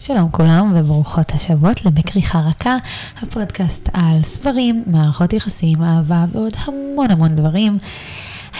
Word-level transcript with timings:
שלום 0.00 0.30
כולם 0.30 0.72
וברוכות 0.76 1.30
השבות 1.30 1.84
לבכריכה 1.84 2.40
רכה, 2.40 2.76
הפודקאסט 3.22 3.88
על 3.92 4.22
ספרים, 4.22 4.84
מערכות 4.86 5.32
יחסים, 5.32 5.82
אהבה 5.82 6.24
ועוד 6.32 6.52
המון 6.64 7.10
המון 7.10 7.36
דברים. 7.36 7.78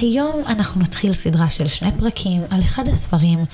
היום 0.01 0.43
אנחנו 0.47 0.81
נתחיל 0.81 1.13
סדרה 1.13 1.51
של 1.51 1.69
שני 1.69 1.91
פרקים 1.99 2.43
על 2.51 2.61
אחד 2.61 2.89
הספרים 2.89 3.45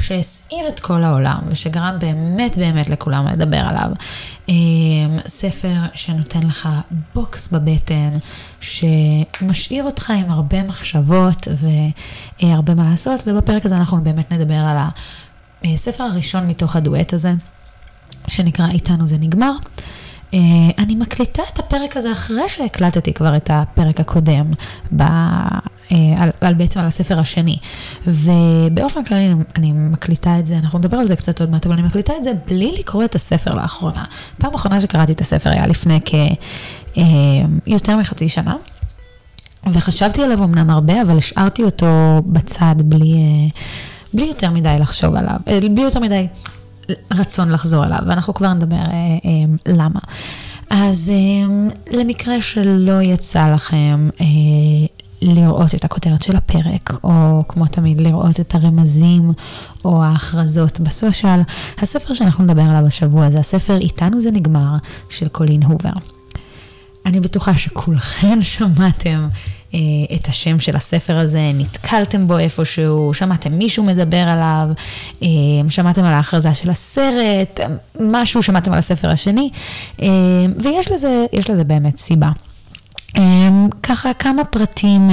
שהסעיר 0.00 0.68
את 0.68 0.80
כל 0.80 1.02
העולם 1.02 1.38
ושגרם 1.48 1.96
באמת 1.98 2.58
באמת 2.58 2.90
לכולם 2.90 3.26
לדבר 3.26 3.62
עליו. 3.66 3.90
אמ, 4.48 4.54
ספר 5.26 5.74
שנותן 5.94 6.42
לך 6.42 6.68
בוקס 7.14 7.48
בבטן, 7.48 8.10
שמשאיר 8.60 9.84
אותך 9.84 10.10
עם 10.10 10.30
הרבה 10.30 10.62
מחשבות 10.62 11.48
והרבה 12.42 12.74
מה 12.74 12.90
לעשות, 12.90 13.22
ובפרק 13.26 13.66
הזה 13.66 13.74
אנחנו 13.74 14.02
באמת 14.02 14.32
נדבר 14.32 14.54
על 14.54 14.76
הספר 15.64 16.04
הראשון 16.04 16.46
מתוך 16.46 16.76
הדואט 16.76 17.12
הזה, 17.12 17.32
שנקרא 18.28 18.66
איתנו 18.70 19.06
זה 19.06 19.16
נגמר. 19.20 19.52
אה, 20.34 20.38
אני 20.78 20.94
מקליטה 20.94 21.42
את 21.52 21.58
הפרק 21.58 21.96
הזה 21.96 22.12
אחרי 22.12 22.48
שהקלטתי 22.48 23.12
כבר 23.12 23.36
את 23.36 23.50
הפרק 23.52 24.00
הקודם, 24.00 24.50
ב, 24.96 25.02
אה, 25.02 26.14
על, 26.16 26.30
על 26.40 26.54
בעצם 26.54 26.80
על 26.80 26.86
הספר 26.86 27.20
השני. 27.20 27.58
ובאופן 28.06 29.04
כללי 29.04 29.26
אני, 29.26 29.42
אני 29.56 29.72
מקליטה 29.72 30.38
את 30.38 30.46
זה, 30.46 30.58
אנחנו 30.58 30.78
נדבר 30.78 30.96
על 30.96 31.06
זה 31.06 31.16
קצת 31.16 31.40
עוד 31.40 31.50
מעט, 31.50 31.66
אבל 31.66 31.74
אני 31.74 31.82
מקליטה 31.82 32.12
את 32.16 32.24
זה 32.24 32.32
בלי 32.46 32.74
לקרוא 32.78 33.04
את 33.04 33.14
הספר 33.14 33.54
לאחרונה. 33.54 34.04
פעם 34.38 34.54
אחרונה 34.54 34.80
שקראתי 34.80 35.12
את 35.12 35.20
הספר 35.20 35.50
היה 35.50 35.66
לפני 35.66 36.00
כיותר 37.64 37.92
אה, 37.92 37.96
מחצי 37.96 38.28
שנה. 38.28 38.56
וחשבתי 39.72 40.22
עליו 40.22 40.44
אמנם 40.44 40.70
הרבה, 40.70 41.02
אבל 41.02 41.16
השארתי 41.16 41.62
אותו 41.62 42.22
בצד 42.26 42.74
בלי, 42.84 43.14
בלי 44.14 44.26
יותר 44.26 44.50
מדי 44.50 44.76
לחשוב 44.80 45.14
עליו, 45.14 45.36
בלי 45.46 45.82
יותר 45.82 46.00
מדי 46.00 46.26
רצון 47.14 47.50
לחזור 47.50 47.84
אליו, 47.84 47.98
ואנחנו 48.06 48.34
כבר 48.34 48.54
נדבר 48.54 48.76
אה, 48.76 48.82
אה, 48.92 49.74
למה. 49.74 50.00
אז 50.70 51.12
אה, 51.14 51.68
למקרה 51.98 52.40
שלא 52.40 53.02
יצא 53.02 53.46
לכם 53.52 54.08
אה, 54.20 54.26
לראות 55.22 55.74
את 55.74 55.84
הכותרת 55.84 56.22
של 56.22 56.36
הפרק, 56.36 56.92
או 57.04 57.42
כמו 57.48 57.66
תמיד 57.66 58.00
לראות 58.00 58.40
את 58.40 58.54
הרמזים 58.54 59.30
או 59.84 60.02
ההכרזות 60.02 60.80
בסושיאל, 60.80 61.40
הספר 61.78 62.14
שאנחנו 62.14 62.44
נדבר 62.44 62.62
עליו 62.62 62.86
השבוע 62.86 63.30
זה 63.30 63.38
הספר 63.38 63.76
"איתנו 63.76 64.20
זה 64.20 64.30
נגמר" 64.30 64.76
של 65.08 65.28
קולין 65.28 65.62
הובר. 65.62 65.92
אני 67.06 67.20
בטוחה 67.20 67.56
שכולכם 67.56 68.42
שמעתם 68.52 69.10
אה, 69.10 69.28
את 70.14 70.26
השם 70.26 70.58
של 70.58 70.76
הספר 70.76 71.18
הזה, 71.18 71.50
נתקלתם 71.54 72.26
בו 72.26 72.38
איפשהו, 72.38 73.14
שמעתם 73.14 73.52
מישהו 73.52 73.84
מדבר 73.84 74.16
עליו, 74.16 74.68
אה, 75.22 75.28
שמעתם 75.68 76.04
על 76.04 76.14
ההכרזה 76.14 76.54
של 76.54 76.70
הסרט, 76.70 77.60
משהו 78.00 78.42
שמעתם 78.42 78.72
על 78.72 78.78
הספר 78.78 79.10
השני, 79.10 79.50
אה, 80.02 80.08
ויש 80.58 80.92
לזה, 80.92 81.26
לזה 81.48 81.64
באמת 81.64 81.98
סיבה. 81.98 82.30
ככה 83.82 84.14
כמה 84.14 84.44
פרטים 84.44 85.10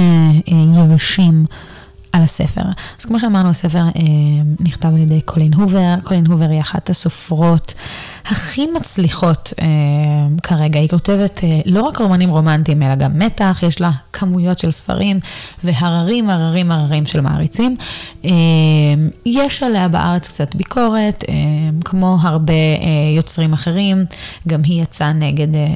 יבשים. 0.74 1.44
על 2.12 2.22
הספר. 2.22 2.62
אז 3.00 3.04
כמו 3.04 3.18
שאמרנו, 3.18 3.48
הספר 3.48 3.78
אה, 3.78 3.92
נכתב 4.60 4.88
על 4.88 5.00
ידי 5.00 5.20
קולין 5.20 5.54
הובר. 5.54 5.94
קולין 6.04 6.26
הובר 6.26 6.48
היא 6.50 6.60
אחת 6.60 6.90
הסופרות 6.90 7.74
הכי 8.24 8.66
מצליחות 8.66 9.52
אה, 9.60 9.66
כרגע. 10.42 10.80
היא 10.80 10.88
כותבת 10.88 11.40
אה, 11.44 11.60
לא 11.66 11.82
רק 11.82 11.98
רומנים 11.98 12.30
רומנטיים, 12.30 12.82
אלא 12.82 12.94
גם 12.94 13.18
מתח, 13.18 13.60
יש 13.62 13.80
לה 13.80 13.90
כמויות 14.12 14.58
של 14.58 14.70
ספרים 14.70 15.20
והררים, 15.64 16.30
הררים, 16.30 16.70
הררים 16.70 17.06
של 17.06 17.20
מעריצים. 17.20 17.74
אה, 18.24 18.30
יש 19.26 19.62
עליה 19.62 19.88
בארץ 19.88 20.28
קצת 20.28 20.54
ביקורת, 20.54 21.24
אה, 21.28 21.34
כמו 21.84 22.16
הרבה 22.22 22.52
אה, 22.52 22.88
יוצרים 23.16 23.52
אחרים. 23.52 24.04
גם 24.48 24.60
היא 24.64 24.82
יצאה 24.82 25.12
נגד 25.12 25.56
אה, 25.56 25.60
אה, 25.60 25.68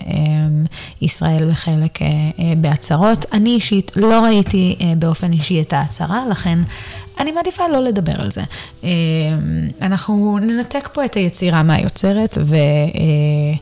ישראל 1.03 1.51
בחלק 1.51 2.03
אה, 2.03 2.07
אה, 2.39 2.53
בהצהרות. 2.57 3.27
אני 3.33 3.51
אישית 3.51 3.93
לא 3.97 4.25
ראיתי 4.25 4.77
אה, 4.81 4.93
באופן 4.99 5.33
אישי 5.33 5.61
את 5.61 5.73
ההצהרה. 5.73 6.21
לכן 6.31 6.59
אני 7.19 7.33
מעדיפה 7.33 7.69
לא 7.69 7.83
לדבר 7.83 8.21
על 8.21 8.31
זה. 8.31 8.43
אה, 8.85 8.89
אנחנו 9.83 10.39
ננתק 10.43 10.89
פה 10.93 11.05
את 11.05 11.15
היצירה 11.15 11.63
מהיוצרת, 11.63 12.39
ו... 12.45 12.55
אה, 12.55 13.59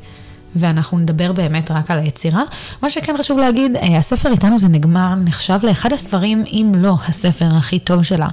ואנחנו 0.56 0.98
נדבר 0.98 1.32
באמת 1.32 1.70
רק 1.70 1.90
על 1.90 1.98
היצירה. 1.98 2.42
מה 2.82 2.90
שכן 2.90 3.16
חשוב 3.18 3.38
להגיד, 3.38 3.76
אה, 3.76 3.98
הספר 3.98 4.30
איתנו 4.32 4.58
זה 4.58 4.68
נגמר, 4.68 5.14
נחשב 5.24 5.58
לאחד 5.62 5.92
הספרים, 5.92 6.44
אם 6.46 6.72
לא 6.76 6.94
הספר 7.08 7.48
הכי 7.56 7.78
טוב 7.78 8.02
שלה, 8.02 8.28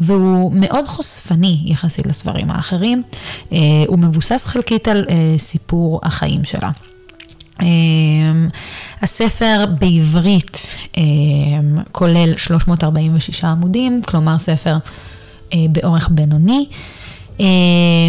והוא 0.00 0.52
מאוד 0.54 0.88
חושפני 0.88 1.62
יחסית 1.66 2.06
לספרים 2.06 2.50
האחרים. 2.50 3.02
הוא 3.86 3.98
מבוסס 3.98 4.46
חלקית 4.46 4.88
על 4.88 5.04
סיפור 5.38 6.00
החיים 6.02 6.44
שלה. 6.44 6.70
אמ, 7.62 8.48
הספר 9.02 9.64
בעברית 9.78 10.76
אמ, 10.96 11.02
כולל 11.92 12.36
346 12.36 13.44
עמודים, 13.44 14.02
כלומר 14.08 14.38
ספר 14.38 14.76
אה, 15.52 15.58
באורך 15.72 16.08
בינוני. 16.12 16.66
אמ, 17.40 17.46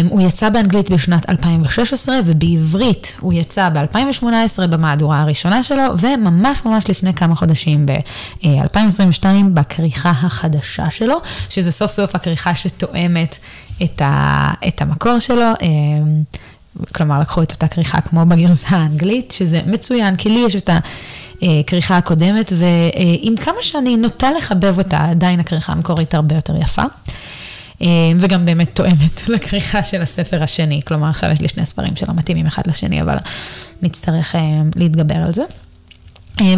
הוא 0.08 0.20
יצא 0.20 0.48
באנגלית 0.48 0.90
בשנת 0.90 1.30
2016 1.30 2.16
ובעברית 2.26 3.16
הוא 3.20 3.32
יצא 3.32 3.68
ב-2018 3.68 4.26
במהדורה 4.66 5.20
הראשונה 5.20 5.62
שלו 5.62 5.82
וממש 5.98 6.64
ממש 6.64 6.90
לפני 6.90 7.14
כמה 7.14 7.34
חודשים 7.34 7.86
ב-2022 7.86 9.24
בכריכה 9.54 10.10
החדשה 10.10 10.90
שלו, 10.90 11.16
שזה 11.50 11.72
סוף 11.72 11.90
סוף 11.90 12.14
הכריכה 12.14 12.54
שתואמת 12.54 13.38
את, 13.82 14.02
ה- 14.04 14.52
את 14.68 14.82
המקור 14.82 15.18
שלו. 15.18 15.46
כלומר, 16.94 17.20
לקחו 17.20 17.42
את 17.42 17.52
אותה 17.52 17.68
כריכה 17.68 18.00
כמו 18.00 18.26
בגרסה 18.26 18.76
האנגלית, 18.76 19.30
שזה 19.30 19.60
מצוין, 19.66 20.16
כי 20.16 20.28
לי 20.28 20.44
יש 20.46 20.56
את 20.56 20.70
הכריכה 21.42 21.96
הקודמת, 21.96 22.52
ועם 22.56 23.36
כמה 23.36 23.56
שאני 23.60 23.96
נוטה 23.96 24.32
לחבב 24.38 24.78
אותה, 24.78 25.04
עדיין 25.10 25.40
הכריכה 25.40 25.72
המקורית 25.72 26.14
הרבה 26.14 26.34
יותר 26.34 26.56
יפה. 26.56 26.82
וגם 28.18 28.46
באמת 28.46 28.70
תואמת 28.74 29.28
לכריכה 29.34 29.82
של 29.82 30.02
הספר 30.02 30.42
השני, 30.42 30.80
כלומר 30.86 31.08
עכשיו 31.08 31.30
יש 31.30 31.40
לי 31.40 31.48
שני 31.48 31.64
ספרים 31.64 31.96
שלא 31.96 32.14
מתאימים 32.14 32.46
אחד 32.46 32.62
לשני, 32.66 33.02
אבל 33.02 33.16
נצטרך 33.82 34.34
להתגבר 34.76 35.16
על 35.16 35.32
זה. 35.32 35.42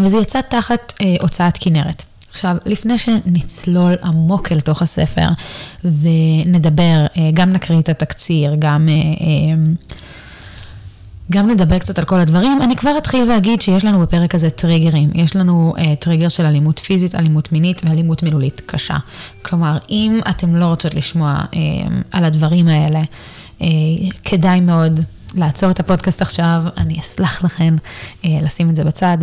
וזה 0.00 0.19
יצא 0.19 0.41
תחת 0.41 0.93
הוצאת 1.21 1.59
כנרת. 1.60 2.03
עכשיו, 2.31 2.56
לפני 2.66 2.99
שנצלול 2.99 3.94
עמוק 4.03 4.53
אל 4.53 4.60
תוך 4.60 4.82
הספר 4.82 5.28
ונדבר, 5.84 7.06
גם 7.34 7.53
נקריא 7.53 7.78
את 7.78 7.88
התקציר, 7.88 8.55
גם 8.59 8.88
גם 11.32 11.50
נדבר 11.50 11.78
קצת 11.78 11.98
על 11.98 12.04
כל 12.04 12.20
הדברים. 12.20 12.62
אני 12.62 12.76
כבר 12.76 12.98
אתחיל 12.98 13.31
ואגיד 13.31 13.60
שיש 13.60 13.84
לנו 13.84 14.00
בפרק 14.00 14.34
הזה 14.34 14.50
טריגרים. 14.50 15.10
יש 15.14 15.37
לנו 15.37 15.75
uh, 15.76 15.81
טריגר 16.00 16.28
של 16.28 16.44
אלימות 16.44 16.78
פיזית, 16.78 17.14
אלימות 17.14 17.53
מינית 17.53 17.82
ואלימות 17.84 18.22
מילולית 18.22 18.62
קשה. 18.66 18.97
כלומר, 19.42 19.78
אם 19.91 20.20
אתם 20.31 20.56
לא 20.56 20.64
רוצות 20.64 20.94
לשמוע 20.94 21.38
uh, 21.38 21.56
על 22.12 22.25
הדברים 22.25 22.69
האלה, 22.69 23.03
uh, 23.59 23.64
כדאי 24.25 24.60
מאוד 24.60 25.00
לעצור 25.34 25.70
את 25.70 25.81
הפודקאסט 25.81 26.22
עכשיו, 26.22 26.62
אני 26.76 27.00
אסלח 27.00 27.44
לכם 27.44 27.76
אה, 28.25 28.31
לשים 28.42 28.70
את 28.70 28.76
זה 28.76 28.84
בצד 28.84 29.19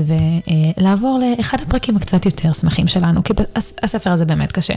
ולעבור 0.77 1.19
לאחד 1.37 1.57
הפרקים 1.61 1.97
הקצת 1.97 2.25
יותר 2.25 2.53
שמחים 2.53 2.87
שלנו, 2.87 3.23
כי 3.23 3.33
הספר 3.83 4.11
הזה 4.11 4.25
באמת 4.25 4.51
קשה. 4.51 4.73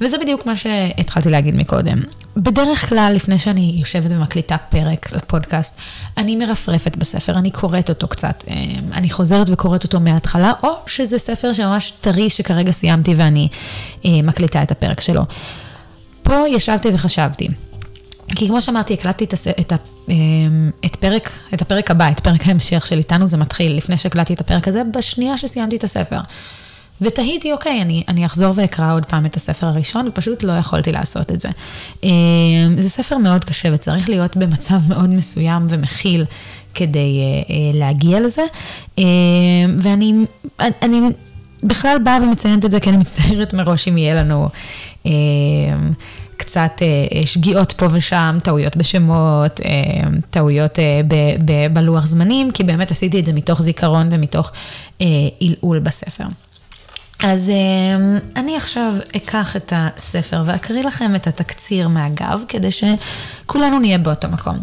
וזה 0.00 0.18
בדיוק 0.18 0.46
מה 0.46 0.56
שהתחלתי 0.56 1.30
להגיד 1.30 1.54
מקודם. 1.54 2.00
בדרך 2.36 2.88
כלל, 2.88 3.12
לפני 3.16 3.38
שאני 3.38 3.74
יושבת 3.78 4.10
ומקליטה 4.10 4.56
פרק 4.56 5.12
לפודקאסט, 5.12 5.76
אני 6.16 6.36
מרפרפת 6.36 6.96
בספר, 6.96 7.32
אני 7.32 7.50
קוראת 7.50 7.88
אותו 7.88 8.08
קצת, 8.08 8.44
אה, 8.48 8.54
אני 8.92 9.10
חוזרת 9.10 9.46
וקוראת 9.50 9.84
אותו 9.84 10.00
מההתחלה, 10.00 10.52
או 10.62 10.68
שזה 10.86 11.18
ספר 11.18 11.52
שממש 11.52 11.90
טרי 12.00 12.30
שכרגע 12.30 12.72
סיימתי 12.72 13.14
ואני 13.14 13.48
אה, 14.04 14.10
מקליטה 14.22 14.62
את 14.62 14.70
הפרק 14.70 15.00
שלו. 15.00 15.22
פה 16.22 16.48
ישבתי 16.48 16.88
וחשבתי. 16.92 17.48
כי 18.34 18.48
כמו 18.48 18.60
שאמרתי, 18.60 18.94
הקלטתי 18.94 19.24
את. 19.24 19.34
את. 19.60 19.72
אמ, 20.08 20.70
את, 20.84 20.96
פרק, 20.96 21.30
את 21.54 21.62
הפרק 21.62 21.90
הבא, 21.90 22.10
את 22.10 22.20
פרק 22.20 22.46
ההמשך 22.48 22.86
של 22.86 22.98
איתנו 22.98 23.26
זה 23.26 23.36
מתחיל, 23.36 23.76
לפני 23.76 23.96
שהקלטתי 23.96 24.34
את 24.34 24.40
הפרק 24.40 24.68
הזה, 24.68 24.82
בשנייה 24.94 25.36
שסיימתי 25.36 25.76
את 25.76 25.84
הספר. 25.84 26.18
ותהיתי, 27.00 27.52
אוקיי, 27.52 27.82
אני, 27.82 28.04
אני 28.08 28.26
אחזור 28.26 28.52
ואקרא 28.56 28.94
עוד 28.94 29.06
פעם 29.06 29.26
את 29.26 29.36
הספר 29.36 29.66
הראשון, 29.66 30.08
ופשוט 30.08 30.42
לא 30.42 30.52
יכולתי 30.52 30.92
לעשות 30.92 31.32
את 31.32 31.40
זה. 31.40 31.48
אמ, 32.02 32.10
זה 32.78 32.90
ספר 32.90 33.18
מאוד 33.18 33.44
קשה 33.44 33.68
וצריך 33.72 34.08
להיות 34.08 34.36
במצב 34.36 34.80
מאוד 34.92 35.10
מסוים 35.10 35.66
ומכיל 35.70 36.24
כדי 36.74 36.98
אה, 36.98 37.54
אה, 37.54 37.78
להגיע 37.78 38.20
לזה. 38.20 38.42
אמ, 38.98 39.04
ואני 39.82 40.14
אני 40.60 41.00
בכלל 41.62 41.98
באה 42.04 42.18
ומציינת 42.22 42.64
את 42.64 42.70
זה, 42.70 42.80
כי 42.80 42.90
אני 42.90 42.96
מצטערת 42.96 43.54
מראש 43.54 43.88
אם 43.88 43.96
יהיה 43.96 44.14
לנו... 44.14 44.48
קצת 46.42 46.82
אה, 46.82 47.26
שגיאות 47.26 47.72
פה 47.72 47.86
ושם, 47.92 48.38
טעויות 48.42 48.76
בשמות, 48.76 49.60
אה, 49.60 49.70
טעויות 50.30 50.78
אה, 50.78 51.00
בלוח 51.72 52.06
זמנים, 52.06 52.50
כי 52.50 52.64
באמת 52.64 52.90
עשיתי 52.90 53.20
את 53.20 53.24
זה 53.24 53.32
מתוך 53.32 53.62
זיכרון 53.62 54.08
ומתוך 54.12 54.52
עלעול 55.40 55.78
בספר. 55.78 56.24
אז 57.24 57.52
אני 58.36 58.56
עכשיו 58.56 58.92
אקח 59.16 59.56
את 59.56 59.72
הספר 59.76 60.42
ואקריא 60.46 60.84
לכם 60.84 61.14
את 61.14 61.26
התקציר 61.26 61.88
מהגב, 61.88 62.40
כדי 62.48 62.68
שכולנו 62.70 63.78
נהיה 63.78 63.98
באותו 63.98 64.28
מקום. 64.28 64.56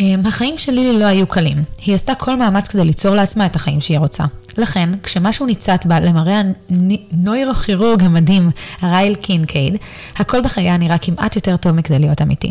אמ, 0.00 0.20
החיים 0.26 0.58
של 0.58 0.72
לילי 0.72 0.98
לא 0.98 1.04
היו 1.04 1.26
קלים. 1.26 1.62
היא 1.86 1.94
עשתה 1.94 2.14
כל 2.14 2.36
מאמץ 2.36 2.68
כדי 2.68 2.84
ליצור 2.84 3.14
לעצמה 3.14 3.46
את 3.46 3.56
החיים 3.56 3.80
שהיא 3.80 3.98
רוצה. 3.98 4.24
לכן, 4.58 4.90
כשמשהו 5.02 5.46
ניצת 5.46 5.86
בה 5.86 6.00
למראה 6.00 6.42
הנוירוכירורג 6.70 8.02
המדהים, 8.02 8.50
רייל 8.82 9.14
קינקייד, 9.14 9.76
הכל 10.16 10.40
בחייה 10.40 10.76
נראה 10.76 10.98
כמעט 10.98 11.36
יותר 11.36 11.56
טוב 11.56 11.72
מכדי 11.72 11.98
להיות 11.98 12.22
אמיתי. 12.22 12.50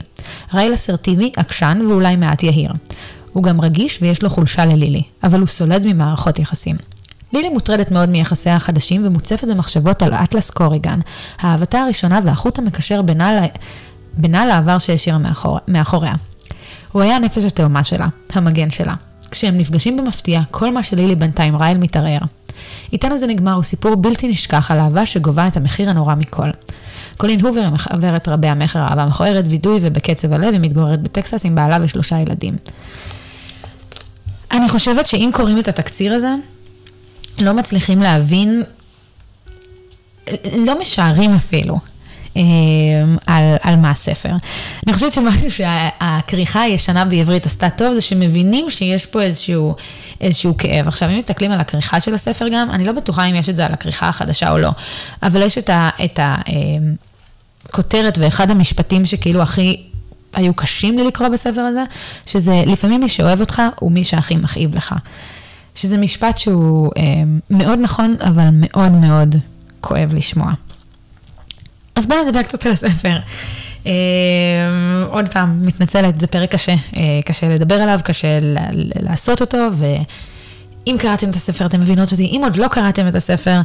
רייל 0.53 0.73
אסרטיבי, 0.73 1.31
עקשן 1.35 1.79
ואולי 1.89 2.15
מעט 2.15 2.43
יהיר. 2.43 2.73
הוא 3.33 3.43
גם 3.43 3.61
רגיש 3.61 3.99
ויש 4.01 4.23
לו 4.23 4.29
חולשה 4.29 4.65
ללילי, 4.65 5.03
אבל 5.23 5.39
הוא 5.39 5.47
סולד 5.47 5.87
ממערכות 5.87 6.39
יחסים. 6.39 6.75
לילי 7.33 7.49
מוטרדת 7.49 7.91
מאוד 7.91 8.09
מיחסיה 8.09 8.55
החדשים 8.55 9.07
ומוצפת 9.07 9.47
במחשבות 9.47 10.01
על 10.01 10.13
אטלס 10.13 10.49
קוריגן, 10.49 10.99
אהבתה 11.43 11.79
הראשונה 11.79 12.19
והחוט 12.23 12.59
המקשר 12.59 13.01
בינה, 13.01 13.41
ל... 13.41 13.45
בינה 14.17 14.45
לעבר 14.45 14.77
שהשאירה 14.77 15.17
מאחור... 15.17 15.57
מאחוריה. 15.67 16.13
הוא 16.91 17.01
היה 17.01 17.15
הנפש 17.15 17.43
התאומה 17.45 17.83
שלה, 17.83 18.07
המגן 18.33 18.69
שלה. 18.69 18.93
כשהם 19.31 19.57
נפגשים 19.57 19.97
במפתיע, 19.97 20.41
כל 20.51 20.73
מה 20.73 20.83
שלילי 20.83 21.15
בנתה 21.15 21.43
עם 21.43 21.55
רייל 21.55 21.77
מתערער. 21.77 22.21
איתנו 22.93 23.17
זה 23.17 23.27
נגמר 23.27 23.53
הוא 23.53 23.63
סיפור 23.63 23.95
בלתי 23.95 24.27
נשכח 24.27 24.71
על 24.71 24.79
אהבה 24.79 25.05
שגובה 25.05 25.47
את 25.47 25.57
המחיר 25.57 25.89
הנורא 25.89 26.15
מכל. 26.15 26.49
קולין 27.17 27.45
הובר 27.45 27.61
היא 27.61 27.69
מחברת 27.69 28.27
רבי 28.27 28.47
המכר 28.47 28.79
אהבה 28.79 29.05
מכוערת, 29.05 29.45
וידוי 29.49 29.77
ובקצב 29.81 30.33
הלב, 30.33 30.53
היא 30.53 30.61
מתגוררת 30.61 31.01
בטקסס 31.01 31.45
עם 31.45 31.55
בעלה 31.55 31.77
ושלושה 31.81 32.19
ילדים. 32.19 32.55
אני 34.51 34.69
חושבת 34.69 35.07
שאם 35.07 35.29
קוראים 35.33 35.59
את 35.59 35.67
התקציר 35.67 36.13
הזה, 36.13 36.33
לא 37.39 37.53
מצליחים 37.53 38.01
להבין, 38.01 38.63
לא 40.57 40.79
משערים 40.79 41.33
אפילו. 41.33 41.79
אה, 42.37 42.41
על, 43.27 43.55
על 43.61 43.75
מה 43.75 43.91
הספר. 43.91 44.33
אני 44.87 44.93
חושבת 44.93 45.13
שמשהו 45.13 45.51
שהכריכה 45.51 46.61
הישנה 46.61 47.05
בעברית 47.05 47.45
עשתה 47.45 47.69
טוב, 47.69 47.93
זה 47.93 48.01
שמבינים 48.01 48.69
שיש 48.69 49.05
פה 49.05 49.21
איזשהו, 49.21 49.75
איזשהו 50.21 50.57
כאב. 50.57 50.87
עכשיו, 50.87 51.09
אם 51.09 51.17
מסתכלים 51.17 51.51
על 51.51 51.59
הכריכה 51.59 51.99
של 51.99 52.13
הספר 52.13 52.45
גם, 52.53 52.71
אני 52.71 52.85
לא 52.85 52.91
בטוחה 52.91 53.25
אם 53.25 53.35
יש 53.35 53.49
את 53.49 53.55
זה 53.55 53.65
על 53.65 53.73
הכריכה 53.73 54.09
החדשה 54.09 54.51
או 54.51 54.57
לא, 54.57 54.69
אבל 55.23 55.41
יש 55.41 55.57
את 55.57 56.19
הכותרת 57.65 58.17
אה, 58.17 58.23
ואחד 58.23 58.51
המשפטים 58.51 59.05
שכאילו 59.05 59.41
הכי 59.41 59.83
היו 60.33 60.53
קשים 60.53 60.97
לי 60.97 61.03
לקרוא 61.03 61.27
בספר 61.27 61.61
הזה, 61.61 61.83
שזה 62.25 62.63
לפעמים 62.65 63.01
מי 63.01 63.09
שאוהב 63.09 63.39
אותך 63.39 63.61
הוא 63.79 63.91
מי 63.91 64.03
שהכי 64.03 64.35
מכאיב 64.35 64.75
לך. 64.75 64.95
שזה 65.75 65.97
משפט 65.97 66.37
שהוא 66.37 66.91
אה, 66.97 67.03
מאוד 67.49 67.79
נכון, 67.81 68.15
אבל 68.21 68.49
מאוד 68.53 68.91
מאוד 68.91 69.35
כואב 69.81 70.13
לשמוע. 70.13 70.51
אז 71.99 72.05
בואו 72.05 72.23
נדבר 72.23 72.43
קצת 72.43 72.65
על 72.65 72.71
הספר. 72.71 73.17
אה, 73.85 73.91
עוד 75.09 75.27
פעם, 75.27 75.61
מתנצלת, 75.65 76.19
זה 76.19 76.27
פרק 76.27 76.51
קשה, 76.51 76.71
אה, 76.71 77.19
קשה 77.25 77.49
לדבר 77.49 77.75
עליו, 77.75 77.99
קשה 78.03 78.37
לעשות 78.99 79.41
אותו, 79.41 79.57
ואם 79.77 80.95
קראתם 80.99 81.29
את 81.29 81.35
הספר 81.35 81.65
אתם 81.65 81.79
מבינות 81.79 82.11
אותי, 82.11 82.25
אם 82.25 82.41
עוד 82.43 82.57
לא 82.57 82.67
קראתם 82.67 83.07
את 83.07 83.15
הספר, 83.15 83.61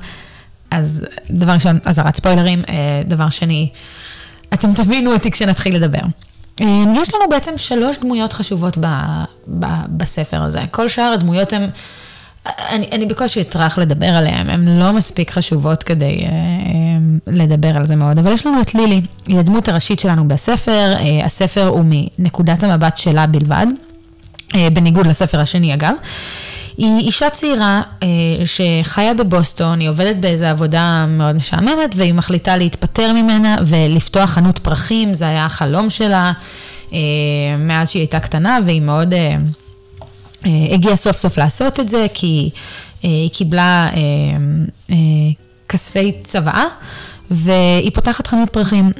אז 0.71 1.05
דבר 1.31 1.53
ראשון, 1.53 1.79
אזהרת 1.85 2.17
ספוילרים, 2.17 2.63
אה, 2.69 3.03
דבר 3.07 3.31
שני, 3.31 3.69
אתם 4.55 4.75
תבינו 4.75 5.13
אותי 5.13 5.31
כשנתחיל 5.31 5.77
לדבר. 5.77 6.03
יש 6.97 7.15
לנו 7.15 7.25
בעצם 7.31 7.53
שלוש 7.57 7.99
דמויות 7.99 8.33
חשובות 8.33 8.79
ב, 8.79 8.87
ב, 9.49 9.67
בספר 9.89 10.43
הזה. 10.43 10.61
כל 10.71 10.89
שאר 10.89 11.13
הדמויות 11.15 11.53
הן... 11.53 11.71
אני, 12.47 12.89
אני 12.93 13.07
בקושי 13.07 13.41
אטרח 13.41 13.79
לדבר 13.79 14.07
עליהן, 14.07 14.51
הן 14.51 14.79
לא 14.79 14.93
מספיק 14.93 15.31
חשובות 15.31 15.83
כדי 15.83 16.05
אה, 16.07 16.29
אה, 16.29 17.33
לדבר 17.33 17.77
על 17.77 17.87
זה 17.87 17.97
מאוד, 17.97 18.19
אבל 18.19 18.33
יש 18.33 18.47
לנו 18.47 18.61
את 18.61 18.75
לילי, 18.75 19.01
היא 19.27 19.39
הדמות 19.39 19.69
הראשית 19.69 20.01
שלנו 20.01 20.29
בספר, 20.29 20.95
אה, 20.99 21.25
הספר 21.25 21.67
הוא 21.67 21.85
מנקודת 22.19 22.63
המבט 22.63 22.97
שלה 22.97 23.27
בלבד, 23.27 23.67
אה, 24.55 24.69
בניגוד 24.73 25.07
לספר 25.07 25.41
השני 25.41 25.75
אגב. 25.75 25.95
היא 26.77 26.99
אישה 26.99 27.31
צעירה 27.31 27.83
אה, 28.03 28.09
שחיה 28.45 29.15
בבוסטון, 29.15 29.81
היא 29.81 29.89
עובדת 29.89 30.17
באיזו 30.17 30.47
עבודה 30.47 31.07
מאוד 31.09 31.37
משעממת, 31.37 31.95
והיא 31.97 32.15
מחליטה 32.15 32.57
להתפטר 32.57 33.13
ממנה 33.13 33.57
ולפתוח 33.67 34.31
חנות 34.31 34.59
פרחים, 34.59 35.15
זה 35.15 35.29
היה 35.29 35.45
החלום 35.45 35.91
שלה 35.91 36.33
אה, 36.93 36.99
מאז 37.59 37.91
שהיא 37.91 38.01
הייתה 38.01 38.21
קטנה, 38.21 38.59
והיא 38.65 38.81
מאוד... 38.81 39.15
אה, 39.15 39.37
הגיעה 40.71 40.97
סוף 40.97 41.17
סוף 41.17 41.39
לעשות 41.39 41.81
את 41.81 41.89
זה, 41.89 42.07
כי 42.15 42.51
אה, 43.05 43.11
היא 43.11 43.31
קיבלה 43.31 43.91
אה, 44.91 44.97
כספי 45.69 46.13
צוואה, 46.25 46.65
והיא 47.31 47.91
פותחת 47.95 48.27
חנות 48.27 48.51
פרחים. 48.51 48.93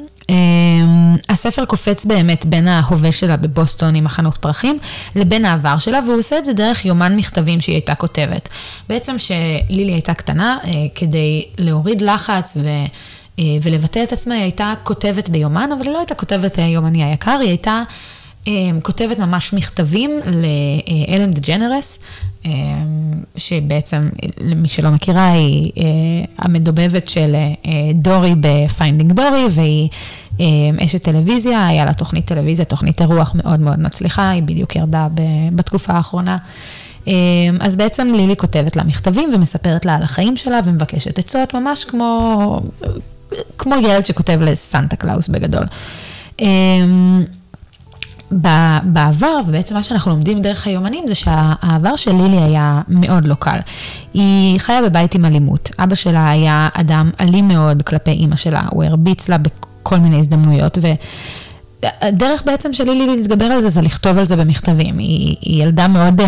הספר 1.29 1.65
קופץ 1.65 2.05
באמת 2.05 2.45
בין 2.45 2.67
ההווה 2.67 3.11
שלה 3.11 3.37
בבוסטון 3.37 3.95
עם 3.95 4.05
החנות 4.05 4.37
פרחים, 4.37 4.79
לבין 5.15 5.45
העבר 5.45 5.77
שלה, 5.77 5.99
והוא 6.05 6.19
עושה 6.19 6.37
את 6.37 6.45
זה 6.45 6.53
דרך 6.53 6.85
יומן 6.85 7.15
מכתבים 7.15 7.61
שהיא 7.61 7.75
הייתה 7.75 7.95
כותבת. 7.95 8.49
בעצם 8.89 9.15
שלילי 9.17 9.91
הייתה 9.91 10.13
קטנה, 10.13 10.57
כדי 10.95 11.45
להוריד 11.57 12.01
לחץ 12.01 12.57
ו... 12.61 12.67
ולבטא 13.61 14.03
את 14.03 14.13
עצמה, 14.13 14.33
היא 14.33 14.43
הייתה 14.43 14.73
כותבת 14.83 15.29
ביומן, 15.29 15.69
אבל 15.77 15.85
היא 15.85 15.93
לא 15.93 15.97
הייתה 15.97 16.15
כותבת 16.15 16.57
יומני 16.57 17.03
היקר, 17.03 17.37
היא 17.41 17.49
הייתה 17.49 17.83
כותבת 18.81 19.19
ממש 19.19 19.53
מכתבים 19.53 20.19
לאלן 20.25 21.31
דה 21.33 21.41
ג'נרס, 21.47 21.99
אמ, 22.45 22.51
שבעצם, 23.37 24.09
למי 24.41 24.67
שלא 24.67 24.89
מכירה, 24.89 25.31
היא 25.31 25.71
אה, 25.77 25.83
המדובבת 26.37 27.07
של 27.07 27.35
אה, 27.35 27.51
דורי 27.93 28.33
ב 28.39 28.48
Finding 28.48 29.11
Dory, 29.11 29.45
והיא 29.49 29.89
אמ, 30.39 30.45
אשת 30.85 31.03
טלוויזיה, 31.03 31.67
היה 31.67 31.85
לה 31.85 31.93
תוכנית 31.93 32.25
טלוויזיה, 32.25 32.65
תוכנית 32.65 33.01
אירוח 33.01 33.31
מאוד 33.35 33.59
מאוד 33.59 33.79
מצליחה, 33.79 34.29
היא 34.29 34.43
בדיוק 34.43 34.75
ירדה 34.75 35.07
בתקופה 35.55 35.93
האחרונה. 35.93 36.37
אז 37.59 37.75
בעצם 37.75 38.11
לילי 38.15 38.35
כותבת 38.37 38.75
לה 38.75 38.83
מכתבים 38.83 39.29
ומספרת 39.33 39.85
לה 39.85 39.95
על 39.95 40.03
החיים 40.03 40.37
שלה 40.37 40.59
ומבקשת 40.65 41.19
עצות, 41.19 41.53
ממש 41.53 41.85
כמו, 41.85 42.61
כמו 43.57 43.75
ילד 43.75 44.05
שכותב 44.05 44.39
לסנטה 44.41 44.95
קלאוס 44.95 45.27
בגדול. 45.27 45.65
בעבר, 48.83 49.39
ובעצם 49.47 49.75
מה 49.75 49.83
שאנחנו 49.83 50.11
לומדים 50.11 50.41
דרך 50.41 50.67
היומנים, 50.67 51.07
זה 51.07 51.15
שהעבר 51.15 51.95
של 51.95 52.15
לילי 52.15 52.41
היה 52.41 52.81
מאוד 52.87 53.27
לא 53.27 53.35
קל. 53.39 53.57
היא 54.13 54.59
חיה 54.59 54.81
בבית 54.81 55.15
עם 55.15 55.25
אלימות. 55.25 55.71
אבא 55.79 55.95
שלה 55.95 56.29
היה 56.29 56.69
אדם 56.73 57.09
אלים 57.21 57.47
מאוד 57.47 57.81
כלפי 57.81 58.11
אימא 58.11 58.35
שלה, 58.35 58.61
הוא 58.71 58.83
הרביץ 58.83 59.29
לה 59.29 59.37
בכל 59.37 59.97
מיני 59.97 60.19
הזדמנויות, 60.19 60.77
והדרך 61.81 62.43
בעצם 62.45 62.73
של 62.73 62.83
לילי 62.83 63.15
להתגבר 63.15 63.45
על 63.45 63.61
זה, 63.61 63.69
זה 63.69 63.81
לכתוב 63.81 64.17
על 64.17 64.25
זה 64.25 64.35
במכתבים. 64.35 64.97
היא, 64.97 65.35
היא 65.41 65.63
ילדה 65.63 65.87
מאוד, 65.87 66.21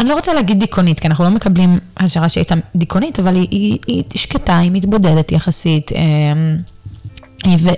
אני 0.00 0.08
לא 0.08 0.14
רוצה 0.14 0.34
להגיד 0.34 0.60
דיכאונית, 0.60 1.00
כי 1.00 1.08
אנחנו 1.08 1.24
לא 1.24 1.30
מקבלים 1.30 1.78
השערה 1.96 2.28
שהיא 2.28 2.42
הייתה 2.42 2.54
דיכאונית, 2.76 3.20
אבל 3.20 3.34
היא, 3.34 3.48
היא, 3.50 3.78
היא 3.86 4.02
שקטה, 4.14 4.58
היא 4.58 4.70
מתבודדת 4.74 5.32
יחסית. 5.32 5.90
אמ, 5.92 6.56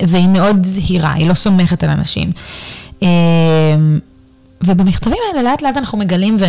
והיא 0.09 0.29
מאוד 0.29 0.65
זהירה, 0.65 1.13
היא 1.13 1.29
לא 1.29 1.35
סומכת 1.35 1.85
על 1.85 1.91
אנשים. 1.91 2.33
אמ, 3.03 3.99
ובמכתבים 4.65 5.19
האלה 5.31 5.51
לאט 5.51 5.63
לאט 5.63 5.77
אנחנו 5.77 5.99
מגלים 5.99 6.37
ו... 6.41 6.45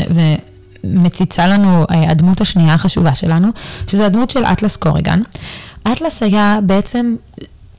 ומציצה 0.84 1.48
לנו 1.48 1.86
אה, 1.92 2.12
הדמות 2.12 2.42
השנייה 2.42 2.74
החשובה 2.74 3.16
שלנו, 3.16 3.48
שזה 3.88 4.06
הדמות 4.06 4.30
של 4.30 4.46
אטלס 4.46 4.76
קוריגן. 4.76 5.22
אטלס 5.92 6.24
היה 6.24 6.60
בעצם, 6.64 7.16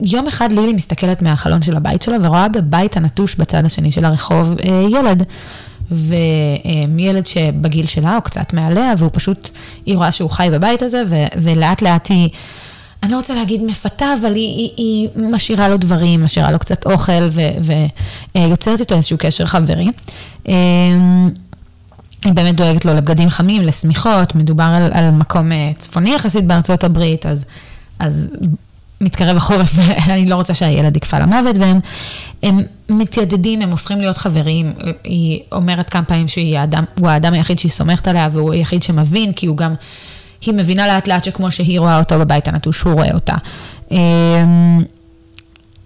יום 0.00 0.26
אחד 0.26 0.52
לילי 0.52 0.72
מסתכלת 0.72 1.22
מהחלון 1.22 1.62
של 1.62 1.76
הבית 1.76 2.02
שלה 2.02 2.16
ורואה 2.22 2.48
בבית 2.48 2.96
הנטוש 2.96 3.34
בצד 3.36 3.64
השני 3.64 3.92
של 3.92 4.04
הרחוב 4.04 4.54
אה, 4.64 4.86
ילד. 4.90 5.22
וילד 5.90 7.26
שבגיל 7.26 7.86
שלה 7.86 8.16
או 8.16 8.22
קצת 8.22 8.52
מעליה, 8.52 8.94
והוא 8.98 9.10
פשוט, 9.12 9.50
היא 9.86 9.96
רואה 9.96 10.12
שהוא 10.12 10.30
חי 10.30 10.48
בבית 10.52 10.82
הזה, 10.82 11.02
ו, 11.06 11.16
ולאט 11.36 11.82
לאט 11.82 12.10
היא... 12.10 12.28
אני 13.02 13.12
לא 13.12 13.16
רוצה 13.16 13.34
להגיד 13.34 13.62
מפתה, 13.62 14.06
אבל 14.20 14.34
היא, 14.34 14.54
היא, 14.56 14.70
היא 14.76 15.08
משאירה 15.30 15.68
לו 15.68 15.76
דברים, 15.76 16.24
משאירה 16.24 16.50
לו 16.50 16.58
קצת 16.58 16.86
אוכל 16.86 17.28
ויוצרת 18.34 18.80
איתו 18.80 18.94
איזשהו 18.94 19.18
קשר 19.20 19.46
חברי. 19.46 19.88
אמ, 20.48 21.30
היא 22.24 22.32
באמת 22.32 22.56
דואגת 22.56 22.84
לו 22.84 22.94
לבגדים 22.94 23.30
חמים, 23.30 23.62
לשמיכות, 23.62 24.34
מדובר 24.34 24.64
על, 24.64 24.90
על 24.92 25.10
מקום 25.10 25.52
אה, 25.52 25.70
צפוני 25.76 26.14
יחסית 26.14 26.46
בארצות 26.46 26.84
הברית, 26.84 27.26
אז, 27.26 27.44
אז 27.98 28.30
מתקרב 29.00 29.36
החורף 29.36 29.72
ואני 29.76 30.26
לא 30.26 30.34
רוצה 30.34 30.54
שהילד 30.54 30.96
יקפא 30.96 31.16
למוות, 31.16 31.56
והם 31.58 31.80
הם 32.42 32.60
מתיידדים, 32.88 33.62
הם 33.62 33.70
הופכים 33.70 33.98
להיות 33.98 34.18
חברים. 34.18 34.72
היא 35.04 35.40
אומרת 35.52 35.90
כמה 35.90 36.04
פעמים 36.04 36.28
שהוא 36.28 37.08
האדם 37.08 37.32
היחיד 37.32 37.58
שהיא 37.58 37.72
סומכת 37.72 38.08
עליה 38.08 38.28
והוא 38.32 38.52
היחיד 38.52 38.82
שמבין, 38.82 39.32
כי 39.32 39.46
הוא 39.46 39.56
גם... 39.56 39.72
היא 40.46 40.54
מבינה 40.54 40.86
לאט 40.86 41.08
לאט 41.08 41.24
שכמו 41.24 41.50
שהיא 41.50 41.80
רואה 41.80 41.98
אותו 41.98 42.18
בבית 42.18 42.48
הנטוש, 42.48 42.82
הוא 42.82 42.92
רואה 42.92 43.14
אותה. 43.14 43.34
אמ, 43.90 44.82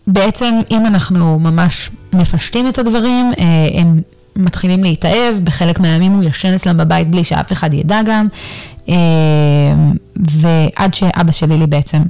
בעצם, 0.06 0.54
אם 0.70 0.86
אנחנו 0.86 1.38
ממש 1.38 1.90
מפשטים 2.12 2.68
את 2.68 2.78
הדברים, 2.78 3.32
אה, 3.38 3.44
הם 3.80 4.00
מתחילים 4.36 4.84
להתאהב, 4.84 5.36
בחלק 5.44 5.80
מהימים 5.80 6.12
הוא 6.12 6.22
ישן 6.22 6.54
אצלם 6.54 6.76
בבית 6.76 7.10
בלי 7.10 7.24
שאף 7.24 7.52
אחד 7.52 7.74
ידע 7.74 8.00
גם. 8.02 8.28
אמ, 8.88 8.94
עד 10.76 10.94
שאבא 10.94 11.32
של 11.32 11.48
לילי 11.48 11.66
בעצם 11.66 12.02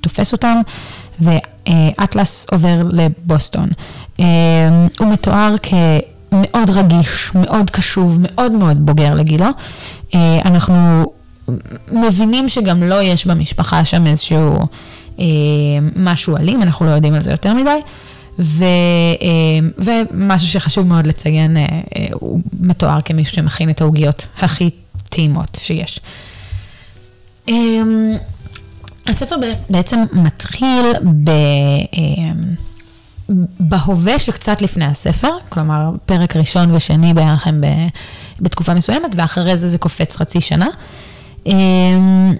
תופס 0.00 0.32
אותם, 0.32 0.60
ואטלס 1.20 2.46
עובר 2.52 2.82
לבוסטון. 2.90 3.68
הוא 4.98 5.12
מתואר 5.12 5.54
כמאוד 5.62 6.70
רגיש, 6.70 7.30
מאוד 7.34 7.70
קשוב, 7.70 8.18
מאוד 8.20 8.52
מאוד 8.52 8.86
בוגר 8.86 9.14
לגילו. 9.14 9.46
אנחנו 10.44 11.06
מבינים 11.92 12.48
שגם 12.48 12.82
לא 12.82 13.02
יש 13.02 13.26
במשפחה 13.26 13.84
שם 13.84 14.06
איזשהו 14.06 14.66
משהו 15.96 16.36
אלים, 16.36 16.62
אנחנו 16.62 16.86
לא 16.86 16.90
יודעים 16.90 17.14
על 17.14 17.20
זה 17.20 17.30
יותר 17.30 17.54
מדי. 17.54 17.80
ו, 18.38 18.64
ומשהו 19.78 20.48
שחשוב 20.48 20.86
מאוד 20.86 21.06
לציין, 21.06 21.56
הוא 22.12 22.40
מתואר 22.60 23.00
כמישהו 23.00 23.34
שמכין 23.34 23.70
את 23.70 23.80
העוגיות 23.80 24.28
הכי 24.38 24.70
טעימות 25.08 25.58
שיש. 25.60 26.00
אמ, 27.48 28.12
הספר 29.06 29.36
בעצם 29.70 30.04
מתחיל 30.12 30.92
ב... 31.24 31.30
אמ, 31.92 32.54
בהווה 33.60 34.18
שקצת 34.18 34.62
לפני 34.62 34.84
הספר, 34.84 35.30
כלומר 35.48 35.90
פרק 36.06 36.36
ראשון 36.36 36.74
ושני 36.74 37.14
בערך 37.14 37.46
הם 37.46 37.64
בתקופה 38.40 38.74
מסוימת, 38.74 39.14
ואחרי 39.16 39.56
זה 39.56 39.68
זה 39.68 39.78
קופץ 39.78 40.16
חצי 40.16 40.40
שנה. 40.40 40.68
אמ, 41.46 42.34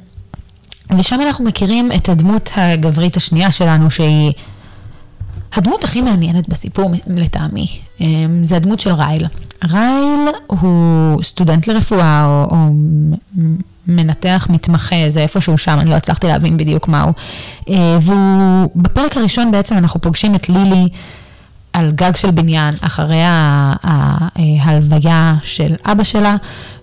ושם 0.99 1.21
אנחנו 1.21 1.45
מכירים 1.45 1.92
את 1.97 2.09
הדמות 2.09 2.50
הגברית 2.57 3.16
השנייה 3.16 3.50
שלנו, 3.50 3.90
שהיא 3.90 4.33
הדמות 5.57 5.85
הכי 5.85 6.00
מעניינת 6.00 6.49
בסיפור 6.49 6.90
לטעמי. 7.07 7.66
זה 8.42 8.57
הדמות 8.57 8.80
של 8.80 8.92
רייל. 8.92 9.26
רייל 9.71 10.28
הוא 10.47 11.23
סטודנט 11.23 11.66
לרפואה, 11.66 12.25
או, 12.25 12.49
או 12.50 12.57
מנתח 13.87 14.47
מתמחה, 14.50 14.97
זה 15.09 15.21
איפשהו 15.21 15.59
שם, 15.59 15.78
אני 15.80 15.90
לא 15.90 15.95
הצלחתי 15.95 16.26
להבין 16.26 16.57
בדיוק 16.57 16.88
מהו. 16.88 17.12
אה, 17.69 17.99
והוא, 18.00 18.71
בפרק 18.76 19.16
הראשון 19.16 19.50
בעצם 19.50 19.76
אנחנו 19.78 20.00
פוגשים 20.00 20.35
את 20.35 20.49
לילי 20.49 20.88
על 21.73 21.90
גג 21.90 22.16
של 22.16 22.30
בניין, 22.30 22.75
אחרי 22.83 23.23
ההלוויה 24.62 25.37
של 25.42 25.75
אבא 25.85 26.04
שלה, 26.04 26.37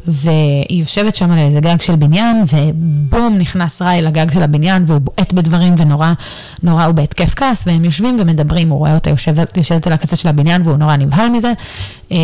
והיא 0.08 0.80
יושבת 0.80 1.16
שם 1.16 1.32
על 1.32 1.38
איזה 1.38 1.60
גג 1.60 1.82
של 1.82 1.96
בניין, 1.96 2.44
ובום, 2.54 3.36
נכנס 3.38 3.82
ראי 3.82 4.02
לגג 4.02 4.32
של 4.34 4.44
הבניין, 4.44 4.84
והוא 4.88 5.00
בועט 5.00 5.34
בדברים, 5.34 5.76
ונורא, 5.78 6.14
נורא 6.64 6.86
הוא 6.86 6.94
בהתקף 6.94 7.34
כעס, 7.36 7.68
והם 7.68 7.86
יושבים 7.86 8.18
ומדברים, 8.20 8.70
הוא 8.70 8.80
רואה 8.80 8.94
אותה 8.94 9.10
יושבת, 9.10 9.58
יושבת 9.58 9.88
על 9.88 9.94
הקצה 9.94 10.16
של 10.16 10.30
הבניין, 10.30 10.62
והוא 10.66 10.78
נורא 10.78 10.96
נבהל 10.96 11.30
מזה. 11.30 11.54
אה, 12.12 12.18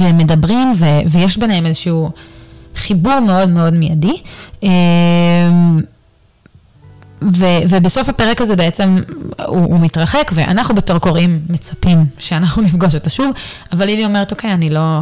והם 0.00 0.18
מדברים, 0.18 0.72
ו, 0.76 0.86
ויש 1.08 1.36
ביניהם 1.36 1.66
איזשהו 1.66 2.10
חיבור 2.76 3.20
מאוד 3.20 3.48
מאוד 3.48 3.74
מיידי. 3.74 4.16
אה, 4.64 4.68
ו, 7.22 7.44
ובסוף 7.68 8.08
הפרק 8.08 8.40
הזה 8.40 8.56
בעצם 8.56 8.98
הוא, 9.46 9.58
הוא 9.58 9.80
מתרחק, 9.80 10.30
ואנחנו 10.34 10.74
בתור 10.74 10.98
קוראים 10.98 11.40
מצפים 11.48 12.06
שאנחנו 12.18 12.62
נפגוש 12.66 12.94
אותה 12.94 13.10
שוב, 13.10 13.30
אבל 13.72 13.86
לילי 13.86 14.04
אומרת, 14.04 14.32
אוקיי, 14.32 14.52
אני 14.52 14.70
לא, 14.70 15.00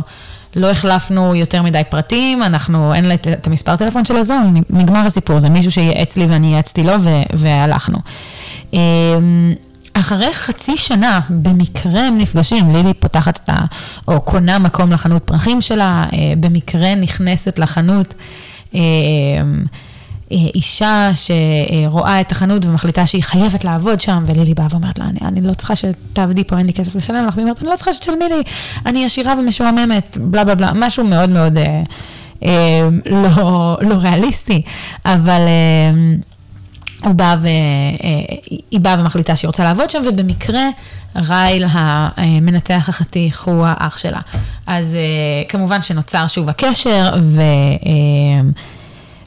לא 0.56 0.70
החלפנו 0.70 1.34
יותר 1.34 1.62
מדי 1.62 1.82
פרטים, 1.88 2.42
אנחנו, 2.42 2.94
אין 2.94 3.04
לה 3.04 3.14
את, 3.14 3.46
המספר 3.46 3.76
טלפון 3.76 4.04
שלו, 4.04 4.22
זהו, 4.22 4.38
נגמר 4.70 5.06
הסיפור, 5.06 5.40
זה 5.40 5.48
מישהו 5.48 5.70
שייעץ 5.70 6.16
לי 6.16 6.26
ואני 6.26 6.46
ייעצתי 6.46 6.82
לו, 6.82 6.92
ו, 7.02 7.08
והלכנו. 7.32 7.98
אמ, 8.72 9.54
אחרי 9.94 10.32
חצי 10.32 10.76
שנה, 10.76 11.20
במקרה 11.30 12.06
הם 12.06 12.18
נפגשים, 12.18 12.76
לילי 12.76 12.94
פותחת 12.94 13.40
את 13.44 13.48
ה... 13.48 13.64
או 14.08 14.20
קונה 14.20 14.58
מקום 14.58 14.92
לחנות 14.92 15.22
פרחים 15.24 15.60
שלה, 15.60 16.06
אה, 16.12 16.18
במקרה 16.40 16.94
נכנסת 16.94 17.58
לחנות. 17.58 18.14
אה, 20.32 20.50
אישה 20.54 21.10
שרואה 21.14 22.20
את 22.20 22.32
החנות 22.32 22.66
ומחליטה 22.66 23.06
שהיא 23.06 23.22
חייבת 23.22 23.64
לעבוד 23.64 24.00
שם, 24.00 24.24
ולילי 24.26 24.54
באה 24.54 24.66
ואומרת 24.70 24.98
לה, 24.98 25.04
אני, 25.04 25.18
אני 25.22 25.40
לא 25.40 25.54
צריכה 25.54 25.74
שתעבדי 25.76 26.44
פה, 26.44 26.58
אין 26.58 26.66
לי 26.66 26.72
כסף 26.72 26.94
לשלם 26.94 27.26
לך, 27.26 27.36
והיא 27.36 27.44
אומרת, 27.44 27.62
אני 27.62 27.70
לא 27.70 27.76
צריכה 27.76 27.92
שתשלמי 27.92 28.24
לי, 28.28 28.42
אני 28.86 29.04
עשירה 29.04 29.34
ומשועממת, 29.38 30.18
בלה 30.20 30.44
בלה 30.44 30.54
בלה, 30.54 30.70
משהו 30.74 31.04
מאוד 31.04 31.30
מאוד 31.30 31.58
אה, 31.58 31.82
אה, 32.44 32.88
לא, 33.06 33.78
לא 33.80 33.94
ריאליסטי, 33.94 34.62
אבל... 35.04 35.40
אה, 35.40 36.16
הוא 37.02 37.14
בא 37.14 37.36
ו... 37.40 37.46
אה, 37.46 38.36
היא 38.70 38.80
באה 38.80 39.00
ומחליטה 39.00 39.36
שהיא 39.36 39.48
רוצה 39.48 39.64
לעבוד 39.64 39.90
שם, 39.90 40.02
ובמקרה 40.08 40.68
רייל 41.16 41.64
המנתח 41.68 42.88
החתיך 42.88 43.42
הוא 43.42 43.64
האח 43.66 43.96
שלה. 43.96 44.20
אז 44.66 44.96
אה, 44.96 45.48
כמובן 45.48 45.82
שנוצר 45.82 46.26
שוב 46.26 46.48
הקשר, 46.48 47.10
ו... 47.22 47.42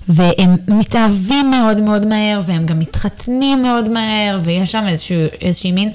והם 0.09 0.57
מתאהבים 0.67 1.51
מאוד 1.51 1.81
מאוד 1.81 2.05
מהר, 2.05 2.39
והם 2.45 2.65
גם 2.65 2.79
מתחתנים 2.79 3.61
מאוד 3.61 3.89
מהר, 3.89 4.37
ויש 4.41 4.71
שם 4.71 4.83
איזשהו, 4.87 5.17
איזושהי 5.41 5.71
מין 5.71 5.89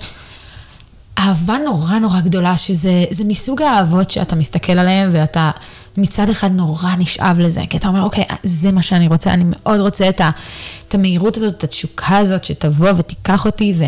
אהבה 1.19 1.57
נורא 1.65 1.99
נורא 1.99 2.21
גדולה, 2.21 2.57
שזה 2.57 3.25
מסוג 3.25 3.63
האהבות 3.63 4.11
שאתה 4.11 4.37
מסתכל 4.37 4.73
עליהן, 4.73 5.09
ואתה 5.13 5.51
מצד 5.97 6.29
אחד 6.29 6.53
נורא 6.53 6.91
נשאב 6.99 7.41
לזה, 7.41 7.63
כי 7.71 7.77
אתה 7.77 7.89
אומר, 7.89 8.03
אוקיי, 8.03 8.25
זה 8.43 8.73
מה 8.73 8.83
שאני 8.83 9.09
רוצה, 9.09 9.33
אני 9.33 9.45
מאוד 9.47 9.81
רוצה 9.81 10.09
את, 10.09 10.21
ה, 10.21 10.31
את 10.89 10.95
המהירות 10.95 11.37
הזאת, 11.37 11.55
את 11.55 11.65
התשוקה 11.65 12.17
הזאת, 12.17 12.45
שתבוא 12.45 12.91
ותיקח 12.97 13.47
אותי, 13.47 13.73
ו... 13.79 13.85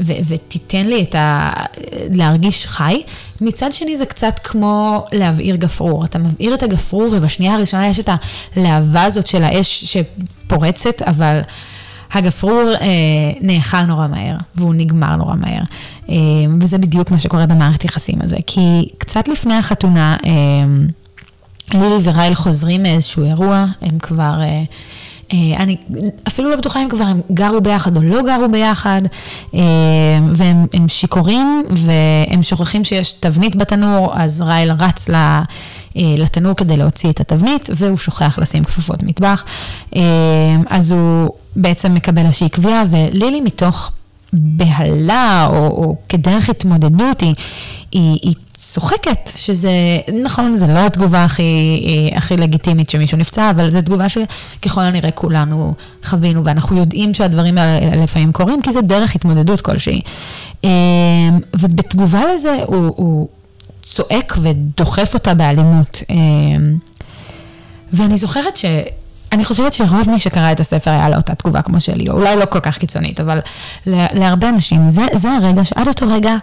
ו- 0.00 0.12
ותיתן 0.28 0.86
לי 0.86 1.02
את 1.02 1.14
ה... 1.14 1.50
להרגיש 2.14 2.66
חי. 2.66 3.02
מצד 3.40 3.72
שני 3.72 3.96
זה 3.96 4.06
קצת 4.06 4.38
כמו 4.44 5.04
להבעיר 5.12 5.56
גפרור. 5.56 6.04
אתה 6.04 6.18
מבעיר 6.18 6.54
את 6.54 6.62
הגפרור 6.62 7.08
ובשנייה 7.12 7.54
הראשונה 7.54 7.88
יש 7.88 8.00
את 8.00 8.08
הלהבה 8.56 9.04
הזאת 9.04 9.26
של 9.26 9.44
האש 9.44 9.84
שפורצת, 9.84 11.02
אבל 11.02 11.40
הגפרור 12.12 12.72
אה, 12.80 12.86
נאכל 13.40 13.82
נורא 13.82 14.06
מהר, 14.06 14.36
והוא 14.54 14.74
נגמר 14.74 15.16
נורא 15.16 15.34
מהר. 15.34 15.62
אה, 16.10 16.14
וזה 16.60 16.78
בדיוק 16.78 17.10
מה 17.10 17.18
שקורה 17.18 17.46
במערכת 17.46 17.84
יחסים 17.84 18.18
הזה. 18.22 18.36
כי 18.46 18.88
קצת 18.98 19.28
לפני 19.28 19.54
החתונה, 19.54 20.16
אה, 20.24 20.30
לילי 21.74 21.96
ורייל 22.02 22.34
חוזרים 22.34 22.82
מאיזשהו 22.82 23.24
אירוע, 23.24 23.66
הם 23.82 23.98
כבר... 23.98 24.40
אה, 24.40 24.62
אני 25.32 25.76
אפילו 26.28 26.50
לא 26.50 26.56
בטוחה 26.56 26.82
אם 26.82 26.88
כבר 26.88 27.04
הם 27.04 27.20
גרו 27.32 27.60
ביחד 27.60 27.96
או 27.96 28.02
לא 28.02 28.22
גרו 28.22 28.48
ביחד, 28.48 29.02
אה, 29.54 29.60
והם 30.34 30.88
שיכורים 30.88 31.62
והם 31.70 32.42
שוכחים 32.42 32.84
שיש 32.84 33.12
תבנית 33.12 33.56
בתנור, 33.56 34.12
אז 34.14 34.40
רייל 34.40 34.72
רץ 34.72 35.10
אה, 35.10 35.42
לתנור 35.96 36.54
כדי 36.54 36.76
להוציא 36.76 37.10
את 37.10 37.20
התבנית, 37.20 37.70
והוא 37.74 37.96
שוכח 37.96 38.38
לשים 38.42 38.64
כפפות 38.64 39.02
מטבח. 39.02 39.44
אז 40.68 40.92
הוא 40.92 41.30
בעצם 41.56 41.94
מקבל 41.94 42.26
איזושהי 42.26 42.48
קביעה, 42.48 42.82
ולילי 42.90 43.40
מתוך 43.40 43.92
בהלה 44.32 45.46
או, 45.50 45.66
או 45.66 45.96
כדרך 46.08 46.48
התמודדות, 46.48 47.20
היא, 47.20 47.34
היא, 47.92 48.18
היא 48.22 48.34
צוחקת, 48.60 49.30
שזה, 49.36 49.70
נכון, 50.22 50.56
זה 50.56 50.66
לא 50.66 50.78
התגובה 50.78 51.24
הכי, 51.24 52.10
הכי 52.16 52.36
לגיטימית 52.36 52.90
שמישהו 52.90 53.18
נפצע, 53.18 53.50
אבל 53.50 53.70
זו 53.70 53.80
תגובה 53.80 54.06
שככל 54.08 54.80
הנראה 54.80 55.10
כולנו 55.10 55.74
חווינו, 56.04 56.44
ואנחנו 56.44 56.76
יודעים 56.76 57.14
שהדברים 57.14 57.58
האלה 57.58 58.02
לפעמים 58.02 58.32
קורים, 58.32 58.62
כי 58.62 58.72
זה 58.72 58.80
דרך 58.80 59.14
התמודדות 59.14 59.60
כלשהי. 59.60 60.00
אמ, 60.64 60.70
ובתגובה 61.60 62.20
לזה 62.34 62.56
הוא, 62.66 62.92
הוא 62.96 63.28
צועק 63.82 64.36
ודוחף 64.42 65.14
אותה 65.14 65.34
באלימות. 65.34 66.02
אמ, 66.10 66.76
ואני 67.92 68.16
זוכרת 68.16 68.56
ש... 68.56 68.64
אני 69.32 69.44
חושבת 69.44 69.72
שרוב 69.72 70.10
מי 70.10 70.18
שקרא 70.18 70.52
את 70.52 70.60
הספר 70.60 70.90
היה 70.90 71.08
לו 71.08 71.16
אותה 71.16 71.34
תגובה 71.34 71.62
כמו 71.62 71.80
שלי, 71.80 72.04
או 72.08 72.14
אולי 72.14 72.36
לא 72.36 72.44
כל 72.44 72.60
כך 72.60 72.78
קיצונית, 72.78 73.20
אבל 73.20 73.38
להרבה 73.86 74.48
אנשים, 74.48 74.88
זה, 74.88 75.02
זה 75.14 75.28
הרגע 75.32 75.64
שעד 75.64 75.88
אותו 75.88 76.06
רגע... 76.08 76.34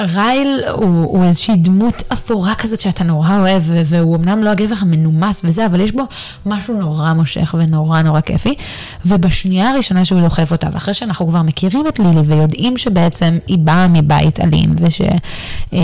רייל 0.00 0.60
הוא, 0.72 1.04
הוא 1.04 1.24
איזושהי 1.24 1.56
דמות 1.56 2.02
אפורה 2.12 2.54
כזאת 2.54 2.80
שאתה 2.80 3.04
נורא 3.04 3.38
אוהב, 3.38 3.62
והוא 3.66 4.16
אמנם 4.16 4.42
לא 4.42 4.50
הגבר 4.50 4.74
המנומס 4.80 5.42
וזה, 5.44 5.66
אבל 5.66 5.80
יש 5.80 5.92
בו 5.92 6.02
משהו 6.46 6.80
נורא 6.80 7.12
מושך 7.12 7.54
ונורא 7.58 8.02
נורא 8.02 8.20
כיפי. 8.20 8.54
ובשנייה 9.06 9.70
הראשונה 9.70 10.04
שהוא 10.04 10.20
דוחף 10.20 10.52
אותה, 10.52 10.68
ואחרי 10.72 10.94
שאנחנו 10.94 11.28
כבר 11.28 11.42
מכירים 11.42 11.88
את 11.88 11.98
לילי 11.98 12.20
ויודעים 12.24 12.76
שבעצם 12.76 13.38
היא 13.46 13.58
באה 13.58 13.88
מבית 13.88 14.40
אלים, 14.40 14.74
וש, 14.76 15.00
אה, 15.72 15.78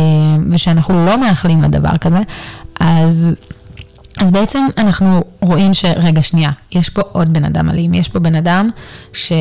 ושאנחנו 0.53 1.07
לא 1.07 1.21
מאחלים 1.21 1.63
לדבר 1.63 1.97
כזה, 1.97 2.21
אז... 2.81 3.37
אז 4.19 4.31
בעצם 4.31 4.67
אנחנו 4.79 5.25
רואים 5.41 5.75
שרגע, 5.75 6.23
שנייה, 6.23 6.51
יש 6.73 6.89
פה 6.89 7.03
עוד 7.13 7.33
בן 7.33 7.45
אדם 7.45 7.71
אלים, 7.71 7.95
יש 7.95 8.09
פה 8.09 8.19
בן 8.19 8.35
אדם 8.35 8.69
שזה 9.13 9.35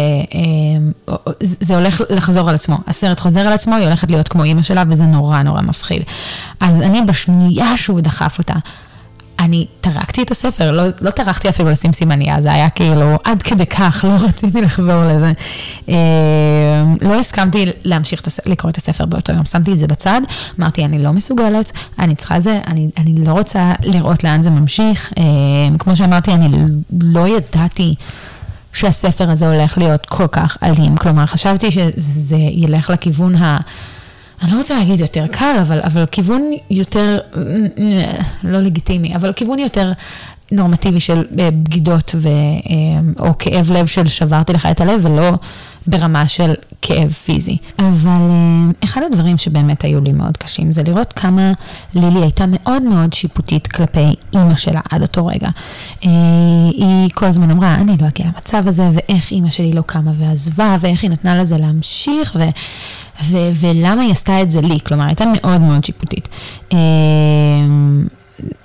אה, 1.74 1.78
הולך 1.78 2.02
לחזור 2.10 2.50
על 2.50 2.56
עצמו. 2.56 2.78
הסרט 2.88 3.20
חוזר 3.20 3.40
על 3.40 3.54
עצמו, 3.54 3.76
היא 3.76 3.84
הולכת 3.84 4.12
להיות 4.12 4.28
כמו 4.28 4.44
אימא 4.44 4.62
שלה, 4.62 4.84
וזה 4.90 5.04
נורא 5.04 5.42
נורא 5.42 5.62
מפחיד. 5.62 6.02
אז 6.60 6.82
אני 6.82 7.02
בשנייה 7.02 7.78
שהוא 7.78 8.02
דחף 8.02 8.40
אותה, 8.40 8.56
אני 9.39 9.65
טרקתי 9.81 10.24
את 10.24 10.31
הספר, 10.31 10.72
לא, 10.72 10.84
לא 11.01 11.10
טרחתי 11.10 11.50
אפילו 11.50 11.69
לשים 11.69 11.93
סימניה, 11.93 12.41
זה 12.41 12.53
היה 12.53 12.69
כאילו 12.69 13.17
עד 13.24 13.41
כדי 13.41 13.65
כך, 13.65 14.05
לא 14.08 14.25
רציתי 14.29 14.62
לחזור 14.62 15.03
לזה. 15.05 15.31
אה, 15.89 15.96
לא 17.01 17.19
הסכמתי 17.19 17.65
להמשיך 17.84 18.22
לקרוא 18.46 18.72
את 18.72 18.77
הספר 18.77 19.05
באותו 19.05 19.34
יום, 19.34 19.46
שמתי 19.46 19.74
את 19.74 19.79
זה 19.79 19.88
בצד, 19.88 20.22
אמרתי, 20.60 20.86
אני 20.86 21.03
לא 21.03 21.13
מסוגלת, 21.13 21.72
אני 22.00 22.15
צריכה 22.15 22.39
זה, 22.39 22.60
אני, 22.67 22.88
אני 22.98 23.13
לא 23.25 23.31
רוצה 23.31 23.74
לראות 23.84 24.24
לאן 24.24 24.43
זה 24.43 24.50
ממשיך. 24.50 25.13
אה, 25.17 25.24
כמו 25.79 25.96
שאמרתי, 25.96 26.34
אני 26.34 26.50
לא 27.03 27.27
ידעתי... 27.27 27.96
שהספר 28.74 29.31
הזה 29.31 29.51
הולך 29.51 29.77
להיות 29.77 30.05
כל 30.05 30.27
כך 30.27 30.58
אלים. 30.63 30.98
כלומר, 30.98 31.25
חשבתי 31.25 31.72
שזה 31.72 32.38
ילך 32.38 32.89
לכיוון 32.89 33.36
ה... 33.36 33.58
אני 34.41 34.51
לא 34.51 34.58
רוצה 34.58 34.77
להגיד 34.77 35.00
יותר 35.00 35.27
קל, 35.27 35.55
אבל, 35.62 35.79
אבל 35.81 36.05
כיוון 36.05 36.51
יותר, 36.69 37.19
לא 38.43 38.60
לגיטימי, 38.60 39.15
אבל 39.15 39.34
כיוון 39.34 39.60
יותר 39.60 39.91
נורמטיבי 40.51 41.00
של 41.00 41.25
אה, 41.39 41.50
בגידות 41.51 42.15
ו, 42.17 42.27
אה, 42.27 43.27
או 43.27 43.38
כאב 43.38 43.72
לב 43.72 43.86
של 43.86 44.08
שברתי 44.08 44.53
לך 44.53 44.65
את 44.72 44.81
הלב, 44.81 45.05
ולא 45.05 45.31
ברמה 45.89 46.27
של 46.27 46.53
כאב 46.81 47.12
פיזי. 47.12 47.58
אבל 47.79 48.10
אה, 48.10 48.72
אחד 48.84 49.01
הדברים 49.12 49.38
שבאמת 49.38 49.84
היו 49.84 50.01
לי 50.01 50.12
מאוד 50.12 50.38
קשים 50.38 50.72
זה 50.72 50.84
לראות 50.84 51.13
כמה 51.13 51.51
לילי 51.96 52.22
הייתה 52.22 52.46
מאוד 52.48 52.81
מאוד 52.81 53.13
שיפוטית 53.13 53.67
כלפי 53.67 54.15
אימא 54.34 54.55
שלה 54.55 54.81
עד 54.89 55.01
אותו 55.01 55.25
רגע. 55.25 55.50
היא 56.01 57.10
כל 57.13 57.25
הזמן 57.25 57.51
אמרה, 57.51 57.75
אני 57.75 57.98
לא 58.01 58.08
אגיע 58.08 58.25
למצב 58.25 58.67
הזה, 58.67 58.89
ואיך 58.93 59.31
אימא 59.31 59.50
שלי 59.50 59.72
לא 59.72 59.81
קמה 59.81 60.12
ועזבה, 60.15 60.75
ואיך 60.79 61.03
היא 61.03 61.12
נתנה 61.12 61.41
לזה 61.41 61.58
להמשיך, 61.58 62.36
ו... 62.39 62.43
ו- 63.24 63.50
ולמה 63.60 64.01
היא 64.01 64.12
עשתה 64.12 64.41
את 64.41 64.51
זה 64.51 64.62
לי, 64.62 64.79
כלומר, 64.86 65.05
הייתה 65.05 65.25
מאוד 65.36 65.62
מאוד 65.62 65.84
שיפוטית. 65.84 66.27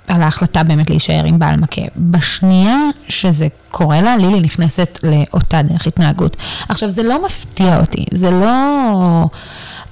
על 0.07 0.21
ההחלטה 0.21 0.63
באמת 0.63 0.89
להישאר 0.89 1.23
עם 1.25 1.39
בעל 1.39 1.57
מכה. 1.57 1.81
בשנייה 1.97 2.77
שזה 3.09 3.47
קורה 3.71 4.01
לה, 4.01 4.17
לילי 4.17 4.39
נכנסת 4.39 4.99
לאותה 5.03 5.61
דרך 5.61 5.87
התנהגות. 5.87 6.37
עכשיו, 6.69 6.89
זה 6.89 7.03
לא 7.03 7.25
מפתיע 7.25 7.79
אותי, 7.79 8.05
זה 8.11 8.31
לא... 8.31 9.25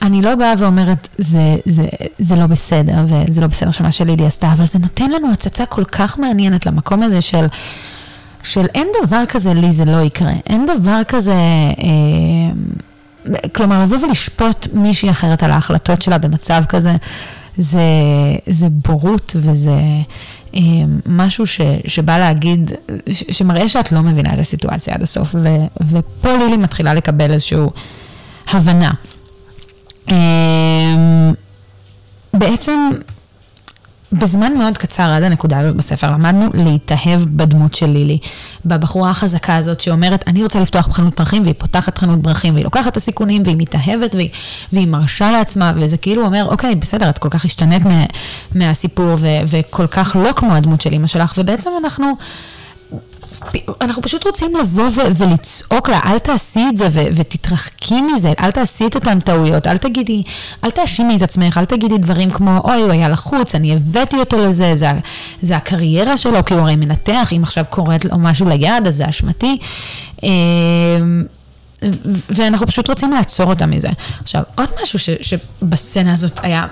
אני 0.02 0.22
לא 0.22 0.36
באה 0.36 0.54
ואומרת, 0.58 1.08
זה, 1.18 1.56
זה, 1.66 1.86
זה 2.20 2.36
לא 2.36 2.46
בסדר, 2.46 3.06
וזה 3.08 3.42
לא 3.42 3.48
בסדר 3.48 3.72
שמה 3.72 3.92
שלילי 3.92 4.26
עשתה, 4.26 4.52
אבל 4.52 4.66
זה 4.66 4.80
נותן 4.80 5.12
לנו 5.12 5.32
הצצה 5.32 5.66
כל 5.66 5.84
כך 5.84 6.20
מעניינת 6.20 6.66
למקום 6.66 7.04
הזה 7.04 7.22
של, 7.22 7.46
של 8.44 8.66
אין 8.76 8.88
דבר 9.04 9.26
כזה, 9.26 9.54
לי 9.54 9.72
זה 9.72 9.86
לא 9.86 10.02
יקרה. 10.02 10.34
אין 10.48 10.66
דבר 10.66 11.02
כזה... 11.08 11.34
אה, 11.34 12.52
כלומר, 13.56 13.84
לבוא 13.84 13.98
ולשפוט 13.98 14.68
מישהי 14.74 15.10
אחרת 15.10 15.44
על 15.44 15.52
ההחלטות 15.52 16.02
שלה 16.02 16.18
במצב 16.18 16.64
כזה, 16.70 16.96
זה, 17.58 17.80
זה 18.48 18.68
בורות 18.70 19.36
וזה 19.36 19.80
אה, 20.56 20.62
משהו 21.06 21.48
ש, 21.48 21.62
שבא 21.88 22.18
להגיד, 22.18 22.72
ש, 23.10 23.24
שמראה 23.32 23.68
שאת 23.68 23.92
לא 23.92 24.02
מבינה 24.02 24.34
את 24.34 24.40
הסיטואציה 24.40 24.94
עד 24.94 25.04
הסוף, 25.04 25.36
ו, 25.36 25.48
ופה 25.90 26.38
לילי 26.38 26.58
מתחילה 26.58 26.94
לקבל 26.94 27.32
איזושהי 27.32 27.60
הבנה. 28.48 28.92
אה, 30.10 31.32
בעצם 32.34 32.90
בזמן 34.14 34.58
מאוד 34.58 34.78
קצר 34.78 35.04
עד 35.04 35.24
הנקודה 35.24 35.60
הזאת 35.60 35.76
בספר 35.76 36.12
למדנו 36.12 36.50
להתאהב 36.54 37.22
בדמות 37.22 37.74
של 37.74 37.86
לילי, 37.90 38.18
בבחורה 38.66 39.10
החזקה 39.10 39.56
הזאת 39.56 39.82
שאומרת, 39.82 40.24
אני 40.28 40.44
רוצה 40.44 40.60
לפתוח 40.60 40.88
חנות 40.92 41.16
פרחים, 41.16 41.44
והיא 41.44 41.56
פותחת 41.58 41.98
חנות 41.98 42.20
פרחים, 42.24 42.54
והיא 42.54 42.64
לוקחת 42.64 42.92
את 42.92 42.98
הסיכונים, 42.98 43.42
והיא 43.46 43.56
מתאהבת, 43.60 44.16
והיא, 44.16 44.30
והיא 44.74 44.88
מרשה 44.88 45.32
לעצמה, 45.32 45.74
וזה 45.76 45.98
כאילו 45.98 46.26
אומר, 46.26 46.46
אוקיי, 46.46 46.76
בסדר, 46.76 47.10
את 47.10 47.18
כל 47.18 47.30
כך 47.30 47.46
השתנית 47.46 47.86
מה, 47.86 48.06
מהסיפור, 48.56 49.16
ו, 49.18 49.28
וכל 49.48 49.88
כך 49.88 50.16
לא 50.20 50.32
כמו 50.36 50.56
הדמות 50.56 50.82
של 50.82 50.94
אימא 50.94 51.08
שלך, 51.08 51.34
ובעצם 51.38 51.70
אנחנו... 51.84 52.14
אנחנו 53.82 54.02
פשוט 54.02 54.26
רוצים 54.26 54.52
לבוא 54.56 54.84
ו- 54.84 55.16
ולצעוק 55.16 55.90
לה, 55.90 56.00
אל 56.06 56.20
תעשי 56.20 56.66
את 56.70 56.78
זה 56.78 56.88
ו- 56.92 57.06
ותתרחקי 57.16 58.02
מזה, 58.02 58.34
אל 58.40 58.52
תעשי 58.52 58.88
את 58.88 58.96
אותן 58.96 59.20
טעויות, 59.20 59.68
אל 59.68 59.78
תגידי, 59.78 60.24
אל 60.64 60.70
תאשימי 60.70 61.16
את 61.18 61.22
עצמך, 61.22 61.58
אל 61.58 61.66
תגידי 61.66 61.98
דברים 61.98 62.32
כמו, 62.32 62.58
אוי, 62.64 62.82
הוא 62.82 62.92
היה 62.92 63.10
לחוץ, 63.10 63.56
אני 63.56 63.74
הבאתי 63.76 64.16
אותו 64.18 64.38
לזה, 64.38 64.76
זה, 64.76 64.92
זה 65.42 65.56
הקריירה 65.56 66.18
שלו, 66.18 66.46
כי 66.46 66.54
הוא 66.54 66.62
הרי 66.62 66.76
מנתח, 66.76 67.30
אם 67.38 67.44
עכשיו 67.44 67.66
קורית 67.70 68.06
לו 68.06 68.18
משהו 68.18 68.50
ליד, 68.50 68.88
אז 68.88 68.96
זה 68.96 69.10
אשמתי. 69.10 69.58
אמ, 70.24 71.24
ואנחנו 72.30 72.68
פשוט 72.68 72.90
רוצים 72.90 73.12
לעצור 73.12 73.50
אותה 73.50 73.66
מזה. 73.66 73.90
עכשיו, 74.24 74.42
עוד 74.56 74.70
משהו 74.82 75.00
ש- 75.00 75.10
שבסצנה 75.22 76.14
הזאת 76.14 76.40
היה 76.44 76.66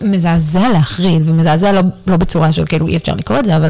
מזעזע 0.00 0.68
להחריד, 0.68 1.22
ומזעזע 1.28 1.72
לא, 1.72 1.80
לא 2.06 2.16
בצורה 2.16 2.52
של 2.52 2.64
כאילו 2.66 2.88
אי 2.88 2.96
אפשר 2.96 3.12
לקרוא 3.14 3.38
את 3.38 3.44
זה, 3.44 3.56
אבל... 3.56 3.68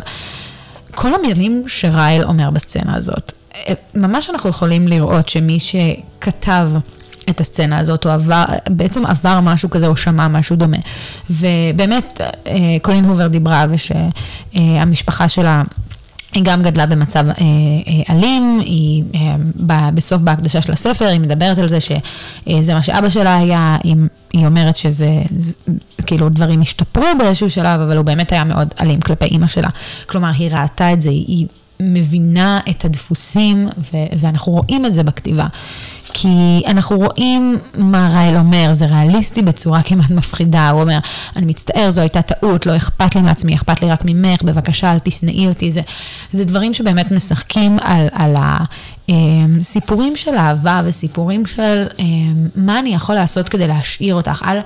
כל 0.96 1.14
המילים 1.14 1.62
שרייל 1.66 2.22
אומר 2.24 2.50
בסצנה 2.50 2.94
הזאת, 2.96 3.32
אה, 3.54 3.72
ממש 3.94 4.30
אנחנו 4.30 4.50
יכולים 4.50 4.88
לראות 4.88 5.28
שמי 5.28 5.58
שכתב 5.58 6.70
את 7.30 7.40
הסצנה 7.40 7.78
הזאת, 7.78 8.04
הוא 8.04 8.12
עבר, 8.12 8.44
בעצם 8.70 9.06
עבר 9.06 9.40
משהו 9.40 9.70
כזה 9.70 9.86
או 9.86 9.96
שמע 9.96 10.28
משהו 10.28 10.56
דומה. 10.56 10.76
ובאמת, 11.30 12.20
אה, 12.46 12.54
קולין 12.82 13.04
הובר 13.04 13.26
דיברה 13.26 13.66
ושהמשפחה 13.70 15.28
שלה... 15.28 15.62
היא 16.32 16.42
גם 16.44 16.62
גדלה 16.62 16.86
במצב 16.86 17.24
אה, 17.28 17.34
אה, 17.38 18.14
אלים, 18.14 18.60
היא 18.64 19.04
אה, 19.14 19.36
בסוף 19.94 20.22
בהקדשה 20.22 20.60
של 20.60 20.72
הספר, 20.72 21.04
היא 21.04 21.20
מדברת 21.20 21.58
על 21.58 21.68
זה 21.68 21.80
שזה 21.80 21.98
אה, 22.48 22.74
מה 22.74 22.82
שאבא 22.82 23.08
שלה 23.08 23.36
היה, 23.36 23.76
היא, 23.84 23.96
היא 24.32 24.46
אומרת 24.46 24.76
שזה, 24.76 25.08
זה, 25.30 25.52
כאילו 26.06 26.28
דברים 26.28 26.60
השתפרו 26.60 27.06
באיזשהו 27.18 27.50
שלב, 27.50 27.80
אבל 27.80 27.96
הוא 27.96 28.04
באמת 28.04 28.32
היה 28.32 28.44
מאוד 28.44 28.68
אלים 28.80 29.00
כלפי 29.00 29.24
אימא 29.24 29.46
שלה. 29.46 29.68
כלומר, 30.06 30.30
היא 30.38 30.50
ראתה 30.52 30.92
את 30.92 31.02
זה, 31.02 31.10
היא 31.10 31.46
מבינה 31.80 32.60
את 32.70 32.84
הדפוסים, 32.84 33.68
ו, 33.78 33.96
ואנחנו 34.18 34.52
רואים 34.52 34.86
את 34.86 34.94
זה 34.94 35.02
בכתיבה. 35.02 35.46
כי 36.18 36.62
אנחנו 36.66 36.96
רואים 36.96 37.58
מה 37.78 38.10
רייל 38.14 38.36
אומר, 38.36 38.70
זה 38.72 38.86
ריאליסטי 38.86 39.42
בצורה 39.42 39.82
כמעט 39.82 40.10
מפחידה, 40.10 40.70
הוא 40.70 40.80
אומר, 40.80 40.98
אני 41.36 41.46
מצטער, 41.46 41.90
זו 41.90 42.00
הייתה 42.00 42.22
טעות, 42.22 42.66
לא 42.66 42.76
אכפת 42.76 43.14
לי 43.14 43.20
מעצמי, 43.20 43.54
אכפת 43.54 43.82
לי 43.82 43.88
רק 43.88 44.00
ממך, 44.04 44.42
בבקשה, 44.42 44.92
אל 44.92 44.98
תשנאי 44.98 45.48
אותי, 45.48 45.70
זה, 45.70 45.80
זה 46.32 46.44
דברים 46.44 46.72
שבאמת 46.72 47.10
משחקים 47.12 47.78
על, 47.82 48.08
על 48.12 48.34
הסיפורים 49.08 50.10
אמ, 50.10 50.16
של 50.16 50.34
אהבה 50.34 50.82
וסיפורים 50.84 51.46
של 51.46 51.86
אמ, 51.98 52.48
מה 52.56 52.78
אני 52.78 52.94
יכול 52.94 53.14
לעשות 53.14 53.48
כדי 53.48 53.66
להשאיר 53.68 54.14
אותך, 54.14 54.44
אל, 54.48 54.58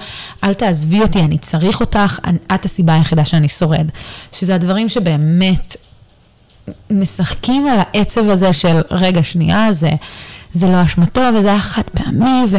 אל 0.44 0.54
תעזבי 0.54 1.02
אותי, 1.02 1.20
אני 1.20 1.38
צריך 1.38 1.80
אותך, 1.80 2.18
את 2.54 2.64
הסיבה 2.64 2.94
היחידה 2.94 3.24
שאני 3.24 3.48
שורד. 3.48 3.90
שזה 4.32 4.54
הדברים 4.54 4.88
שבאמת 4.88 5.76
משחקים 6.90 7.66
על 7.66 7.78
העצב 7.80 8.28
הזה 8.28 8.52
של 8.52 8.80
רגע 8.90 9.22
שנייה, 9.22 9.72
זה... 9.72 9.90
זה 10.52 10.68
לא 10.68 10.82
אשמתו 10.82 11.20
וזה 11.38 11.50
היה 11.50 11.60
חד 11.60 11.82
פעמי, 11.82 12.44
ו, 12.48 12.56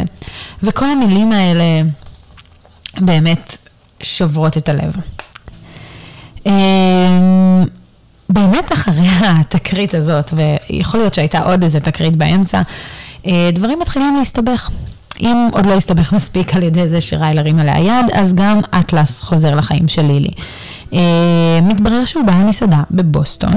וכל 0.63 0.85
המילים 0.85 1.31
האלה 1.31 1.81
באמת 2.99 3.57
שוברות 4.03 4.57
את 4.57 4.69
הלב. 4.69 4.95
אמ, 6.45 7.65
באמת 8.29 8.73
אחרי 8.73 9.07
התקרית 9.39 9.93
הזאת, 9.93 10.33
ויכול 10.33 10.99
להיות 10.99 11.13
שהייתה 11.13 11.39
עוד 11.39 11.63
איזה 11.63 11.79
תקרית 11.79 12.15
באמצע, 12.15 12.61
אה, 13.27 13.49
דברים 13.53 13.79
מתחילים 13.79 14.15
להסתבך. 14.15 14.69
אם 15.21 15.49
עוד 15.51 15.65
לא 15.65 15.73
הסתבך 15.73 16.13
מספיק 16.13 16.55
על 16.55 16.63
ידי 16.63 16.89
זה 16.89 17.01
שרייל 17.01 17.39
הרים 17.39 17.59
עליה 17.59 17.79
יד, 17.79 18.05
אז 18.13 18.33
גם 18.33 18.59
אטלס 18.79 19.21
חוזר 19.21 19.55
לחיים 19.55 19.87
של 19.87 20.01
לילי. 20.01 20.31
אה, 20.93 21.59
מתברר 21.61 22.05
שהוא 22.05 22.25
בעל 22.25 22.43
מסעדה 22.43 22.83
בבוסטון, 22.91 23.53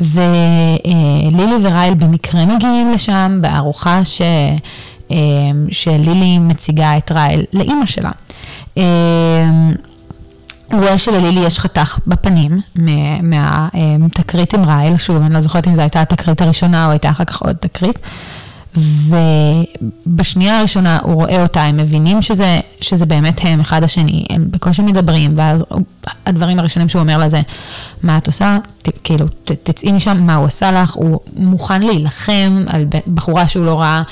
ולילי 0.00 1.54
ורייל 1.62 1.94
במקרה 1.94 2.46
מגיעים 2.46 2.92
לשם 2.92 3.38
בארוחה 3.40 4.04
ש... 4.04 4.22
אה, 5.10 5.16
שלילי 5.70 6.38
מציגה 6.38 6.96
את 6.96 7.12
רייל 7.12 7.44
לאימא 7.52 7.86
שלה. 7.86 8.10
אה, 8.78 8.84
הוא 10.72 10.80
רואה 10.80 10.98
שללילי 10.98 11.40
יש 11.40 11.58
חתך 11.58 11.98
בפנים 12.06 12.60
מהתקרית 13.22 14.54
עם 14.54 14.64
רייל, 14.64 14.96
שוב, 14.96 15.22
אני 15.22 15.34
לא 15.34 15.40
זוכרת 15.40 15.68
אם 15.68 15.74
זו 15.74 15.80
הייתה 15.80 16.00
התקרית 16.00 16.42
הראשונה 16.42 16.86
או 16.86 16.90
הייתה 16.90 17.10
אחר 17.10 17.24
כך 17.24 17.42
עוד 17.42 17.56
תקרית. 17.56 18.00
ובשנייה 18.76 20.58
הראשונה 20.58 20.98
הוא 21.02 21.14
רואה 21.14 21.42
אותה, 21.42 21.62
הם 21.62 21.76
מבינים 21.76 22.22
שזה, 22.22 22.60
שזה 22.80 23.06
באמת 23.06 23.40
הם 23.44 23.60
אחד 23.60 23.82
השני, 23.82 24.26
הם 24.30 24.46
בקושי 24.50 24.82
מדברים, 24.82 25.34
ואז 25.36 25.64
הדברים 26.26 26.58
הראשונים 26.58 26.88
שהוא 26.88 27.02
אומר 27.02 27.18
לה 27.18 27.28
זה, 27.28 27.40
מה 28.02 28.18
את 28.18 28.26
עושה? 28.26 28.58
ת, 28.82 28.88
כאילו, 29.04 29.28
ת, 29.28 29.52
תצאי 29.62 29.92
משם, 29.92 30.26
מה 30.26 30.34
הוא 30.34 30.46
עשה 30.46 30.72
לך? 30.72 30.94
הוא 30.94 31.18
מוכן 31.36 31.82
להילחם 31.82 32.64
על 32.66 32.86
בחורה 33.14 33.48
שהוא 33.48 33.66
לא 33.66 33.80
ראה. 33.80 34.02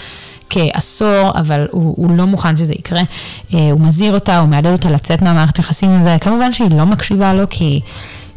כעשור, 0.51 1.31
אבל 1.35 1.67
הוא, 1.71 1.95
הוא 1.97 2.17
לא 2.17 2.25
מוכן 2.25 2.57
שזה 2.57 2.75
יקרה. 2.75 3.03
אה, 3.55 3.71
הוא 3.71 3.81
מזהיר 3.81 4.15
אותה, 4.15 4.39
הוא 4.39 4.49
מעדד 4.49 4.73
אותה 4.73 4.91
לצאת 4.91 5.23
מהמערכת 5.23 5.57
היחסים 5.57 5.91
הזה. 6.01 6.17
כמובן 6.21 6.53
שהיא 6.53 6.71
לא 6.77 6.87
מקשיבה 6.87 7.35
לו, 7.35 7.45
כי 7.51 7.81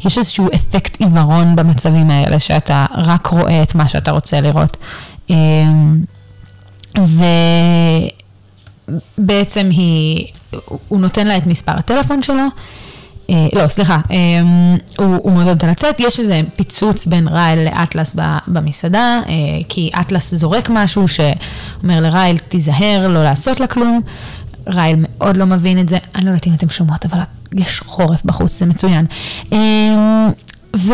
יש 0.04 0.18
איזשהו 0.18 0.48
אפקט 0.54 1.00
עיוורון 1.00 1.56
במצבים 1.56 2.10
האלה, 2.10 2.38
שאתה 2.38 2.86
רק 2.94 3.26
רואה 3.26 3.62
את 3.62 3.74
מה 3.74 3.88
שאתה 3.88 4.10
רוצה 4.10 4.40
לראות. 4.40 4.76
ובעצם 9.18 9.68
היא, 9.70 10.26
הוא 10.88 11.00
נותן 11.00 11.26
לה 11.26 11.36
את 11.36 11.46
מספר 11.46 11.72
הטלפון 11.72 12.22
שלו, 12.22 12.44
אה, 13.30 13.48
לא, 13.52 13.68
סליחה, 13.68 14.00
אה, 14.10 14.16
הוא, 14.98 15.16
הוא 15.22 15.32
מעודד 15.32 15.50
אותה 15.50 15.66
לצאת, 15.66 16.00
יש 16.00 16.20
איזה 16.20 16.40
פיצוץ 16.56 17.06
בין 17.06 17.28
רייל 17.28 17.64
לאטלס 17.64 18.16
במסעדה, 18.46 19.20
אה, 19.28 19.34
כי 19.68 19.90
אטלס 20.00 20.34
זורק 20.34 20.70
משהו 20.70 21.08
שאומר 21.08 22.00
לרייל, 22.00 22.38
תיזהר, 22.38 23.08
לא 23.08 23.24
לעשות 23.24 23.60
לה 23.60 23.66
כלום. 23.66 24.00
רייל 24.66 24.96
מאוד 24.98 25.36
לא 25.36 25.46
מבין 25.46 25.78
את 25.78 25.88
זה, 25.88 25.98
אני 26.14 26.24
לא 26.24 26.30
יודעת 26.30 26.46
אם 26.46 26.54
אתם 26.54 26.68
שומעות, 26.68 27.04
אבל 27.04 27.18
יש 27.54 27.80
חורף 27.80 28.24
בחוץ, 28.24 28.58
זה 28.58 28.66
מצוין. 28.66 29.06
ו... 30.76 30.92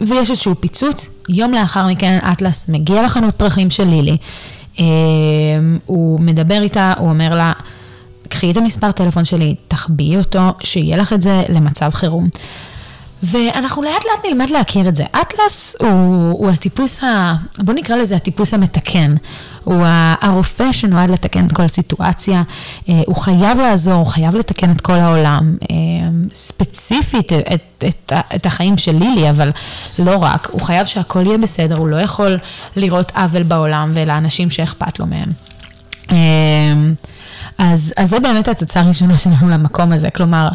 ויש 0.00 0.30
איזשהו 0.30 0.54
פיצוץ, 0.60 1.08
יום 1.28 1.52
לאחר 1.52 1.86
מכן 1.86 2.18
אטלס 2.32 2.68
מגיע 2.68 3.02
לחנות 3.02 3.34
פרחים 3.34 3.70
של 3.70 3.84
לילי, 3.84 4.16
הוא 5.86 6.20
מדבר 6.20 6.62
איתה, 6.62 6.92
הוא 6.98 7.08
אומר 7.08 7.34
לה, 7.34 7.52
קחי 8.28 8.50
את 8.50 8.56
המספר 8.56 8.92
טלפון 8.92 9.24
שלי, 9.24 9.54
תחביאי 9.68 10.16
אותו, 10.16 10.40
שיהיה 10.64 10.96
לך 10.96 11.12
את 11.12 11.22
זה 11.22 11.42
למצב 11.48 11.90
חירום. 11.90 12.28
ואנחנו 13.22 13.82
לאט 13.82 14.04
לאט 14.12 14.26
נלמד 14.26 14.50
להכיר 14.50 14.88
את 14.88 14.96
זה. 14.96 15.04
אטלס 15.22 15.76
הוא, 15.80 15.88
הוא 16.32 16.50
הטיפוס, 16.50 17.04
ה, 17.04 17.34
בוא 17.58 17.74
נקרא 17.74 17.96
לזה 17.96 18.16
הטיפוס 18.16 18.54
המתקן. 18.54 19.14
הוא 19.64 19.84
הרופא 20.20 20.72
שנועד 20.72 21.10
לתקן 21.10 21.46
את 21.46 21.52
כל 21.52 21.68
סיטואציה, 21.68 22.42
אה, 22.88 23.02
הוא 23.06 23.16
חייב 23.16 23.58
לעזור, 23.58 23.94
הוא 23.94 24.06
חייב 24.06 24.36
לתקן 24.36 24.70
את 24.70 24.80
כל 24.80 24.92
העולם. 24.92 25.56
אה, 25.70 25.76
ספציפית 26.34 27.32
את, 27.32 27.42
את, 27.54 27.84
את, 27.88 28.12
את 28.34 28.46
החיים 28.46 28.78
של 28.78 28.92
לילי, 28.92 29.30
אבל 29.30 29.50
לא 29.98 30.16
רק, 30.16 30.48
הוא 30.52 30.60
חייב 30.60 30.86
שהכל 30.86 31.26
יהיה 31.26 31.38
בסדר, 31.38 31.78
הוא 31.78 31.88
לא 31.88 31.96
יכול 31.96 32.38
לראות 32.76 33.12
עוול 33.14 33.42
בעולם 33.42 33.92
ולאנשים 33.94 34.50
שאכפת 34.50 34.98
לו 34.98 35.06
מהם. 35.06 35.28
אה, 36.10 36.16
אז, 37.58 37.92
אז 37.96 38.08
זה 38.08 38.20
באמת 38.20 38.48
התוצאה 38.48 38.82
הראשונה 38.82 39.18
שלנו 39.18 39.48
למקום 39.48 39.92
הזה, 39.92 40.10
כלומר, 40.10 40.48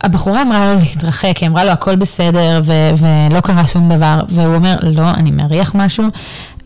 הבחורה 0.00 0.42
אמרה 0.42 0.72
לו 0.72 0.80
להתרחק, 0.80 1.36
היא 1.36 1.48
אמרה 1.48 1.64
לו 1.64 1.70
הכל 1.70 1.96
בסדר 1.96 2.60
ו- 2.62 2.90
ולא 2.96 3.40
קרה 3.40 3.66
שום 3.66 3.88
דבר, 3.88 4.20
והוא 4.28 4.54
אומר, 4.54 4.76
לא, 4.82 5.10
אני 5.10 5.30
מריח 5.30 5.74
משהו, 5.74 6.04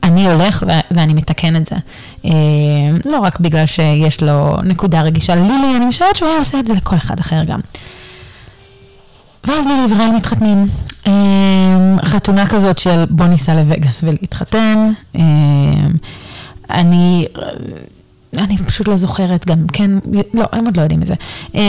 אני 0.02 0.32
הולך 0.32 0.64
ו- 0.68 0.94
ואני 0.96 1.14
מתקן 1.14 1.56
את 1.56 1.66
זה. 1.66 1.76
אה, 2.24 2.30
לא 3.04 3.18
רק 3.18 3.40
בגלל 3.40 3.66
שיש 3.66 4.22
לו 4.22 4.56
נקודה 4.64 5.00
רגישה 5.02 5.34
ללילי, 5.34 5.76
אני 5.76 5.84
משערת 5.86 6.16
שהוא 6.16 6.28
היה 6.28 6.38
עושה 6.38 6.58
את 6.58 6.66
זה 6.66 6.74
לכל 6.74 6.96
אחד 6.96 7.20
אחר 7.20 7.44
גם. 7.44 7.60
ואז 9.44 9.66
לילי 9.66 9.94
וראל 9.94 10.10
מתחתנים. 10.16 10.64
אה, 11.06 11.12
חתונה 12.04 12.46
כזאת 12.46 12.78
של 12.78 13.04
בוא 13.10 13.26
ניסע 13.26 13.54
לווגאס 13.54 14.00
ולהתחתן. 14.04 14.92
אה, 15.16 15.22
אני 16.70 17.26
אני 18.38 18.56
פשוט 18.56 18.88
לא 18.88 18.96
זוכרת 18.96 19.46
גם, 19.46 19.66
כן, 19.72 19.90
לא, 20.34 20.44
הם 20.52 20.64
עוד 20.64 20.76
לא 20.76 20.82
יודעים 20.82 21.02
את 21.02 21.06
זה. 21.06 21.14
אמ, 21.54 21.60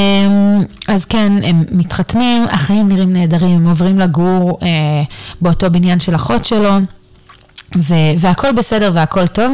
אז 0.88 1.06
כן, 1.06 1.34
הם 1.44 1.64
מתחתנים, 1.72 2.44
החיים 2.50 2.90
נראים 2.90 3.14
נהדרים, 3.14 3.56
הם 3.56 3.68
עוברים 3.68 4.00
לגור 4.00 4.60
אה, 4.62 5.04
באותו 5.42 5.72
בניין 5.72 6.00
של 6.00 6.16
אחות 6.16 6.46
שלו, 6.46 6.72
והכל 8.18 8.52
בסדר 8.52 8.92
והכל 8.94 9.28
טוב. 9.28 9.54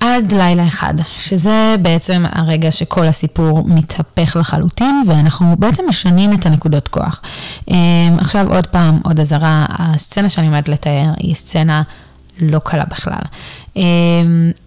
עד 0.00 0.32
לילה 0.32 0.68
אחד, 0.68 0.94
שזה 1.18 1.74
בעצם 1.82 2.24
הרגע 2.32 2.70
שכל 2.70 3.06
הסיפור 3.06 3.62
מתהפך 3.66 4.36
לחלוטין, 4.40 5.02
ואנחנו 5.06 5.56
בעצם 5.58 5.82
משנים 5.88 6.32
את 6.32 6.46
הנקודות 6.46 6.88
כוח. 6.88 7.20
אמ, 7.68 7.74
עכשיו 8.18 8.54
עוד 8.54 8.66
פעם, 8.66 9.00
עוד 9.04 9.20
אזהרה, 9.20 9.66
הסצנה 9.68 10.28
שאני 10.28 10.46
עומדת 10.46 10.68
לתאר 10.68 11.10
היא 11.18 11.34
סצנה 11.34 11.82
לא 12.40 12.58
קלה 12.64 12.84
בכלל. 12.90 13.22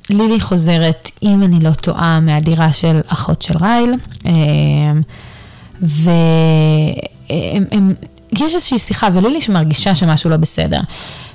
לילי 0.10 0.40
חוזרת, 0.40 1.12
אם 1.24 1.44
אני 1.44 1.60
לא 1.60 1.72
טועה, 1.72 2.20
מהדירה 2.20 2.74
של 2.74 3.02
אחות 3.08 3.42
של 3.42 3.58
רייל, 3.58 3.94
אמ, 4.26 5.02
ויש 5.82 7.06
איזושהי 8.42 8.80
שיחה, 8.80 9.08
ולילי 9.14 9.42
שמרגישה 9.42 9.96
שמשהו 9.96 10.30
לא 10.30 10.38
בסדר. 10.38 10.82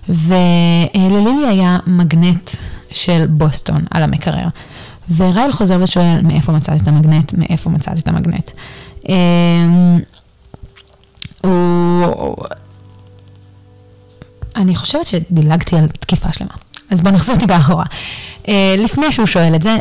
וללילי 0.09 1.47
היה 1.49 1.79
מגנט 1.87 2.51
של 2.93 3.27
בוסטון 3.27 3.85
על 3.91 4.03
המקרר. 4.03 4.49
ורייל 5.17 5.53
חוזר 5.53 5.79
ושואל, 5.83 6.21
מאיפה 6.23 6.53
מצאת 6.53 6.83
את 6.83 6.89
המגנט? 6.89 7.33
מאיפה 7.33 7.71
מצאת 7.71 7.99
את 7.99 8.09
המגנט? 8.09 8.51
אמ. 9.09 9.99
אני 14.57 14.77
חושבת 14.77 15.07
שדילגתי 15.07 15.77
על 15.77 15.89
תקיפה 15.89 16.33
שלמה. 16.33 16.55
אז 16.91 17.01
בואו 17.01 17.15
נחזור 17.15 17.37
טיפה 17.37 17.57
אחורה. 17.57 17.85
אה, 18.42 18.49
לפני 18.78 19.12
שהוא 19.12 19.26
שואל 19.26 19.55
את 19.55 19.62
זה, 19.62 19.76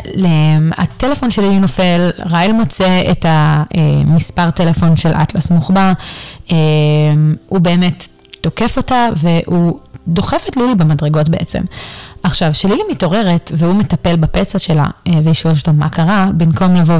הטלפון 0.78 1.30
שלי 1.30 1.60
נופל, 1.60 2.10
רייל 2.30 2.52
מוצא 2.52 3.02
את 3.10 3.26
המספר 3.28 4.50
טלפון 4.50 4.96
של 4.96 5.10
אטלס 5.22 5.50
מוחבא, 5.50 5.92
אה, 6.48 6.52
הוא 7.48 7.58
באמת 7.58 8.08
תוקף 8.40 8.76
אותה 8.76 9.08
והוא 9.16 9.78
דוחף 10.08 10.44
את 10.48 10.56
לילי 10.56 10.74
במדרגות 10.74 11.28
בעצם. 11.28 11.60
עכשיו, 12.22 12.52
כשלילי 12.52 12.82
מתעוררת 12.90 13.52
והוא 13.54 13.74
מטפל 13.74 14.16
בפצע 14.16 14.58
שלה 14.58 14.86
אה, 15.06 15.12
והיא 15.24 15.34
שואלת 15.34 15.58
אותו 15.58 15.72
מה 15.72 15.88
קרה, 15.88 16.28
במקום 16.36 16.74
לבוא 16.74 16.94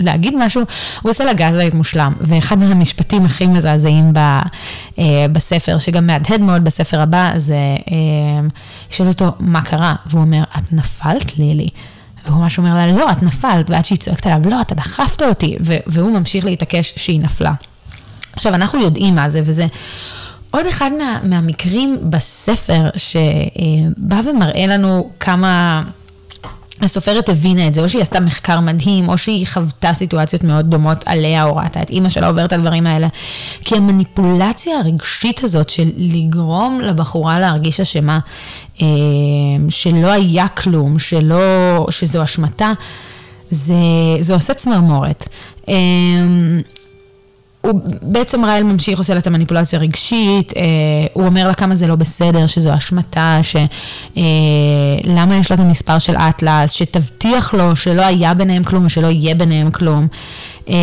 ולהגיד 0.00 0.34
משהו, 0.44 0.62
הוא 1.02 1.10
עושה 1.10 1.24
לה 1.24 1.32
gaslight 1.32 1.74
מושלם. 1.74 2.12
ואחד 2.20 2.58
מהמשפטים 2.58 3.26
הכי 3.26 3.46
מזעזעים 3.46 4.12
אה, 4.16 5.26
בספר, 5.32 5.78
שגם 5.78 6.06
מהדהד 6.06 6.40
מאוד 6.40 6.64
בספר 6.64 7.00
הבא, 7.00 7.32
זה, 7.36 7.54
אה, 7.90 8.48
שואל 8.90 9.08
אותו 9.08 9.32
מה 9.40 9.62
קרה, 9.62 9.94
והוא 10.06 10.20
אומר, 10.20 10.42
את 10.56 10.72
נפלת 10.72 11.38
לילי? 11.38 11.68
והוא 12.26 12.40
ממש 12.40 12.58
אומר 12.58 12.74
לה, 12.74 12.92
לא, 12.92 13.10
את 13.10 13.22
נפלת, 13.22 13.70
ועד 13.70 13.84
שהיא 13.84 13.98
צועקת 13.98 14.26
עליו, 14.26 14.50
לא, 14.50 14.60
אתה 14.60 14.74
דחפת 14.74 15.22
אותי, 15.22 15.56
והוא 15.86 16.18
ממשיך 16.18 16.44
להתעקש 16.44 16.92
שהיא 16.96 17.20
נפלה. 17.20 17.52
עכשיו, 18.32 18.54
אנחנו 18.54 18.80
יודעים 18.80 19.14
מה 19.14 19.28
זה, 19.28 19.40
וזה 19.44 19.66
עוד 20.50 20.66
אחד 20.66 20.90
מה, 20.98 21.18
מהמקרים 21.22 21.98
בספר 22.10 22.90
שבא 22.96 24.20
ומראה 24.24 24.66
לנו 24.66 25.10
כמה 25.20 25.82
הסופרת 26.80 27.28
הבינה 27.28 27.66
את 27.66 27.74
זה, 27.74 27.82
או 27.82 27.88
שהיא 27.88 28.02
עשתה 28.02 28.20
מחקר 28.20 28.60
מדהים, 28.60 29.08
או 29.08 29.18
שהיא 29.18 29.46
חוותה 29.46 29.94
סיטואציות 29.94 30.44
מאוד 30.44 30.70
דומות 30.70 31.04
עליה, 31.06 31.44
או 31.44 31.56
ראתה 31.56 31.82
את 31.82 31.90
אימא 31.90 32.08
שלה 32.08 32.28
עוברת 32.28 32.52
על 32.52 32.60
הדברים 32.60 32.86
האלה. 32.86 33.08
כי 33.60 33.76
המניפולציה 33.76 34.78
הרגשית 34.78 35.44
הזאת 35.44 35.68
של 35.68 35.90
לגרום 35.96 36.80
לבחורה 36.80 37.40
להרגיש 37.40 37.80
אשמה, 37.80 38.18
אה, 38.82 38.86
שלא 39.68 40.10
היה 40.10 40.48
כלום, 40.48 40.98
שלא, 40.98 41.86
שזו 41.90 42.24
אשמתה, 42.24 42.72
זה, 43.50 43.74
זה 44.20 44.34
עושה 44.34 44.54
צמרמורת. 44.54 45.28
הוא 47.60 47.80
בעצם 48.02 48.44
רייל 48.44 48.64
ממשיך, 48.64 48.98
עושה 48.98 49.14
לה 49.14 49.20
את 49.20 49.26
המניפולציה 49.26 49.78
הרגשית, 49.78 50.52
אה, 50.56 50.62
הוא 51.12 51.24
אומר 51.26 51.48
לה 51.48 51.54
כמה 51.54 51.76
זה 51.76 51.86
לא 51.86 51.96
בסדר, 51.96 52.46
שזו 52.46 52.74
אשמתה, 52.74 53.40
שלמה 53.42 55.34
אה, 55.34 55.40
יש 55.40 55.50
לה 55.50 55.54
את 55.54 55.60
המספר 55.60 55.98
של 55.98 56.16
אטלס, 56.16 56.72
שתבטיח 56.72 57.54
לו 57.54 57.76
שלא 57.76 58.02
היה 58.02 58.34
ביניהם 58.34 58.64
כלום 58.64 58.86
ושלא 58.86 59.06
יהיה 59.06 59.34
ביניהם 59.34 59.70
כלום. 59.70 60.06
אה, 60.68 60.74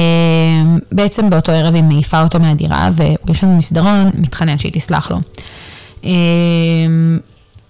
בעצם 0.92 1.30
באותו 1.30 1.52
ערב 1.52 1.76
היא 1.76 1.84
מעיפה 1.84 2.24
אותו 2.24 2.40
מהדירה, 2.40 2.90
והוא 2.94 3.18
יושב 3.28 3.48
במסדרון, 3.48 4.12
מתחנן 4.14 4.58
שהיא 4.58 4.72
תסלח 4.72 5.12
לו. 5.12 5.18
אה, 6.06 6.12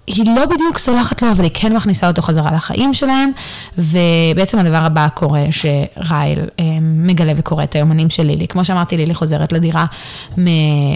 היא 0.07 0.35
לא 0.35 0.45
בדיוק 0.45 0.77
סולחת 0.77 1.21
לו, 1.21 1.31
אבל 1.31 1.43
היא 1.43 1.51
כן 1.53 1.75
מכניסה 1.75 2.07
אותו 2.07 2.21
חזרה 2.21 2.51
לחיים 2.55 2.93
שלהם, 2.93 3.31
ובעצם 3.77 4.59
הדבר 4.59 4.77
הבא 4.77 5.07
קורה 5.13 5.43
שרייל 5.51 6.39
אה, 6.59 6.65
מגלה 6.81 7.33
וקורא 7.35 7.63
את 7.63 7.75
היומנים 7.75 8.09
של 8.09 8.23
לילי. 8.23 8.47
כמו 8.47 8.65
שאמרתי, 8.65 8.97
לילי 8.97 9.13
חוזרת 9.13 9.53
לדירה 9.53 9.85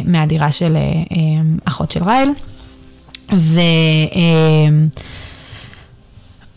מהדירה 0.06 0.52
של 0.52 0.76
אה, 0.76 0.82
אה, 0.82 1.18
אחות 1.66 1.92
של 1.92 2.04
רייל, 2.04 2.30
ו... 3.34 3.60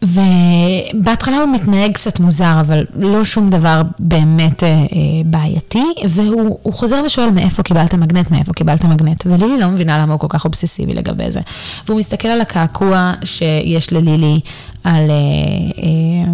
ובהתחלה 0.02 1.36
הוא 1.36 1.54
מתנהג 1.54 1.92
קצת 1.92 2.20
מוזר, 2.20 2.60
אבל 2.60 2.84
לא 2.98 3.24
שום 3.24 3.50
דבר 3.50 3.82
באמת 3.98 4.62
אה, 4.62 4.68
אה, 4.68 4.84
בעייתי, 5.24 5.84
והוא 6.08 6.72
חוזר 6.72 7.02
ושואל 7.06 7.30
מאיפה 7.30 7.62
קיבלת 7.62 7.94
מגנט, 7.94 8.30
מאיפה 8.30 8.52
קיבלת 8.52 8.84
מגנט, 8.84 9.26
ולילי 9.26 9.60
לא 9.60 9.68
מבינה 9.68 9.98
למה 9.98 10.12
הוא 10.12 10.20
כל 10.20 10.26
כך 10.30 10.44
אובססיבי 10.44 10.92
לגבי 10.94 11.30
זה. 11.30 11.40
והוא 11.86 11.98
מסתכל 11.98 12.28
על 12.28 12.40
הקעקוע 12.40 13.12
שיש 13.24 13.92
ללילי 13.92 14.40
על, 14.84 15.10
אה, 15.10 15.82
אה, 15.82 16.32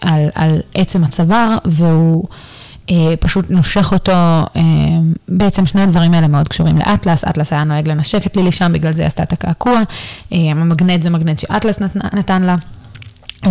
על, 0.00 0.28
על 0.34 0.60
עצם 0.74 1.04
הצוואר, 1.04 1.58
והוא... 1.64 2.24
אה, 2.90 3.14
פשוט 3.20 3.50
נושך 3.50 3.92
אותו, 3.92 4.12
אה, 4.12 4.62
בעצם 5.28 5.66
שני 5.66 5.82
הדברים 5.82 6.14
האלה 6.14 6.28
מאוד 6.28 6.48
קשורים 6.48 6.78
לאטלס, 6.78 7.24
אטלס 7.24 7.52
היה 7.52 7.64
נוהג 7.64 7.88
לנשק 7.88 8.26
את 8.26 8.36
לילי 8.36 8.52
שם, 8.52 8.72
בגלל 8.72 8.92
זה 8.92 9.06
עשתה 9.06 9.22
את 9.22 9.32
הקעקוע, 9.32 9.80
אה, 10.32 10.38
המגנט 10.50 11.02
זה 11.02 11.10
מגנט 11.10 11.38
שאטלס 11.38 11.80
נת, 11.80 11.96
נתן 12.14 12.42
לה. 12.42 12.56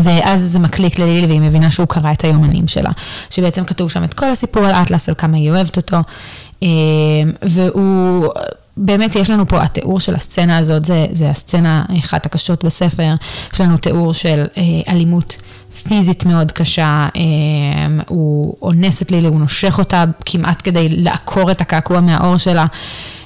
ואז 0.04 0.42
זה 0.42 0.60
מקליק 0.60 1.00
ללילי 1.00 1.28
והיא 1.28 1.42
מבינה 1.42 1.72
שהוא 1.72 1.88
קרא 1.88 2.12
את 2.12 2.24
היומנים 2.24 2.68
שלה, 2.68 2.92
שבעצם 3.30 3.64
כתוב 3.64 3.92
שם 3.92 4.04
את 4.04 4.14
כל 4.14 4.26
הסיפור 4.26 4.66
על 4.66 4.76
אטלס, 4.76 5.10
על 5.10 5.16
כמה 5.16 5.38
היא 5.38 5.52
אוהבת 5.52 5.78
אותו, 5.78 5.98
אה, 6.64 6.68
והוא 7.42 8.28
באמת 8.78 9.16
יש 9.16 9.30
לנו 9.30 9.48
פה, 9.48 9.62
התיאור 9.62 10.00
של 10.00 10.16
הסצנה 10.16 10.58
הזאת, 10.58 10.86
זה, 10.86 11.06
זה 11.12 11.30
הסצנה 11.30 11.86
אחת 12.00 12.26
הקשות 12.26 12.64
בספר, 12.64 13.14
יש 13.54 13.62
לנו 13.62 13.78
תיאור 13.78 14.14
של 14.14 14.46
אה, 14.58 14.64
אלימות 14.94 15.38
פיזית 15.88 16.26
מאוד 16.26 16.52
קשה, 16.52 17.08
אה, 17.16 17.22
הוא 18.08 18.56
אונס 18.62 19.02
את 19.02 19.12
לילי, 19.12 19.28
הוא 19.28 19.40
נושך 19.40 19.80
אותה 19.80 20.04
כמעט 20.26 20.62
כדי 20.64 20.90
לעקור 20.90 21.52
את 21.52 21.62
הקעקוע 21.62 22.00
מהאור 22.00 22.38
שלה, 22.38 22.66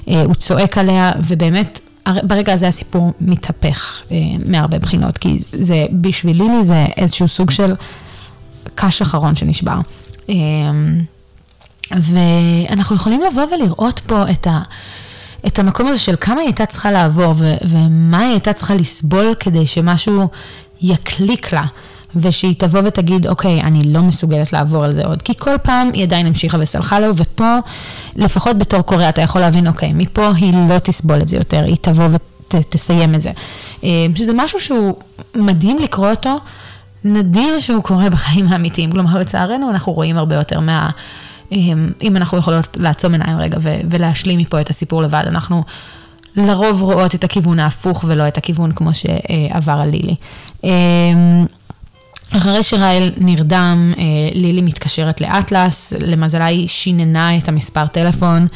אה, 0.08 0.22
הוא 0.22 0.34
צועק 0.34 0.78
עליה, 0.78 1.12
ובאמת, 1.28 1.80
ברגע 2.22 2.52
הזה 2.52 2.68
הסיפור 2.68 3.12
מתהפך 3.20 4.02
אה, 4.10 4.16
מהרבה 4.46 4.78
בחינות, 4.78 5.18
כי 5.18 5.36
זה, 5.38 5.86
בשביל 5.92 6.36
לילי 6.36 6.64
זה 6.64 6.86
איזשהו 6.96 7.28
סוג 7.28 7.50
של 7.50 7.74
קש 8.74 9.02
אחרון 9.02 9.34
שנשבר. 9.34 9.78
אה, 10.30 10.34
ואנחנו 11.90 12.96
יכולים 12.96 13.22
לבוא 13.22 13.42
ולראות 13.54 14.00
פה 14.06 14.22
את 14.30 14.46
ה... 14.46 14.62
את 15.46 15.58
המקום 15.58 15.86
הזה 15.86 15.98
של 15.98 16.14
כמה 16.20 16.40
היא 16.40 16.46
הייתה 16.46 16.66
צריכה 16.66 16.90
לעבור 16.92 17.34
ו- 17.36 17.56
ומה 17.68 18.18
היא 18.18 18.30
הייתה 18.30 18.52
צריכה 18.52 18.74
לסבול 18.74 19.34
כדי 19.40 19.66
שמשהו 19.66 20.28
יקליק 20.80 21.52
לה. 21.52 21.64
ושהיא 22.16 22.54
תבוא 22.58 22.80
ותגיד, 22.84 23.26
אוקיי, 23.26 23.60
אני 23.60 23.84
לא 23.84 24.02
מסוגלת 24.02 24.52
לעבור 24.52 24.84
על 24.84 24.92
זה 24.92 25.04
עוד. 25.04 25.22
כי 25.22 25.32
כל 25.38 25.58
פעם 25.62 25.90
היא 25.92 26.02
עדיין 26.02 26.26
המשיכה 26.26 26.58
וסלחה 26.60 27.00
לו, 27.00 27.16
ופה, 27.16 27.56
לפחות 28.16 28.58
בתור 28.58 28.82
קורא, 28.82 29.08
אתה 29.08 29.20
יכול 29.20 29.40
להבין, 29.40 29.66
אוקיי, 29.66 29.92
מפה 29.92 30.30
היא 30.36 30.54
לא 30.68 30.78
תסבול 30.78 31.20
את 31.20 31.28
זה 31.28 31.36
יותר, 31.36 31.64
היא 31.64 31.76
תבוא 31.80 32.04
ותסיים 32.54 33.14
את 33.14 33.22
זה. 33.22 33.30
אה, 33.84 34.06
שזה 34.16 34.32
משהו 34.34 34.60
שהוא 34.60 34.94
מדהים 35.34 35.78
לקרוא 35.78 36.10
אותו, 36.10 36.36
נדיר 37.04 37.58
שהוא 37.58 37.82
קורה 37.82 38.10
בחיים 38.10 38.46
האמיתיים. 38.48 38.90
כלומר, 38.90 39.18
לצערנו, 39.18 39.70
אנחנו 39.70 39.92
רואים 39.92 40.16
הרבה 40.16 40.34
יותר 40.34 40.60
מה... 40.60 40.90
אה, 41.52 41.58
אם 42.02 42.16
אנחנו 42.16 42.38
יכולות 42.38 42.76
לעצום 42.80 43.12
עיניים 43.12 43.38
רגע 43.38 43.58
ולהשלים 43.90 44.38
מפה 44.38 44.60
את 44.60 44.70
הסיפור 44.70 45.02
לבד, 45.02 45.24
אנחנו 45.26 45.62
לרוב 46.36 46.82
רואות 46.82 47.14
את 47.14 47.24
הכיוון 47.24 47.58
ההפוך 47.58 48.04
ולא 48.08 48.28
את 48.28 48.38
הכיוון 48.38 48.72
כמו 48.72 48.90
שעבר 48.94 49.72
על 49.72 49.90
לילי. 49.90 50.14
אחרי 52.30 52.62
שרייל 52.62 53.12
נרדם, 53.16 53.92
אה, 53.98 54.02
לילי 54.34 54.62
מתקשרת 54.62 55.20
לאטלס, 55.20 55.92
למזלה 56.00 56.44
היא 56.44 56.68
שיננה 56.68 57.38
את 57.38 57.48
המספר 57.48 57.86
טלפון 57.86 58.46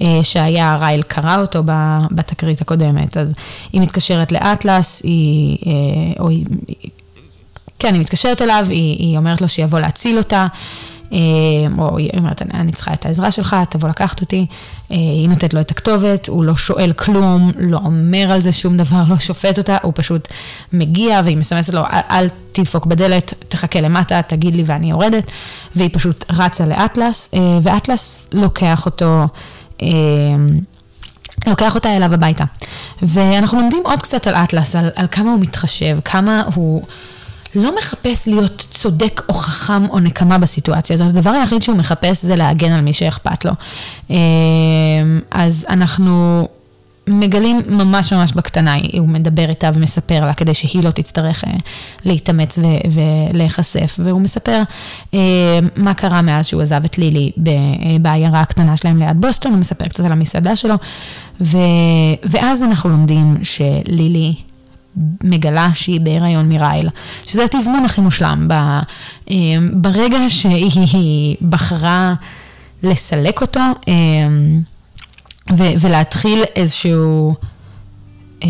אה, 0.00 0.20
שהיה, 0.22 0.76
רייל 0.76 1.02
קרא 1.02 1.40
אותו 1.40 1.62
בתקרית 2.10 2.60
הקודמת, 2.60 3.16
אז 3.16 3.34
היא 3.72 3.80
מתקשרת 3.80 4.32
לאטלס, 4.32 5.02
היא, 5.04 5.58
אה, 5.66 6.22
או 6.22 6.28
היא, 6.28 6.44
כן, 7.78 7.94
היא 7.94 8.00
מתקשרת 8.00 8.42
אליו, 8.42 8.66
היא, 8.68 8.98
היא 8.98 9.16
אומרת 9.16 9.40
לו 9.40 9.48
שיבוא 9.48 9.80
להציל 9.80 10.18
אותה. 10.18 10.46
או 11.78 11.98
היא 11.98 12.10
אומרת, 12.16 12.42
אני 12.54 12.72
צריכה 12.72 12.92
את 12.92 13.06
העזרה 13.06 13.30
שלך, 13.30 13.56
תבוא 13.70 13.88
לקחת 13.88 14.20
אותי. 14.20 14.46
היא 14.88 15.28
נותנת 15.28 15.54
לו 15.54 15.60
את 15.60 15.70
הכתובת, 15.70 16.28
הוא 16.28 16.44
לא 16.44 16.56
שואל 16.56 16.92
כלום, 16.96 17.52
לא 17.58 17.80
אומר 17.84 18.30
על 18.32 18.40
זה 18.40 18.52
שום 18.52 18.76
דבר, 18.76 19.02
לא 19.08 19.18
שופט 19.18 19.58
אותה, 19.58 19.76
הוא 19.82 19.92
פשוט 19.96 20.28
מגיע 20.72 21.20
והיא 21.24 21.36
מסמסת 21.36 21.74
לו, 21.74 21.82
אל 22.10 22.26
תדפוק 22.52 22.86
בדלת, 22.86 23.34
תחכה 23.48 23.80
למטה, 23.80 24.22
תגיד 24.22 24.56
לי 24.56 24.62
ואני 24.66 24.90
יורדת, 24.90 25.30
והיא 25.76 25.90
פשוט 25.92 26.24
רצה 26.30 26.66
לאטלס, 26.66 27.34
ואטלס 27.62 28.28
לוקח 28.32 28.86
אותו. 28.86 29.26
לוקח 31.46 31.74
אותה 31.74 31.96
אליו 31.96 32.14
הביתה. 32.14 32.44
ואנחנו 33.02 33.60
לומדים 33.60 33.82
עוד 33.84 34.02
קצת 34.02 34.26
על 34.26 34.34
אטלס, 34.34 34.76
על, 34.76 34.90
על 34.94 35.06
כמה 35.10 35.30
הוא 35.30 35.40
מתחשב, 35.40 35.98
כמה 36.04 36.42
הוא 36.54 36.82
לא 37.54 37.78
מחפש 37.78 38.28
להיות 38.28 38.66
צודק 38.70 39.22
או 39.28 39.34
חכם 39.34 39.90
או 39.90 40.00
נקמה 40.00 40.38
בסיטואציה 40.38 40.94
הזאת. 40.94 41.08
הדבר 41.08 41.30
היחיד 41.30 41.62
שהוא 41.62 41.76
מחפש 41.76 42.24
זה 42.24 42.36
להגן 42.36 42.72
על 42.72 42.80
מי 42.80 42.92
שאכפת 42.92 43.44
לו. 43.44 43.52
אמ, 44.10 44.16
אז 45.30 45.66
אנחנו 45.68 46.46
מגלים 47.10 47.60
ממש 47.68 48.12
ממש 48.12 48.32
בקטנה, 48.32 48.74
הוא 48.98 49.08
מדבר 49.08 49.50
איתה 49.50 49.70
ומספר 49.74 50.24
לה 50.24 50.34
כדי 50.34 50.54
שהיא 50.54 50.84
לא 50.84 50.90
תצטרך 50.90 51.44
אה, 51.44 51.50
להתאמץ 52.04 52.58
ולהיחשף, 53.32 53.96
והוא 53.98 54.20
מספר 54.20 54.62
אה, 55.14 55.18
מה 55.76 55.94
קרה 55.94 56.22
מאז 56.22 56.46
שהוא 56.46 56.62
עזב 56.62 56.84
את 56.84 56.98
לילי 56.98 57.32
אה, 57.48 57.52
בעיירה 58.00 58.40
הקטנה 58.40 58.76
שלהם 58.76 58.98
ליד 58.98 59.20
בוסטון, 59.20 59.52
הוא 59.52 59.60
מספר 59.60 59.86
קצת 59.86 60.04
על 60.04 60.12
המסעדה 60.12 60.56
שלו, 60.56 60.74
ו... 61.40 61.58
ואז 62.24 62.62
אנחנו 62.62 62.90
לומדים 62.90 63.36
שלילי 63.42 64.34
מגלה 65.24 65.68
שהיא 65.74 66.00
בהיריון 66.00 66.48
מרייל, 66.48 66.88
שזה 67.26 67.44
התזמון 67.44 67.84
הכי 67.84 68.00
מושלם. 68.00 68.48
ברגע 69.72 70.18
שהיא 70.28 71.36
בחרה 71.48 72.14
לסלק 72.82 73.40
אותו, 73.40 73.60
ו- 75.56 75.72
ולהתחיל 75.80 76.42
איזשהו 76.56 77.34
אה, 78.42 78.48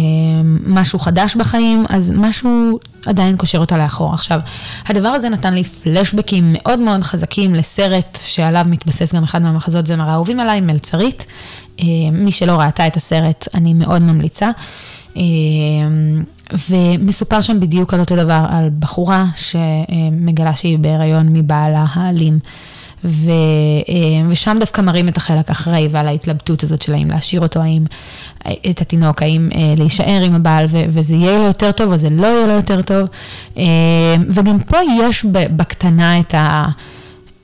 משהו 0.66 0.98
חדש 0.98 1.36
בחיים, 1.36 1.84
אז 1.88 2.12
משהו 2.16 2.78
עדיין 3.06 3.36
קושר 3.36 3.58
אותה 3.58 3.76
לאחור. 3.76 4.14
עכשיו, 4.14 4.40
הדבר 4.86 5.08
הזה 5.08 5.28
נתן 5.28 5.54
לי 5.54 5.64
פלשבקים 5.64 6.44
מאוד 6.52 6.78
מאוד 6.78 7.02
חזקים 7.02 7.54
לסרט 7.54 8.18
שעליו 8.24 8.64
מתבסס 8.68 9.14
גם 9.14 9.24
אחד 9.24 9.42
מהמחזות 9.42 9.86
זמר 9.86 10.10
האהובים 10.10 10.40
עליי, 10.40 10.60
מלצרית. 10.60 11.26
מי 12.12 12.32
שלא 12.32 12.52
ראתה 12.52 12.86
את 12.86 12.96
הסרט, 12.96 13.48
אני 13.54 13.74
מאוד 13.74 14.02
ממליצה. 14.02 14.50
אה, 15.16 15.22
ומסופר 16.68 17.40
שם 17.40 17.60
בדיוק 17.60 17.94
על 17.94 18.00
אותו 18.00 18.16
דבר, 18.16 18.44
על 18.48 18.70
בחורה 18.78 19.24
שמגלה 19.36 20.54
שהיא 20.54 20.78
בהיריון 20.78 21.28
מבעלה 21.32 21.84
האלים. 21.92 22.38
ו, 23.04 23.30
אה, 23.88 24.28
ושם 24.28 24.56
דווקא 24.60 24.80
מראים 24.80 25.08
את 25.08 25.16
החלק 25.16 25.50
אחרי 25.50 25.88
ועל 25.90 26.08
ההתלבטות 26.08 26.62
הזאת 26.62 26.82
של 26.82 26.94
האם 26.94 27.10
להשאיר 27.10 27.40
אותו, 27.40 27.60
האם 27.60 27.84
את 28.70 28.80
התינוק, 28.80 29.22
האם 29.22 29.48
אה, 29.54 29.74
להישאר 29.76 30.22
עם 30.26 30.34
הבעל 30.34 30.66
ו, 30.68 30.82
וזה 30.88 31.16
יהיה 31.16 31.38
לו 31.38 31.44
יותר 31.44 31.72
טוב 31.72 31.92
או 31.92 31.96
זה 31.96 32.10
לא 32.10 32.26
יהיה 32.26 32.46
לו 32.46 32.52
יותר 32.52 32.82
טוב. 32.82 33.08
אה, 33.56 33.64
וגם 34.28 34.58
פה 34.58 34.76
יש 35.02 35.24
בקטנה 35.24 36.20
את 36.20 36.34
ה... 36.34 36.64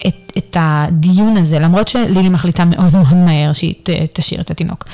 את, 0.07 0.33
את 0.39 0.57
הדיון 0.61 1.37
הזה, 1.37 1.59
למרות 1.59 1.89
שלילי 1.89 2.29
מחליטה 2.29 2.65
מאוד 2.65 2.93
מאוד 2.97 3.15
מהר 3.15 3.53
שהיא 3.53 3.75
תשאיר 4.13 4.41
את 4.41 4.51
התינוק. 4.51 4.85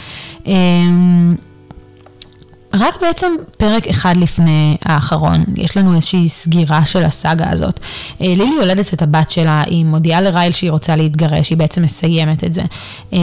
רק 2.74 3.00
בעצם 3.00 3.32
פרק 3.56 3.88
אחד 3.88 4.16
לפני 4.16 4.76
האחרון, 4.84 5.44
יש 5.56 5.76
לנו 5.76 5.94
איזושהי 5.94 6.28
סגירה 6.28 6.84
של 6.84 7.04
הסאגה 7.04 7.50
הזאת. 7.50 7.80
אה, 8.20 8.26
לילי 8.26 8.54
יולדת 8.56 8.94
את 8.94 9.02
הבת 9.02 9.30
שלה, 9.30 9.62
היא 9.66 9.84
מודיעה 9.84 10.20
לרייל 10.20 10.52
שהיא 10.52 10.70
רוצה 10.70 10.96
להתגרש, 10.96 11.50
היא 11.50 11.58
בעצם 11.58 11.82
מסיימת 11.82 12.44
את 12.44 12.52
זה. 12.52 12.62
אה, 13.12 13.18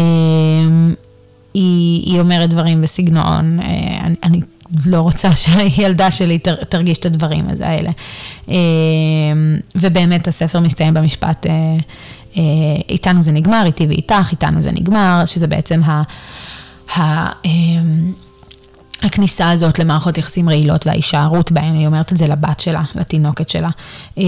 היא, 1.53 2.05
היא 2.05 2.19
אומרת 2.19 2.49
דברים 2.49 2.81
בסגנון, 2.81 3.59
אה, 3.59 3.67
אני, 4.03 4.15
אני 4.23 4.41
לא 4.85 5.01
רוצה 5.01 5.35
שהילדה 5.35 6.11
שלי 6.11 6.39
תרגיש 6.69 6.97
את 6.97 7.05
הדברים 7.05 7.45
האלה. 7.63 7.89
ובאמת 9.75 10.27
הספר 10.27 10.59
מסתיים 10.59 10.93
במשפט, 10.93 11.45
איתנו 12.89 13.23
זה 13.23 13.31
נגמר, 13.31 13.63
איתי 13.65 13.87
ואיתך, 13.87 14.27
איתנו 14.31 14.61
זה 14.61 14.71
נגמר, 14.71 15.23
שזה 15.25 15.47
בעצם 15.47 15.81
ה... 15.83 16.01
ה 16.97 17.29
הכניסה 19.03 19.51
הזאת 19.51 19.79
למערכות 19.79 20.17
יחסים 20.17 20.49
רעילות 20.49 20.87
וההישארות 20.87 21.51
בהן, 21.51 21.75
היא 21.75 21.87
אומרת 21.87 22.11
את 22.11 22.17
זה 22.17 22.27
לבת 22.27 22.59
שלה, 22.59 22.81
לתינוקת 22.95 23.49
שלה. 23.49 23.69
אה, 24.17 24.23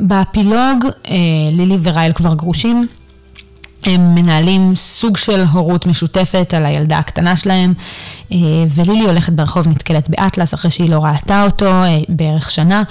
באפילוג, 0.00 0.84
אה, 1.10 1.16
לילי 1.50 1.76
ורייל 1.82 2.12
כבר 2.12 2.34
גרושים. 2.34 2.86
הם 3.84 4.14
מנהלים 4.14 4.76
סוג 4.76 5.16
של 5.16 5.44
הורות 5.52 5.86
משותפת 5.86 6.54
על 6.56 6.66
הילדה 6.66 6.98
הקטנה 6.98 7.36
שלהם, 7.36 7.74
ולילי 8.68 9.04
הולכת 9.06 9.32
ברחוב, 9.32 9.68
נתקלת 9.68 10.10
באטלס 10.10 10.54
אחרי 10.54 10.70
שהיא 10.70 10.90
לא 10.90 11.04
ראתה 11.04 11.44
אותו 11.44 11.70
בערך 12.08 12.50
שנה, 12.50 12.82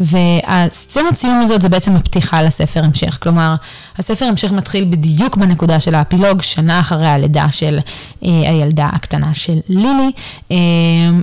והסצנת 0.00 1.16
סיום 1.16 1.40
הזאת 1.42 1.62
זה 1.62 1.68
בעצם 1.68 1.96
הפתיחה 1.96 2.42
לספר 2.42 2.84
המשך. 2.84 3.18
כלומר, 3.22 3.54
הספר 3.98 4.24
המשך 4.24 4.52
מתחיל 4.52 4.84
בדיוק 4.84 5.36
בנקודה 5.36 5.80
של 5.80 5.94
האפילוג, 5.94 6.42
שנה 6.42 6.80
אחרי 6.80 7.08
הלידה 7.08 7.46
של 7.50 7.78
אה, 8.24 8.30
הילדה 8.30 8.88
הקטנה 8.92 9.34
של 9.34 9.58
לילי, 9.68 10.10
אה, 10.50 10.56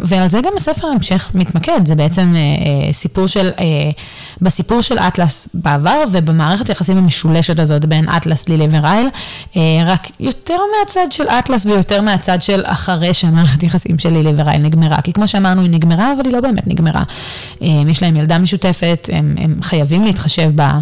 ועל 0.04 0.30
זה 0.30 0.42
גם 0.42 0.52
הספר 0.56 0.88
המשך 0.88 1.32
מתמקד, 1.34 1.86
זה 1.86 1.96
בעצם 1.96 2.34
אה, 2.36 2.40
אה, 2.40 2.94
סיפור 2.94 3.28
של, 3.28 3.50
אה, 3.60 3.66
בסיפור 4.42 4.82
של 4.82 5.00
אטלס 5.00 5.50
בעבר 5.54 6.04
ובמערכת 6.12 6.70
היחסים 6.70 6.98
המשולשת 6.98 7.60
הזאת 7.60 7.86
בין 7.86 8.10
אטלס, 8.10 8.50
לילי 8.50 8.68
ורייל, 8.72 9.08
אה, 9.58 9.62
רק 9.86 10.08
יותר 10.20 10.58
מהצד 10.80 11.08
של 11.10 11.30
אטלס 11.30 11.66
ויותר 11.66 12.02
מהצד 12.02 12.42
של 12.42 12.62
אחרי 12.66 13.14
שהמערכת 13.52 13.64
יחסים 13.64 14.00
של 14.00 14.10
לילי 14.10 14.34
ורייל 14.38 14.62
נגמרה. 14.62 15.02
כי 15.02 15.14
כמו 15.14 15.28
שאמרנו, 15.28 15.62
היא 15.62 15.70
נגמרה, 15.70 16.14
אבל 16.14 16.26
היא 16.26 16.34
לא 16.34 16.42
באמת 16.42 16.68
נגמרה. 16.68 17.04
אה, 17.62 17.68
יש 17.88 18.04
להם 18.04 18.16
ילדה 18.16 18.38
משותפת, 18.38 19.10
הם, 19.14 19.36
הם 19.38 19.62
חייבים 19.62 20.04
להתחשב 20.04 20.52
בה 20.56 20.80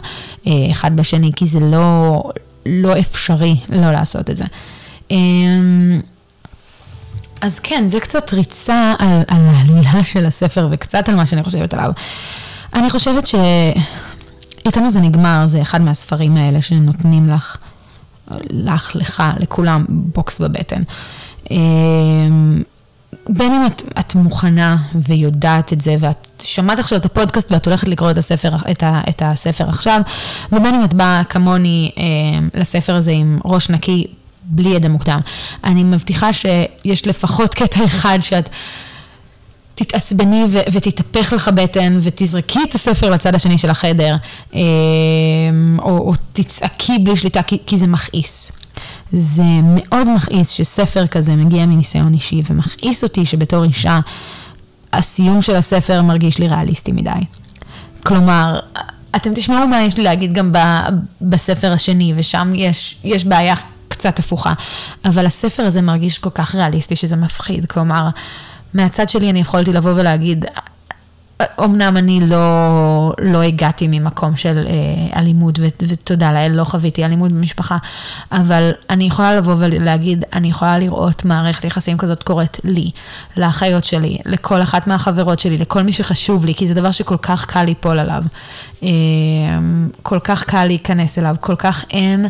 אה, 0.47 0.51
אחד 0.71 0.95
בשני, 0.95 1.31
כי 1.35 1.45
זה 1.45 1.59
לא, 1.59 2.23
לא 2.65 2.99
אפשרי 2.99 3.55
לא 3.69 3.91
לעשות 3.91 4.29
את 4.29 4.37
זה. 4.37 4.45
אה, 5.11 5.17
אז 7.41 7.59
כן, 7.59 7.85
זה 7.85 7.99
קצת 7.99 8.33
ריצה 8.33 8.93
על, 8.99 9.21
על 9.27 9.41
העלילה 9.47 10.03
של 10.03 10.25
הספר 10.25 10.67
וקצת 10.71 11.09
על 11.09 11.15
מה 11.15 11.25
שאני 11.25 11.43
חושבת 11.43 11.73
עליו. 11.73 11.91
אני 12.73 12.89
חושבת 12.89 13.27
שאיתנו 13.27 14.91
זה 14.91 14.99
נגמר, 14.99 15.43
זה 15.47 15.61
אחד 15.61 15.81
מהספרים 15.81 16.37
האלה 16.37 16.61
שנותנים 16.61 17.29
לך, 17.29 17.57
לך, 18.49 18.91
לך, 18.95 19.23
לכולם, 19.39 19.85
בוקס 19.89 20.41
בבטן. 20.41 20.81
בין 23.29 23.53
אם 23.53 23.65
את, 23.65 23.81
את 23.99 24.15
מוכנה 24.15 24.77
ויודעת 24.95 25.73
את 25.73 25.79
זה, 25.79 25.95
ואת 25.99 26.41
שמעת 26.43 26.79
עכשיו 26.79 26.97
את 26.97 27.05
הפודקאסט 27.05 27.51
ואת 27.51 27.67
הולכת 27.67 27.87
לקרוא 27.87 28.11
את 28.11 28.17
הספר, 28.17 28.49
את, 28.71 28.83
ה, 28.83 29.01
את 29.09 29.21
הספר 29.25 29.69
עכשיו, 29.69 30.01
ובין 30.51 30.75
אם 30.75 30.83
את 30.83 30.93
באה 30.93 31.23
כמוני 31.23 31.91
אה, 31.97 32.03
לספר 32.61 32.95
הזה 32.95 33.11
עם 33.11 33.39
ראש 33.45 33.69
נקי, 33.69 34.07
בלי 34.43 34.69
ידע 34.69 34.89
מוקדם. 34.89 35.19
אני 35.63 35.83
מבטיחה 35.83 36.33
שיש 36.33 37.07
לפחות 37.07 37.53
קטע 37.53 37.85
אחד 37.85 38.19
שאת... 38.21 38.49
תתעצבני 39.75 40.43
ו- 40.49 40.59
ותתהפך 40.71 41.33
לך 41.33 41.47
בטן 41.47 41.99
ותזרקי 42.01 42.59
את 42.69 42.75
הספר 42.75 43.09
לצד 43.09 43.35
השני 43.35 43.57
של 43.57 43.69
החדר, 43.69 44.15
אה, 44.55 44.59
או, 45.79 45.97
או 45.97 46.13
תצעקי 46.33 46.99
בלי 46.99 47.15
שליטה, 47.15 47.41
כי, 47.41 47.57
כי 47.67 47.77
זה 47.77 47.87
מכעיס. 47.87 48.51
זה 49.13 49.43
מאוד 49.63 50.07
מכעיס 50.15 50.49
שספר 50.49 51.07
כזה 51.07 51.35
מגיע 51.35 51.65
מניסיון 51.65 52.13
אישי, 52.13 52.41
ומכעיס 52.49 53.03
אותי 53.03 53.25
שבתור 53.25 53.63
אישה, 53.63 53.99
הסיום 54.93 55.41
של 55.41 55.55
הספר 55.55 56.01
מרגיש 56.01 56.39
לי 56.39 56.47
ריאליסטי 56.47 56.91
מדי. 56.91 57.09
כלומר, 58.05 58.59
אתם 59.15 59.33
תשמעו 59.33 59.67
מה 59.67 59.81
יש 59.81 59.97
לי 59.97 60.03
להגיד 60.03 60.33
גם 60.33 60.51
ב- 60.51 60.87
בספר 61.21 61.71
השני, 61.71 62.13
ושם 62.15 62.51
יש, 62.55 62.95
יש 63.03 63.25
בעיה 63.25 63.55
קצת 63.87 64.19
הפוכה, 64.19 64.53
אבל 65.05 65.25
הספר 65.25 65.63
הזה 65.63 65.81
מרגיש 65.81 66.17
כל 66.17 66.29
כך 66.29 66.55
ריאליסטי 66.55 66.95
שזה 66.95 67.15
מפחיד. 67.15 67.65
כלומר, 67.65 68.09
מהצד 68.73 69.09
שלי 69.09 69.29
אני 69.29 69.39
יכולתי 69.39 69.73
לבוא 69.73 69.91
ולהגיד, 69.91 70.45
אמנם 71.63 71.97
אני 71.97 72.19
לא, 72.27 73.13
לא 73.21 73.41
הגעתי 73.41 73.87
ממקום 73.87 74.35
של 74.35 74.67
אה, 74.67 75.19
אלימות, 75.19 75.59
ותודה 75.87 76.31
לאל, 76.31 76.51
לא 76.51 76.63
חוויתי 76.63 77.05
אלימות 77.05 77.31
במשפחה, 77.31 77.77
אבל 78.31 78.71
אני 78.89 79.03
יכולה 79.03 79.35
לבוא 79.35 79.55
ולהגיד, 79.57 80.25
אני 80.33 80.49
יכולה 80.49 80.79
לראות 80.79 81.25
מערכת 81.25 81.63
יחסים 81.63 81.97
כזאת 81.97 82.23
קורית 82.23 82.57
לי, 82.63 82.91
לאחיות 83.37 83.83
שלי, 83.83 84.17
לכל 84.25 84.61
אחת 84.61 84.87
מהחברות 84.87 85.39
שלי, 85.39 85.57
לכל 85.57 85.81
מי 85.81 85.91
שחשוב 85.91 86.45
לי, 86.45 86.55
כי 86.55 86.67
זה 86.67 86.73
דבר 86.73 86.91
שכל 86.91 87.17
כך 87.17 87.45
קל 87.45 87.63
ליפול 87.63 87.99
עליו. 87.99 88.23
אה, 88.83 88.89
כל 90.03 90.19
כך 90.19 90.43
קל 90.43 90.65
להיכנס 90.65 91.19
אליו, 91.19 91.35
כל 91.39 91.55
כך 91.55 91.85
אין... 91.91 92.25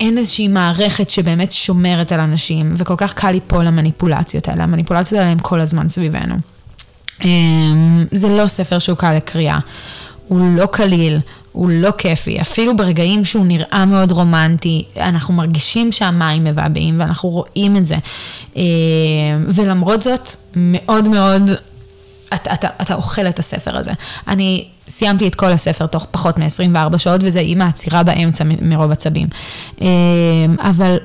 אין 0.00 0.18
איזושהי 0.18 0.48
מערכת 0.48 1.10
שבאמת 1.10 1.52
שומרת 1.52 2.12
על 2.12 2.20
אנשים, 2.20 2.74
וכל 2.76 2.94
כך 2.96 3.14
קל 3.14 3.30
ליפול 3.30 3.64
למניפולציות 3.64 4.48
האלה. 4.48 4.64
המניפולציות 4.64 5.20
האלה 5.20 5.30
הן 5.30 5.38
כל 5.42 5.60
הזמן 5.60 5.88
סביבנו. 5.88 6.34
אמ, 7.24 8.06
זה 8.12 8.28
לא 8.28 8.48
ספר 8.48 8.78
שהוא 8.78 8.98
קל 8.98 9.14
לקריאה. 9.16 9.58
הוא 10.28 10.40
לא 10.56 10.66
קליל, 10.66 11.20
הוא 11.52 11.70
לא 11.70 11.90
כיפי, 11.98 12.40
אפילו 12.40 12.76
ברגעים 12.76 13.24
שהוא 13.24 13.46
נראה 13.46 13.84
מאוד 13.86 14.12
רומנטי, 14.12 14.84
אנחנו 15.00 15.34
מרגישים 15.34 15.92
שהמים 15.92 16.44
מבעבעים 16.44 17.00
ואנחנו 17.00 17.28
רואים 17.28 17.76
את 17.76 17.86
זה. 17.86 17.96
אמ, 18.56 18.62
ולמרות 19.48 20.02
זאת, 20.02 20.30
מאוד 20.56 21.08
מאוד, 21.08 21.50
אתה, 22.34 22.52
אתה, 22.52 22.68
אתה 22.82 22.94
אוכל 22.94 23.26
את 23.26 23.38
הספר 23.38 23.76
הזה. 23.76 23.92
אני 24.28 24.64
סיימתי 24.88 25.26
את 25.26 25.34
כל 25.34 25.46
הספר 25.46 25.86
תוך 25.86 26.06
פחות 26.10 26.38
מ-24 26.38 26.98
שעות, 26.98 27.20
וזה 27.24 27.40
עם 27.44 27.62
העצירה 27.62 28.02
באמצע 28.02 28.44
מרוב 28.60 28.90
עצבים. 28.90 29.28
אמ, 29.80 29.86
אבל 30.58 30.96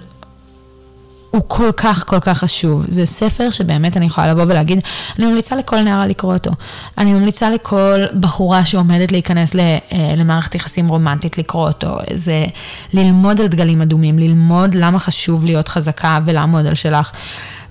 הוא 1.31 1.41
כל 1.47 1.71
כך 1.77 2.07
כל 2.07 2.19
כך 2.19 2.37
חשוב. 2.37 2.85
זה 2.87 3.05
ספר 3.05 3.49
שבאמת 3.49 3.97
אני 3.97 4.05
יכולה 4.05 4.31
לבוא 4.31 4.43
ולהגיד, 4.43 4.79
אני 5.19 5.25
ממליצה 5.25 5.55
לכל 5.55 5.81
נערה 5.81 6.07
לקרוא 6.07 6.33
אותו. 6.33 6.51
אני 6.97 7.13
ממליצה 7.13 7.49
לכל 7.49 8.05
בחורה 8.19 8.65
שעומדת 8.65 9.11
להיכנס 9.11 9.55
אה, 9.55 9.79
למערכת 10.17 10.55
יחסים 10.55 10.87
רומנטית 10.87 11.37
לקרוא 11.37 11.67
אותו. 11.67 11.97
זה 12.13 12.45
ללמוד 12.93 13.41
על 13.41 13.47
דגלים 13.47 13.81
אדומים, 13.81 14.19
ללמוד 14.19 14.75
למה 14.75 14.99
חשוב 14.99 15.45
להיות 15.45 15.67
חזקה 15.67 16.19
ולעמוד 16.25 16.65
על 16.65 16.75
שלך. 16.75 17.11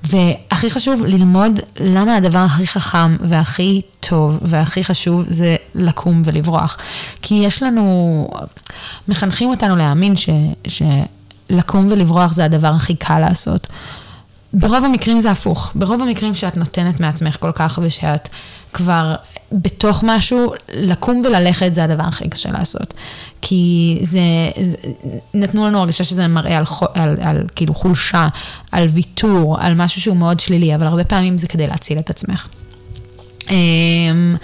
והכי 0.05 0.71
חשוב, 0.71 1.05
ללמוד 1.05 1.61
למה 1.81 2.17
הדבר 2.17 2.39
הכי 2.39 2.67
חכם 2.67 3.17
והכי 3.21 3.83
טוב 4.01 4.39
והכי 4.43 4.85
חשוב 4.85 5.25
זה 5.29 5.57
לקום 5.75 6.23
ולברוח. 6.25 6.77
כי 7.23 7.35
יש 7.35 7.63
לנו, 7.63 8.29
מחנכים 9.09 9.51
אותנו 9.51 9.77
להאמין 9.77 10.17
ש... 10.17 10.31
ש 10.69 10.83
לקום 11.51 11.87
ולברוח 11.91 12.33
זה 12.33 12.45
הדבר 12.45 12.73
הכי 12.77 12.95
קל 12.95 13.19
לעשות. 13.19 13.67
ברוב 14.53 14.85
המקרים 14.85 15.21
זה 15.21 15.31
הפוך. 15.31 15.73
ברוב 15.75 16.03
המקרים 16.03 16.35
שאת 16.35 16.57
נותנת 16.57 17.01
מעצמך 17.01 17.37
כל 17.41 17.53
כך 17.55 17.79
ושאת 17.83 18.29
כבר 18.73 19.15
בתוך 19.53 20.05
משהו, 20.07 20.53
לקום 20.69 21.23
וללכת 21.25 21.75
זה 21.75 21.85
הדבר 21.85 22.03
הכי 22.03 22.29
קשה 22.29 22.53
לעשות. 22.53 22.95
כי 23.43 23.99
זה, 24.03 24.21
זה 24.63 24.77
נתנו 25.35 25.67
לנו 25.67 25.81
הרגשה 25.81 26.05
שזה 26.05 26.29
מראה 26.29 26.59
על, 26.59 26.65
על, 26.95 27.17
על 27.23 27.45
כאילו 27.55 27.75
חולשה, 27.75 28.29
על 28.73 28.89
ויתור, 28.89 29.57
על 29.61 29.75
משהו 29.75 30.01
שהוא 30.01 30.17
מאוד 30.17 30.41
שלילי, 30.41 30.75
אבל 30.75 30.87
הרבה 30.87 31.05
פעמים 31.05 31.39
זה 31.39 31.49
כדי 31.49 31.67
להציל 31.67 31.99
את 31.99 32.11
עצמך. 32.11 32.49
אמ, 33.51 34.37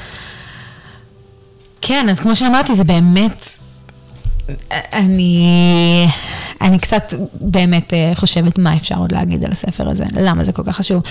כן, 1.81 2.07
אז 2.11 2.21
כמו 2.21 2.37
שאמרתי, 2.37 2.75
זה 2.75 2.85
באמת, 2.85 3.49
אני... 4.93 5.47
אני 6.63 6.79
קצת 6.79 7.15
באמת 7.41 7.95
אה, 7.95 8.13
חושבת 8.15 8.59
מה 8.59 8.77
אפשר 8.77 8.99
עוד 8.99 9.13
להגיד 9.13 9.45
על 9.45 9.53
הספר 9.53 9.89
הזה, 9.89 10.05
למה 10.21 10.45
זה 10.45 10.53
כל 10.53 10.63
כך 10.67 10.77
חשוב. 10.77 11.03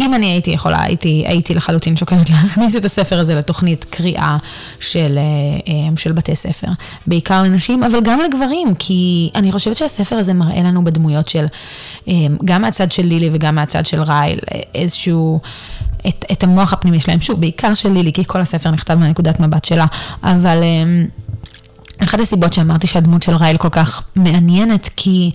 אם 0.00 0.14
אני 0.14 0.26
הייתי 0.26 0.50
יכולה, 0.50 0.82
הייתי, 0.82 1.24
הייתי 1.26 1.54
לחלוטין 1.54 1.96
שוקלת 1.96 2.30
להכניס 2.42 2.76
את 2.76 2.84
הספר 2.84 3.18
הזה 3.18 3.34
לתוכנית 3.34 3.84
קריאה 3.84 4.36
של, 4.80 5.18
אה, 5.18 5.72
אה, 5.72 5.96
של 5.96 6.12
בתי 6.12 6.34
ספר, 6.34 6.68
בעיקר 7.06 7.42
לנשים, 7.42 7.84
אבל 7.84 8.00
גם 8.00 8.20
לגברים, 8.20 8.74
כי 8.74 9.30
אני 9.34 9.52
חושבת 9.52 9.76
שהספר 9.76 10.16
הזה 10.16 10.34
מראה 10.34 10.62
לנו 10.62 10.84
בדמויות 10.84 11.28
של, 11.28 11.46
גם 12.44 12.62
מהצד 12.62 12.92
של 12.92 13.06
לילי 13.06 13.30
וגם 13.32 13.54
מהצד 13.54 13.86
של 13.86 14.02
רייל, 14.02 14.38
איזשהו... 14.74 15.40
את, 16.08 16.24
את 16.32 16.44
המוח 16.44 16.72
הפנימי 16.72 17.00
שלהם, 17.00 17.20
שוב, 17.20 17.40
בעיקר 17.40 17.74
של 17.74 17.92
לילי, 17.92 18.12
כי 18.12 18.24
כל 18.26 18.40
הספר 18.40 18.70
נכתב 18.70 18.94
מנקודת 18.94 19.40
מבט 19.40 19.64
שלה, 19.64 19.86
אבל... 20.22 20.58
אחת 22.04 22.20
הסיבות 22.20 22.52
שאמרתי 22.52 22.86
שהדמות 22.86 23.22
של 23.22 23.34
רייל 23.34 23.56
כל 23.56 23.68
כך 23.68 24.02
מעניינת, 24.16 24.90
כי 24.96 25.30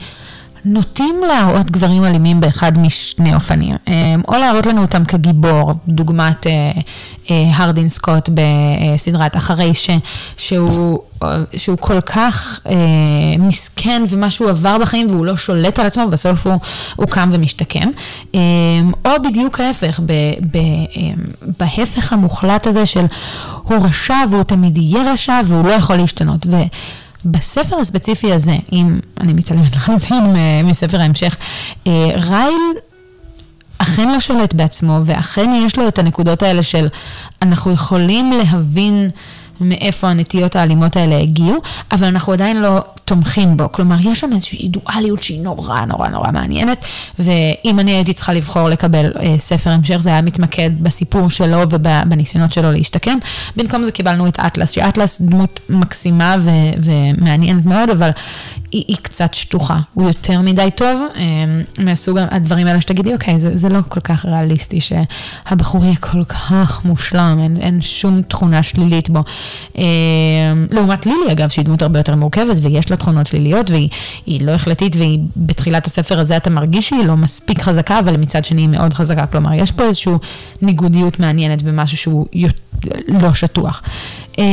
נוטים 0.66 1.16
להראות 1.28 1.72
גברים 1.72 2.06
אלימים 2.06 2.40
באחד 2.40 2.78
משני 2.78 3.34
אופנים. 3.36 3.76
אה, 3.88 4.16
או 4.28 4.34
להראות 4.34 4.66
לנו 4.66 4.82
אותם 4.82 5.06
כגיבור, 5.06 5.74
דוגמת 5.88 6.48
אה, 6.48 6.72
אה, 7.32 7.52
הרדין 7.56 7.90
סקוט 7.90 8.30
בסדרת 8.30 9.38
אחרי 9.38 9.74
ש, 9.74 9.90
שהוא, 10.38 11.00
שהוא 11.58 11.78
כל 11.78 12.02
כך 12.02 12.60
מסכן 13.40 14.04
ומה 14.10 14.30
שהוא 14.30 14.50
עבר 14.50 14.78
בחיים 14.78 15.08
והוא 15.10 15.26
לא 15.26 15.36
שולט 15.36 15.80
על 15.80 15.86
עצמו, 15.86 16.04
ובסוף 16.04 16.48
הוא, 16.48 16.60
הוא 16.96 17.08
קם 17.08 17.30
ומשתקם. 17.32 17.90
או 19.06 19.12
בדיוק 19.24 19.60
ההפך, 19.60 20.00
ב, 20.06 20.14
ב, 20.52 20.60
בהפך 21.60 22.14
המוחלט 22.14 22.68
הזה 22.68 22.86
של 22.86 23.06
הוא 23.64 23.86
רשע 23.86 24.18
והוא 24.30 24.44
תמיד 24.44 24.78
יהיה 24.78 25.12
רשע 25.12 25.42
והוא 25.46 25.68
לא 25.68 25.72
יכול 25.72 25.96
להשתנות. 25.96 26.46
ו, 26.52 26.56
בספר 27.26 27.80
הספציפי 27.80 28.34
הזה, 28.34 28.56
אם 28.72 29.00
אני 29.20 29.34
מתעלמת 29.34 29.76
לחלוטין 29.76 30.24
מספר 30.64 31.02
ההמשך, 31.02 31.38
אה, 31.88 32.12
רייל 32.16 32.74
אכן 33.78 34.10
לא 34.12 34.20
שולט 34.20 34.54
בעצמו, 34.54 35.00
ואכן 35.06 35.50
יש 35.66 35.78
לו 35.78 35.88
את 35.88 36.00
הנקודות 36.00 36.44
האלה 36.44 36.64
של 36.64 36.88
אנחנו 37.42 37.72
יכולים 37.72 38.32
להבין 38.32 39.10
מאיפה 39.62 40.08
הנטיות 40.10 40.56
האלימות 40.56 40.96
האלה 40.96 41.18
הגיעו, 41.18 41.56
אבל 41.92 42.08
אנחנו 42.08 42.34
עדיין 42.34 42.62
לא 42.62 42.80
תומכים 43.06 43.58
בו. 43.58 43.72
כלומר, 43.72 43.96
יש 44.02 44.20
שם 44.20 44.30
איזושהי 44.34 44.68
דואליות 44.68 45.24
שהיא 45.24 45.42
נורא 45.42 45.86
נורא 45.86 46.08
נורא 46.08 46.32
מעניינת, 46.32 46.86
ואם 47.20 47.80
אני 47.80 47.92
הייתי 47.92 48.14
צריכה 48.14 48.34
לבחור 48.34 48.70
לקבל 48.70 49.12
אה, 49.20 49.36
ספר 49.38 49.70
המשך, 49.70 49.98
זה 49.98 50.10
היה 50.10 50.22
מתמקד 50.22 50.72
בסיפור 50.80 51.30
שלו 51.30 51.60
ובניסיונות 51.70 52.54
שלו 52.54 52.72
להשתקם. 52.72 53.18
במקום 53.58 53.84
זה 53.84 53.92
קיבלנו 53.92 54.28
את 54.28 54.40
אטלס, 54.40 54.72
שאטלס 54.72 55.22
דמות 55.22 55.60
מקסימה 55.70 56.36
ו- 56.40 56.50
ומעניינת 56.84 57.66
מאוד, 57.66 57.90
אבל 57.90 58.10
היא, 58.74 58.84
היא 58.88 58.98
קצת 59.02 59.34
שטוחה. 59.34 59.80
הוא 59.94 60.08
יותר 60.08 60.42
מדי 60.42 60.70
טוב, 60.76 61.02
אה, 61.16 61.24
מהסוג 61.84 62.18
הדברים 62.32 62.68
האלה 62.68 62.82
שתגידי, 62.82 63.14
אוקיי, 63.14 63.40
זה, 63.40 63.58
זה 63.58 63.70
לא 63.70 63.80
כל 63.90 64.00
כך 64.00 64.26
ריאליסטי 64.26 64.80
שהבחור 64.82 65.86
יהיה 65.86 65.96
כל 65.96 66.24
כך 66.24 66.86
מושלם, 66.86 67.40
אין, 67.44 67.58
אין 67.58 67.82
שום 67.82 68.22
תכונה 68.22 68.64
שלילית 68.64 69.10
בו. 69.10 69.24
אה, 69.78 69.84
לעומת 70.72 71.06
לילי, 71.06 71.32
אגב, 71.32 71.50
שהיא 71.50 71.66
דמות 71.66 71.82
הרבה 71.82 72.00
יותר 72.00 72.16
מורכבת, 72.16 72.58
ויש 72.62 72.92
לה 72.92 72.98
תכונות 72.98 73.28
שליליות, 73.28 73.72
והיא 73.72 73.90
לא 74.42 74.52
החלטית, 74.52 74.96
והיא 74.96 75.20
בתחילת 75.38 75.86
הספר 75.86 76.20
הזה 76.20 76.38
אתה 76.38 76.50
מרגיש 76.50 76.90
שהיא 76.90 77.06
לא 77.06 77.18
מספיק 77.18 77.62
חזקה, 77.62 78.00
אבל 78.00 78.18
מצד 78.18 78.46
שני 78.46 78.62
היא 78.62 78.70
מאוד 78.70 78.94
חזקה. 78.94 79.26
כלומר, 79.26 79.54
יש 79.54 79.72
פה 79.72 79.84
איזושהי 79.84 80.14
ניגודיות 80.62 81.20
מעניינת 81.20 81.64
במשהו 81.64 81.98
שהוא 81.98 82.26
לא 83.08 83.34
שטוח. 83.34 83.82
אה, 84.40 84.44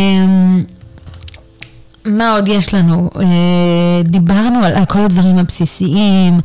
מה 2.04 2.32
עוד 2.32 2.48
יש 2.48 2.74
לנו? 2.74 3.10
אה, 3.16 4.02
דיברנו 4.04 4.64
על, 4.64 4.72
על 4.72 4.84
כל 4.84 4.98
הדברים 4.98 5.38
הבסיסיים. 5.38 6.38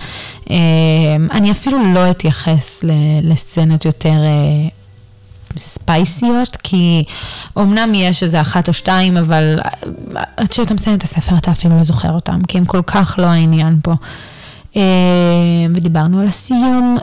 אני 1.32 1.52
אפילו 1.52 1.94
לא 1.94 2.12
אתייחס 2.12 2.84
לסצנות 3.22 3.86
יותר 3.86 4.22
ספייסיות, 5.58 6.58
כי 6.64 7.04
אמנם 7.58 7.94
יש 7.94 8.24
איזה 8.24 8.42
אחת 8.42 8.68
או 8.68 8.74
שתיים, 8.74 9.18
אבל 9.18 9.60
עד 10.38 10.52
שאתה 10.52 10.74
מסיים 10.74 10.98
את 10.98 11.04
הספר 11.04 11.38
אתה 11.38 11.52
אפילו 11.52 11.78
לא 11.78 11.84
זוכר 11.84 12.12
אותם, 12.12 12.40
כי 12.48 12.58
הם 12.58 12.66
כל 12.66 12.82
כך 12.88 13.16
לא 13.18 13.26
העניין 13.26 13.80
פה. 13.84 13.94
ודיברנו 15.76 16.22
על 16.22 16.28
הסיום, 16.28 16.98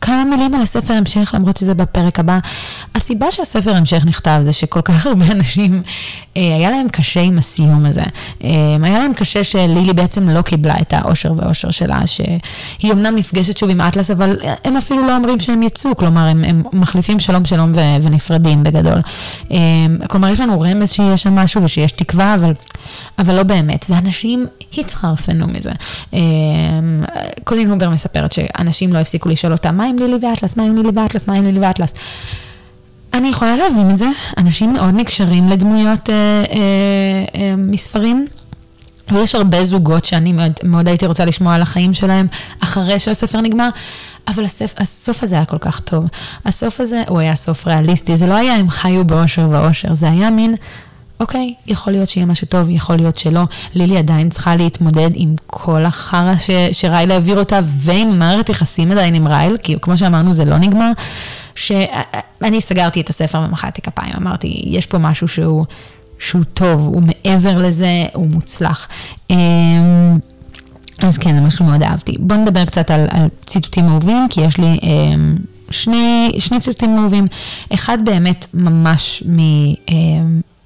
כמה 0.00 0.24
מילים 0.24 0.54
על 0.54 0.62
הספר 0.62 0.94
המשך, 0.94 1.30
למרות 1.34 1.56
שזה 1.56 1.74
בפרק 1.74 2.18
הבא. 2.18 2.38
הסיבה 2.94 3.30
שהספר 3.30 3.76
המשך 3.76 4.06
נכתב 4.06 4.38
זה 4.42 4.52
שכל 4.52 4.80
כך 4.80 5.06
הרבה 5.06 5.26
אנשים, 5.26 5.82
היה 6.34 6.70
להם 6.70 6.88
קשה 6.88 7.20
עם 7.20 7.38
הסיום 7.38 7.86
הזה. 7.86 8.02
היה 8.82 8.98
להם 8.98 9.14
קשה 9.14 9.44
שלילי 9.44 9.92
בעצם 9.92 10.28
לא 10.28 10.42
קיבלה 10.42 10.74
את 10.80 10.92
האושר 10.92 11.32
ואושר 11.36 11.70
שלה, 11.70 12.06
שהיא 12.06 12.92
אמנם 12.92 13.16
נפגשת 13.16 13.58
שוב 13.58 13.70
עם 13.70 13.80
אטלס, 13.80 14.10
אבל 14.10 14.36
הם 14.64 14.76
אפילו 14.76 15.06
לא 15.06 15.16
אומרים 15.16 15.40
שהם 15.40 15.62
יצאו, 15.62 15.96
כלומר, 15.96 16.22
הם, 16.22 16.44
הם 16.44 16.62
מחליפים 16.72 17.20
שלום 17.20 17.44
שלום 17.44 17.72
ונפרדים 18.02 18.62
בגדול. 18.62 19.00
כלומר, 20.08 20.28
יש 20.28 20.40
לנו 20.40 20.60
רמז 20.60 20.92
שיש 20.92 21.22
שם 21.22 21.34
משהו 21.34 21.62
ושיש 21.62 21.92
תקווה, 21.92 22.34
אבל, 22.34 22.52
אבל 23.18 23.34
לא 23.34 23.42
באמת. 23.42 23.86
ואנשים 23.88 24.46
התחרפנו 24.78 25.46
מזה. 25.46 25.72
קולין 27.44 27.70
הובר 27.70 27.90
מספרת 27.90 28.32
שאנשים 28.32 28.92
לא 28.92 28.98
הפסיקו 28.98 29.28
לשאול 29.28 29.52
אותה, 29.52 29.70
מה 29.72 29.84
עם 29.84 29.98
לילי 29.98 30.26
ואטלס? 30.26 30.56
מה 30.56 30.62
עם 30.62 30.76
לילי 30.76 30.90
ואטלס? 30.94 31.28
מה 31.28 31.34
עם 31.34 31.44
לילי 31.44 31.60
ואטלס? 31.60 31.94
אני 33.14 33.28
יכולה 33.28 33.56
להבין 33.56 33.90
את 33.90 33.98
זה, 33.98 34.06
אנשים 34.38 34.72
מאוד 34.72 34.94
נקשרים 34.94 35.48
לדמויות 35.48 36.10
אה, 36.10 36.14
אה, 36.14 37.40
אה, 37.40 37.54
מספרים. 37.56 38.26
ויש 39.12 39.34
הרבה 39.34 39.64
זוגות 39.64 40.04
שאני 40.04 40.32
מאוד, 40.32 40.52
מאוד 40.64 40.88
הייתי 40.88 41.06
רוצה 41.06 41.24
לשמוע 41.24 41.54
על 41.54 41.62
החיים 41.62 41.94
שלהם 41.94 42.26
אחרי 42.60 42.98
שהספר 42.98 43.40
נגמר, 43.40 43.68
אבל 44.28 44.44
הסף, 44.44 44.74
הסוף 44.78 45.22
הזה 45.22 45.36
היה 45.36 45.44
כל 45.44 45.58
כך 45.58 45.80
טוב. 45.80 46.04
הסוף 46.44 46.80
הזה, 46.80 47.02
הוא 47.08 47.18
היה 47.18 47.36
סוף 47.36 47.66
ריאליסטי, 47.66 48.16
זה 48.16 48.26
לא 48.26 48.34
היה 48.34 48.54
הם 48.54 48.70
חיו 48.70 49.04
באושר 49.04 49.48
ואושר, 49.50 49.94
זה 49.94 50.10
היה 50.10 50.30
מין, 50.30 50.54
אוקיי, 51.20 51.54
יכול 51.66 51.92
להיות 51.92 52.08
שיהיה 52.08 52.26
משהו 52.26 52.46
טוב, 52.46 52.68
יכול 52.68 52.96
להיות 52.96 53.18
שלא. 53.18 53.42
לילי 53.74 53.98
עדיין 53.98 54.28
צריכה 54.28 54.56
להתמודד 54.56 55.10
עם 55.14 55.34
כל 55.46 55.84
החרא 55.84 56.34
שרייל 56.72 57.10
העביר 57.10 57.38
אותה, 57.38 57.60
ועם 57.64 58.18
מערכת 58.18 58.48
יחסים 58.48 58.90
עדיין 58.90 59.14
עם 59.14 59.28
רייל, 59.28 59.56
כי 59.56 59.76
כמו 59.82 59.96
שאמרנו, 59.96 60.32
זה 60.32 60.44
לא 60.44 60.58
נגמר. 60.58 60.90
שאני 61.54 62.60
סגרתי 62.60 63.00
את 63.00 63.10
הספר 63.10 63.40
ומחאתי 63.48 63.82
כפיים, 63.82 64.12
אמרתי, 64.16 64.62
יש 64.64 64.86
פה 64.86 64.98
משהו 64.98 65.28
שהוא... 65.28 65.64
שהוא 66.18 66.44
טוב, 66.54 66.80
הוא 66.86 67.02
מעבר 67.02 67.58
לזה, 67.58 68.06
הוא 68.14 68.26
מוצלח. 68.26 68.88
אמ, 69.30 70.18
אז 70.98 71.18
כן, 71.18 71.36
זה 71.36 71.40
משהו 71.40 71.64
מאוד 71.64 71.82
אהבתי. 71.82 72.16
בואו 72.20 72.40
נדבר 72.40 72.64
קצת 72.64 72.90
על, 72.90 73.06
על 73.10 73.26
ציטוטים 73.46 73.88
אהובים, 73.88 74.26
כי 74.30 74.40
יש 74.40 74.58
לי 74.58 74.78
אמ, 74.82 75.34
שני, 75.70 76.36
שני 76.38 76.60
ציטוטים 76.60 76.98
אהובים. 76.98 77.26
אחד 77.74 77.98
באמת 78.04 78.46
ממש 78.54 79.22
מ... 79.28 79.38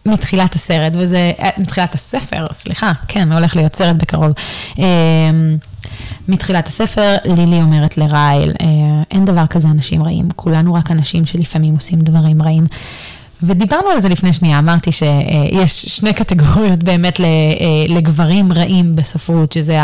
מתחילת 0.07 0.55
הסרט, 0.55 0.97
וזה, 0.97 1.33
אה, 1.39 1.51
מתחילת 1.59 1.95
הספר, 1.95 2.47
סליחה, 2.53 2.93
כן, 3.09 3.33
הולך 3.33 3.57
להיות 3.57 3.75
סרט 3.75 3.97
בקרוב. 3.97 4.33
מתחילת 6.29 6.67
הספר, 6.67 7.15
לילי 7.25 7.63
אומרת 7.63 7.99
לרייל, 7.99 8.53
אה, 8.61 8.67
אין 9.11 9.25
דבר 9.25 9.47
כזה 9.47 9.69
אנשים 9.69 10.03
רעים, 10.03 10.29
כולנו 10.37 10.75
רק 10.75 10.91
אנשים 10.91 11.27
שלפעמים 11.27 11.75
עושים 11.75 11.99
דברים 11.99 12.43
רעים. 12.43 12.65
ודיברנו 13.43 13.89
על 13.91 14.01
זה 14.01 14.09
לפני 14.09 14.33
שנייה, 14.33 14.59
אמרתי 14.59 14.93
שיש 14.93 15.83
שני 15.83 16.13
קטגוריות 16.13 16.83
באמת 16.83 17.21
אה, 17.21 17.27
לגברים 17.89 18.53
רעים 18.53 18.97
בספרות, 18.97 19.53
שזה 19.53 19.79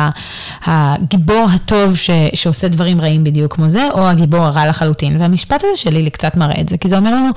הגיבור 0.64 1.46
הטוב 1.54 1.96
ש, 1.96 2.10
שעושה 2.34 2.68
דברים 2.68 3.00
רעים 3.00 3.24
בדיוק 3.24 3.54
כמו 3.54 3.68
זה, 3.68 3.88
או 3.94 4.08
הגיבור 4.08 4.40
הרע 4.40 4.66
לחלוטין. 4.66 5.20
והמשפט 5.20 5.64
הזה 5.64 5.80
שלי 5.80 6.02
לי 6.02 6.10
קצת 6.10 6.36
מראה 6.36 6.60
את 6.60 6.68
זה, 6.68 6.76
כי 6.78 6.88
זה 6.88 6.96
אומר 6.96 7.14
לנו, 7.14 7.30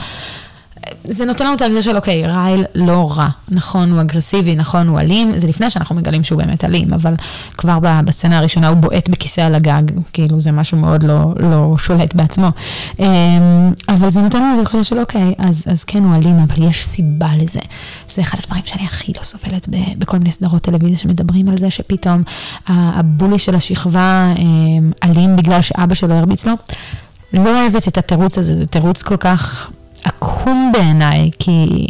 זה 1.04 1.26
נותן 1.26 1.46
לנו 1.46 1.56
את 1.56 1.62
ההרגשה 1.62 1.82
של, 1.82 1.96
אוקיי, 1.96 2.28
רייל 2.28 2.66
לא 2.76 3.12
רע. 3.12 3.28
נכון, 3.52 3.92
הוא 3.92 4.02
אגרסיבי, 4.02 4.56
נכון, 4.56 4.88
הוא 4.88 5.00
אלים, 5.00 5.40
זה 5.40 5.48
לפני 5.48 5.70
שאנחנו 5.70 5.96
מגלים 5.96 6.24
שהוא 6.24 6.38
באמת 6.38 6.66
אלים, 6.66 6.94
אבל 6.94 7.14
כבר 7.58 7.80
בסצנה 8.06 8.38
הראשונה 8.38 8.68
הוא 8.68 8.78
בועט 8.78 9.10
בכיסא 9.10 9.42
על 9.42 9.56
הגג, 9.56 9.84
כאילו 10.14 10.40
זה 10.40 10.52
משהו 10.52 10.78
מאוד 10.78 11.04
לא, 11.04 11.34
לא 11.40 11.76
שולט 11.78 12.14
בעצמו. 12.14 12.48
אמ, 13.00 13.74
אבל 13.90 14.10
זה 14.10 14.22
נותן 14.22 14.42
לנו 14.42 14.62
את 14.62 14.68
ההרגשה 14.68 14.84
של, 14.84 15.00
אוקיי, 15.00 15.34
אז, 15.38 15.64
אז 15.68 15.84
כן 15.84 16.04
הוא 16.04 16.16
אלים, 16.16 16.40
אבל 16.40 16.70
יש 16.70 16.86
סיבה 16.86 17.30
לזה. 17.38 17.60
זה 18.10 18.22
אחד 18.22 18.38
הדברים 18.44 18.64
שאני 18.64 18.86
הכי 18.86 19.14
לא 19.18 19.24
סובלת 19.24 19.68
בכל 19.98 20.18
מיני 20.18 20.32
סדרות 20.32 20.62
טלוויזיה 20.62 20.98
שמדברים 20.98 21.50
על 21.50 21.58
זה, 21.58 21.70
שפתאום 21.70 22.22
הבולי 22.68 23.40
של 23.40 23.56
השכבה 23.56 24.34
אמ, 24.38 24.92
אלים 25.04 25.36
בגלל 25.36 25.62
שאבא 25.62 25.96
שלו 25.96 26.14
הרביץ 26.14 26.46
לו. 26.46 26.54
לא 27.34 27.62
אוהבת 27.62 27.88
את 27.88 27.98
התירוץ 27.98 28.38
הזה, 28.38 28.56
זה 28.56 28.66
תירוץ 28.66 29.02
כל 29.02 29.18
כך 29.18 29.70
עקום 30.04 30.72
בעיניי, 30.74 31.30
כי... 31.39 31.88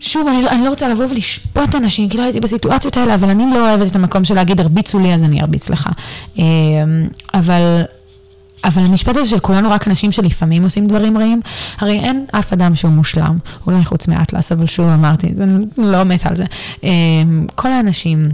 שוב, 0.00 0.28
אני 0.28 0.42
לא, 0.42 0.50
אני 0.50 0.64
לא 0.64 0.68
רוצה 0.68 0.88
לבוא 0.88 1.04
ולשפוט 1.10 1.74
אנשים, 1.74 2.08
כי 2.08 2.18
לא 2.18 2.22
הייתי 2.22 2.40
בסיטואציות 2.40 2.96
האלה, 2.96 3.14
אבל 3.14 3.28
אני 3.28 3.44
לא 3.54 3.70
אוהבת 3.70 3.90
את 3.90 3.96
המקום 3.96 4.24
של 4.24 4.34
להגיד, 4.34 4.60
הרביצו 4.60 4.98
לי, 4.98 5.14
אז 5.14 5.24
אני 5.24 5.40
ארביץ 5.40 5.68
לך. 5.70 5.88
אמ, 6.38 6.44
אבל, 7.34 7.82
אבל 8.64 8.82
המשפט 8.82 9.16
הזה 9.16 9.30
של 9.30 9.38
כולנו 9.38 9.70
רק 9.70 9.88
אנשים 9.88 10.12
שלפעמים 10.12 10.64
עושים 10.64 10.86
דברים 10.86 11.18
רעים, 11.18 11.40
הרי 11.78 11.98
אין 11.98 12.24
אף 12.32 12.52
אדם 12.52 12.74
שהוא 12.74 12.90
מושלם, 12.90 13.38
אולי 13.66 13.84
חוץ 13.84 14.08
מאטלס, 14.08 14.52
אבל 14.52 14.66
שוב 14.66 14.86
אמרתי, 14.86 15.26
אני 15.40 15.64
לא 15.78 16.04
מת 16.04 16.26
על 16.26 16.36
זה. 16.36 16.44
אמ, 16.82 17.46
כל 17.54 17.68
האנשים... 17.68 18.28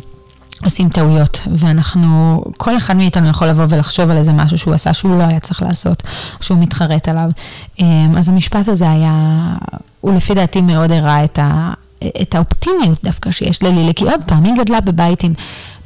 עושים 0.63 0.89
טעויות, 0.89 1.41
ואנחנו, 1.57 2.43
כל 2.57 2.77
אחד 2.77 2.97
מאיתנו 2.97 3.29
יכול 3.29 3.49
לבוא 3.49 3.65
ולחשוב 3.69 4.11
על 4.11 4.17
איזה 4.17 4.33
משהו 4.33 4.59
שהוא 4.59 4.75
עשה 4.75 4.95
שהוא 4.95 5.19
לא 5.19 5.23
היה 5.23 5.41
צריך 5.41 5.63
לעשות, 5.63 6.03
שהוא 6.41 6.59
מתחרט 6.59 7.09
עליו. 7.09 7.31
אמ, 7.79 8.15
אז 8.19 8.29
המשפט 8.29 8.69
הזה 8.69 8.91
היה, 8.91 9.13
הוא 10.01 10.15
לפי 10.15 10.35
דעתי 10.35 10.61
מאוד 10.61 10.93
הראה 10.93 11.25
את, 11.25 11.39
את 12.23 12.35
האופטימיות 12.35 13.05
דווקא 13.05 13.31
שיש 13.31 13.63
ללילי, 13.63 13.95
כי 13.95 14.05
עוד 14.05 14.21
פעם, 14.27 14.45
היא 14.45 14.55
גדלה 14.59 14.81
בבית 14.81 15.25
עם 15.25 15.33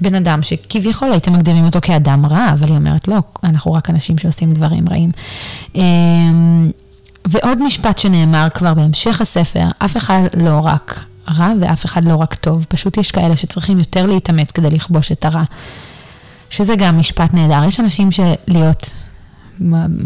בן 0.00 0.14
אדם 0.14 0.42
שכביכול 0.42 1.12
הייתם 1.12 1.32
מגדירים 1.32 1.64
אותו 1.64 1.78
כאדם 1.82 2.26
רע, 2.26 2.46
אבל 2.52 2.68
היא 2.68 2.76
אומרת, 2.76 3.08
לא, 3.08 3.18
אנחנו 3.44 3.72
רק 3.72 3.90
אנשים 3.90 4.18
שעושים 4.18 4.52
דברים 4.52 4.84
רעים. 4.90 5.10
אמ, 5.74 6.70
ועוד 7.28 7.62
משפט 7.62 7.98
שנאמר 7.98 8.48
כבר 8.54 8.74
בהמשך 8.74 9.20
הספר, 9.20 9.64
אף 9.78 9.96
אחד 9.96 10.22
לא 10.36 10.60
רק 10.62 11.00
רע 11.38 11.52
ואף 11.60 11.84
אחד 11.84 12.04
לא 12.04 12.16
רק 12.16 12.34
טוב, 12.34 12.66
פשוט 12.68 12.96
יש 12.96 13.10
כאלה 13.10 13.36
שצריכים 13.36 13.78
יותר 13.78 14.06
להתאמץ 14.06 14.50
כדי 14.50 14.70
לכבוש 14.70 15.12
את 15.12 15.24
הרע. 15.24 15.44
שזה 16.50 16.76
גם 16.76 16.98
משפט 16.98 17.34
נהדר. 17.34 17.64
יש 17.64 17.80
אנשים 17.80 18.08
שלהיות, 18.10 19.06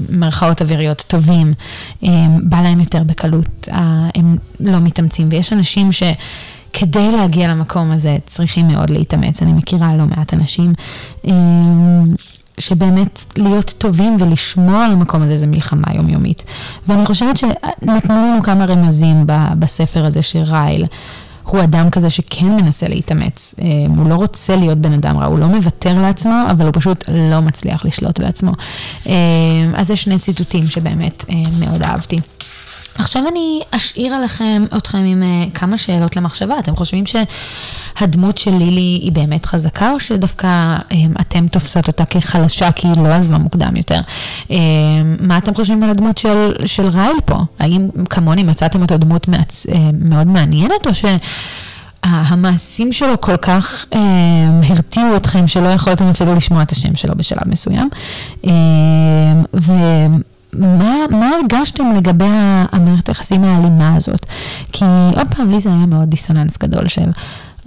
מרכאות 0.08 0.62
אוויריות, 0.62 1.04
טובים, 1.06 1.54
בא 2.42 2.62
להם 2.62 2.80
יותר 2.80 3.02
בקלות, 3.02 3.68
הם 4.14 4.36
לא 4.60 4.78
מתאמצים, 4.78 5.28
ויש 5.30 5.52
אנשים 5.52 5.92
ש... 5.92 6.02
כדי 6.72 7.10
להגיע 7.10 7.48
למקום 7.48 7.90
הזה 7.90 8.16
צריכים 8.26 8.68
מאוד 8.68 8.90
להתאמץ. 8.90 9.42
אני 9.42 9.52
מכירה 9.52 9.96
לא 9.96 10.06
מעט 10.06 10.34
אנשים 10.34 10.72
שבאמת 12.58 13.24
להיות 13.36 13.74
טובים 13.78 14.16
ולשמור 14.20 14.76
על 14.76 14.92
המקום 14.92 15.22
הזה 15.22 15.36
זה 15.36 15.46
מלחמה 15.46 15.86
יומיומית. 15.94 16.42
ואני 16.88 17.06
חושבת 17.06 17.36
שנתנו 17.36 18.14
לנו 18.14 18.42
כמה 18.42 18.64
רמזים 18.64 19.24
בספר 19.58 20.04
הזה 20.04 20.22
שרייל. 20.22 20.86
הוא 21.42 21.62
אדם 21.62 21.90
כזה 21.90 22.10
שכן 22.10 22.46
מנסה 22.46 22.88
להתאמץ, 22.88 23.54
אה, 23.62 23.66
הוא 23.96 24.08
לא 24.08 24.14
רוצה 24.14 24.56
להיות 24.56 24.78
בן 24.78 24.92
אדם 24.92 25.18
רע, 25.18 25.26
הוא 25.26 25.38
לא 25.38 25.46
מוותר 25.46 26.00
לעצמו, 26.00 26.44
אבל 26.50 26.64
הוא 26.64 26.72
פשוט 26.74 27.04
לא 27.08 27.40
מצליח 27.40 27.84
לשלוט 27.84 28.20
בעצמו. 28.20 28.52
אה, 29.06 29.12
אז 29.74 29.86
זה 29.86 29.96
שני 29.96 30.18
ציטוטים 30.18 30.66
שבאמת 30.66 31.24
אה, 31.30 31.34
מאוד 31.60 31.82
אהבתי. 31.82 32.20
עכשיו 32.98 33.22
אני 33.28 33.60
אשאיר 33.70 34.14
עליכם, 34.14 34.64
אתכם 34.76 34.98
עם 34.98 35.22
uh, 35.22 35.50
כמה 35.54 35.78
שאלות 35.78 36.16
למחשבה. 36.16 36.58
אתם 36.58 36.76
חושבים 36.76 37.04
שהדמות 37.06 38.38
של 38.38 38.56
לילי 38.56 38.98
היא 39.02 39.12
באמת 39.12 39.46
חזקה, 39.46 39.92
או 39.92 40.00
שדווקא 40.00 40.76
um, 40.90 40.94
אתם 41.20 41.46
תופסות 41.46 41.88
אותה 41.88 42.04
כחלשה 42.04 42.72
כי 42.72 42.88
היא 42.88 43.02
לא 43.02 43.08
עזבה 43.08 43.38
מוקדם 43.38 43.76
יותר? 43.76 44.00
Um, 44.48 44.52
מה 45.20 45.38
אתם 45.38 45.54
חושבים 45.54 45.82
על 45.82 45.90
הדמות 45.90 46.18
של, 46.18 46.52
של 46.64 46.88
רייל 46.88 47.16
פה? 47.24 47.36
האם 47.58 47.88
כמוני 48.10 48.42
מצאתם 48.42 48.82
אותה 48.82 48.96
דמות 48.96 49.28
מעצ... 49.28 49.66
uh, 49.66 49.72
מאוד 49.92 50.26
מעניינת, 50.26 50.86
או 50.86 50.94
ש... 50.94 51.04
המעשים 52.02 52.92
שלו 52.92 53.20
כל 53.20 53.36
כך 53.36 53.84
אה, 53.94 54.00
הרתיעו 54.68 55.16
אתכם 55.16 55.48
שלא 55.48 55.68
יכולתם 55.68 56.04
אפילו 56.04 56.34
לשמוע 56.34 56.62
את 56.62 56.72
השם 56.72 56.96
שלו 56.96 57.14
בשלב 57.16 57.48
מסוים. 57.48 57.88
אה, 58.46 58.52
ו... 59.54 59.72
מה, 60.56 60.94
מה 61.10 61.30
הרגשתם 61.30 61.84
לגבי 61.96 62.24
המערכת 62.72 63.08
היחסים 63.08 63.44
האלימה 63.44 63.96
הזאת? 63.96 64.26
כי 64.72 64.84
עוד 65.16 65.26
פעם, 65.36 65.50
לי 65.50 65.60
זה 65.60 65.70
היה 65.70 65.86
מאוד 65.86 66.08
דיסוננס 66.10 66.58
גדול 66.58 66.88
של... 66.88 67.10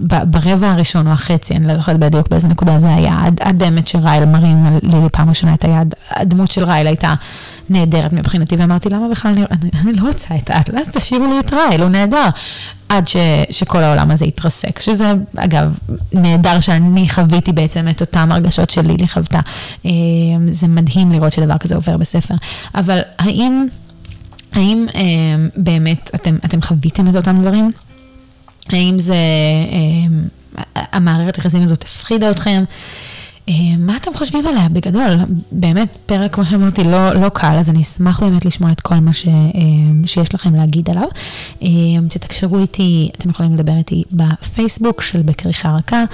ברבע 0.00 0.70
הראשון 0.70 1.06
או 1.06 1.12
החצי, 1.12 1.56
אני 1.56 1.66
לא 1.66 1.76
זוכרת 1.76 1.98
בדיוק 1.98 2.28
באיזה 2.28 2.48
נקודה 2.48 2.78
זה 2.78 2.94
היה, 2.94 3.22
עד 3.40 3.58
באמת 3.58 3.86
שרייל 3.86 4.24
מרים 4.24 4.66
לי 4.82 4.96
פעם 5.12 5.28
ראשונה 5.28 5.54
את 5.54 5.64
היד, 5.64 5.94
הדמות 6.10 6.50
של 6.50 6.64
רייל 6.64 6.86
הייתה 6.86 7.14
נהדרת 7.70 8.12
מבחינתי, 8.12 8.56
ואמרתי, 8.56 8.88
למה 8.88 9.08
בכלל 9.08 9.30
אני, 9.32 9.44
אני, 9.50 9.70
אני 9.82 9.92
לא 9.92 10.06
רוצה 10.06 10.36
את 10.36 10.50
האטלס, 10.50 10.88
תשאירו 10.88 11.26
לי 11.26 11.38
את 11.40 11.52
רייל, 11.52 11.82
הוא 11.82 11.90
נהדר. 11.90 12.28
עד 12.88 13.08
ש, 13.08 13.16
שכל 13.50 13.78
העולם 13.78 14.10
הזה 14.10 14.24
התרסק, 14.24 14.80
שזה 14.80 15.12
אגב 15.36 15.78
נהדר 16.12 16.60
שאני 16.60 17.08
חוויתי 17.08 17.52
בעצם 17.52 17.88
את 17.88 18.00
אותן 18.00 18.32
הרגשות 18.32 18.70
שלילי 18.70 19.08
חוותה. 19.08 19.40
אה, 19.86 19.90
זה 20.50 20.68
מדהים 20.68 21.12
לראות 21.12 21.32
שדבר 21.32 21.58
כזה 21.58 21.74
עובר 21.74 21.96
בספר. 21.96 22.34
אבל 22.74 23.00
האם, 23.18 23.66
האם 24.52 24.86
אה, 24.94 25.02
באמת 25.56 26.10
אתם, 26.14 26.36
אתם 26.44 26.60
חוויתם 26.60 27.08
את 27.08 27.16
אותם 27.16 27.40
דברים? 27.40 27.72
האם 28.68 28.98
זה, 28.98 29.14
אה, 29.72 30.84
המערכת 30.92 31.36
היחסים 31.36 31.62
הזאת 31.62 31.82
הפחידה 31.82 32.30
אתכם. 32.30 32.64
אה, 33.48 33.54
מה 33.78 33.96
אתם 33.96 34.10
חושבים 34.14 34.46
עליה 34.46 34.68
בגדול? 34.68 35.10
באמת, 35.52 35.96
פרק, 36.06 36.34
כמו 36.34 36.46
שאמרתי, 36.46 36.84
לא, 36.84 37.14
לא 37.14 37.28
קל, 37.28 37.56
אז 37.58 37.70
אני 37.70 37.82
אשמח 37.82 38.20
באמת 38.20 38.44
לשמוע 38.44 38.72
את 38.72 38.80
כל 38.80 38.94
מה 38.94 39.12
ש, 39.12 39.28
אה, 39.28 39.32
שיש 40.06 40.34
לכם 40.34 40.54
להגיד 40.54 40.90
עליו. 40.90 41.08
אה, 41.62 41.68
תתקשרו 42.08 42.58
איתי, 42.58 43.08
אתם 43.18 43.30
יכולים 43.30 43.54
לדבר 43.54 43.76
איתי 43.76 44.04
בפייסבוק 44.12 45.02
של 45.02 45.22
בכריכה 45.22 45.76
רכה, 45.76 46.04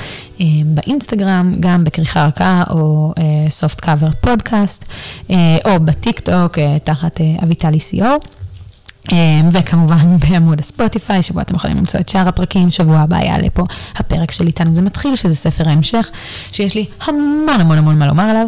באינסטגרם, 0.66 1.54
גם 1.60 1.84
בכריכה 1.84 2.26
רכה 2.26 2.62
או 2.70 3.12
סופט 3.48 3.80
קאבר 3.80 4.08
פודקאסט, 4.20 4.84
או 5.64 5.80
בטיק 5.84 6.20
טוק 6.20 6.58
תחת 6.84 7.20
אביטלי 7.42 7.78
co. 7.78 8.41
אמ, 9.12 9.48
וכמובן 9.52 10.16
בעמוד 10.22 10.60
הספוטיפיי, 10.60 11.22
שבו 11.22 11.40
אתם 11.40 11.54
יכולים 11.54 11.76
למצוא 11.76 12.00
את 12.00 12.08
שאר 12.08 12.28
הפרקים, 12.28 12.70
שבוע 12.70 12.98
הבא 12.98 13.16
יעלה 13.16 13.50
פה 13.50 13.64
הפרק 13.96 14.30
של 14.30 14.46
איתנו 14.46 14.74
זה 14.74 14.82
מתחיל, 14.82 15.16
שזה 15.16 15.34
ספר 15.34 15.68
ההמשך, 15.68 16.10
שיש 16.52 16.74
לי 16.74 16.86
המון 17.06 17.60
המון 17.60 17.78
המון 17.78 17.98
מה 17.98 18.06
לומר 18.06 18.22
עליו. 18.22 18.46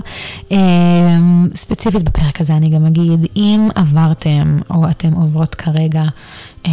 אמ, 0.50 1.48
ספציפית 1.54 2.02
בפרק 2.02 2.40
הזה 2.40 2.54
אני 2.54 2.68
גם 2.68 2.86
אגיד, 2.86 3.26
אם 3.36 3.68
עברתם 3.74 4.58
או 4.70 4.88
אתם 4.90 5.12
עוברות 5.12 5.54
כרגע 5.54 6.02
אמ, 6.66 6.70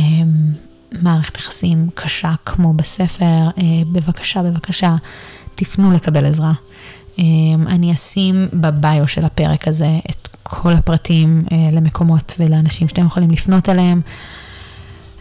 מערכת 1.02 1.38
יחסים 1.38 1.90
קשה 1.96 2.32
כמו 2.46 2.74
בספר, 2.74 3.26
אה, 3.58 3.64
בבקשה, 3.92 4.42
בבקשה, 4.42 4.96
תפנו 5.56 5.92
לקבל 5.92 6.26
עזרה. 6.26 6.52
אני 7.68 7.94
אשים 7.94 8.48
בביו 8.54 9.08
של 9.08 9.26
הפרק 9.26 9.68
הזה 9.68 10.00
את 10.10 10.21
כל 10.54 10.74
הפרטים 10.74 11.44
אה, 11.52 11.58
למקומות 11.72 12.36
ולאנשים 12.40 12.88
שאתם 12.88 13.06
יכולים 13.06 13.32
לפנות 13.32 13.70
אליהם. 13.70 14.02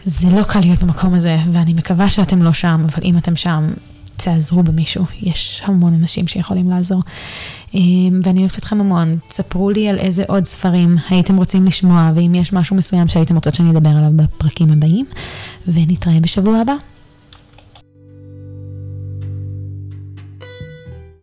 זה 0.05 0.35
לא 0.35 0.43
קל 0.43 0.59
להיות 0.59 0.83
במקום 0.83 1.13
הזה, 1.13 1.37
ואני 1.51 1.73
מקווה 1.73 2.09
שאתם 2.09 2.43
לא 2.43 2.53
שם, 2.53 2.81
אבל 2.85 3.03
אם 3.03 3.17
אתם 3.17 3.35
שם, 3.35 3.73
תעזרו 4.15 4.63
במישהו. 4.63 5.05
יש 5.21 5.61
המון 5.65 5.93
אנשים 5.93 6.27
שיכולים 6.27 6.69
לעזור. 6.69 7.01
אה, 7.75 7.79
ואני 8.23 8.39
אוהבת 8.39 8.57
אתכם 8.57 8.79
המון. 8.79 9.17
תספרו 9.27 9.69
לי 9.69 9.89
על 9.89 9.97
איזה 9.97 10.23
עוד 10.27 10.45
ספרים 10.45 10.97
הייתם 11.09 11.37
רוצים 11.37 11.65
לשמוע, 11.65 12.11
ואם 12.15 12.35
יש 12.35 12.53
משהו 12.53 12.75
מסוים 12.75 13.07
שהייתם 13.07 13.35
רוצות 13.35 13.55
שאני 13.55 13.71
אדבר 13.71 13.89
עליו 13.89 14.11
בפרקים 14.15 14.71
הבאים, 14.71 15.05
ונתראה 15.67 16.19
בשבוע 16.19 16.57
הבא. 16.57 16.73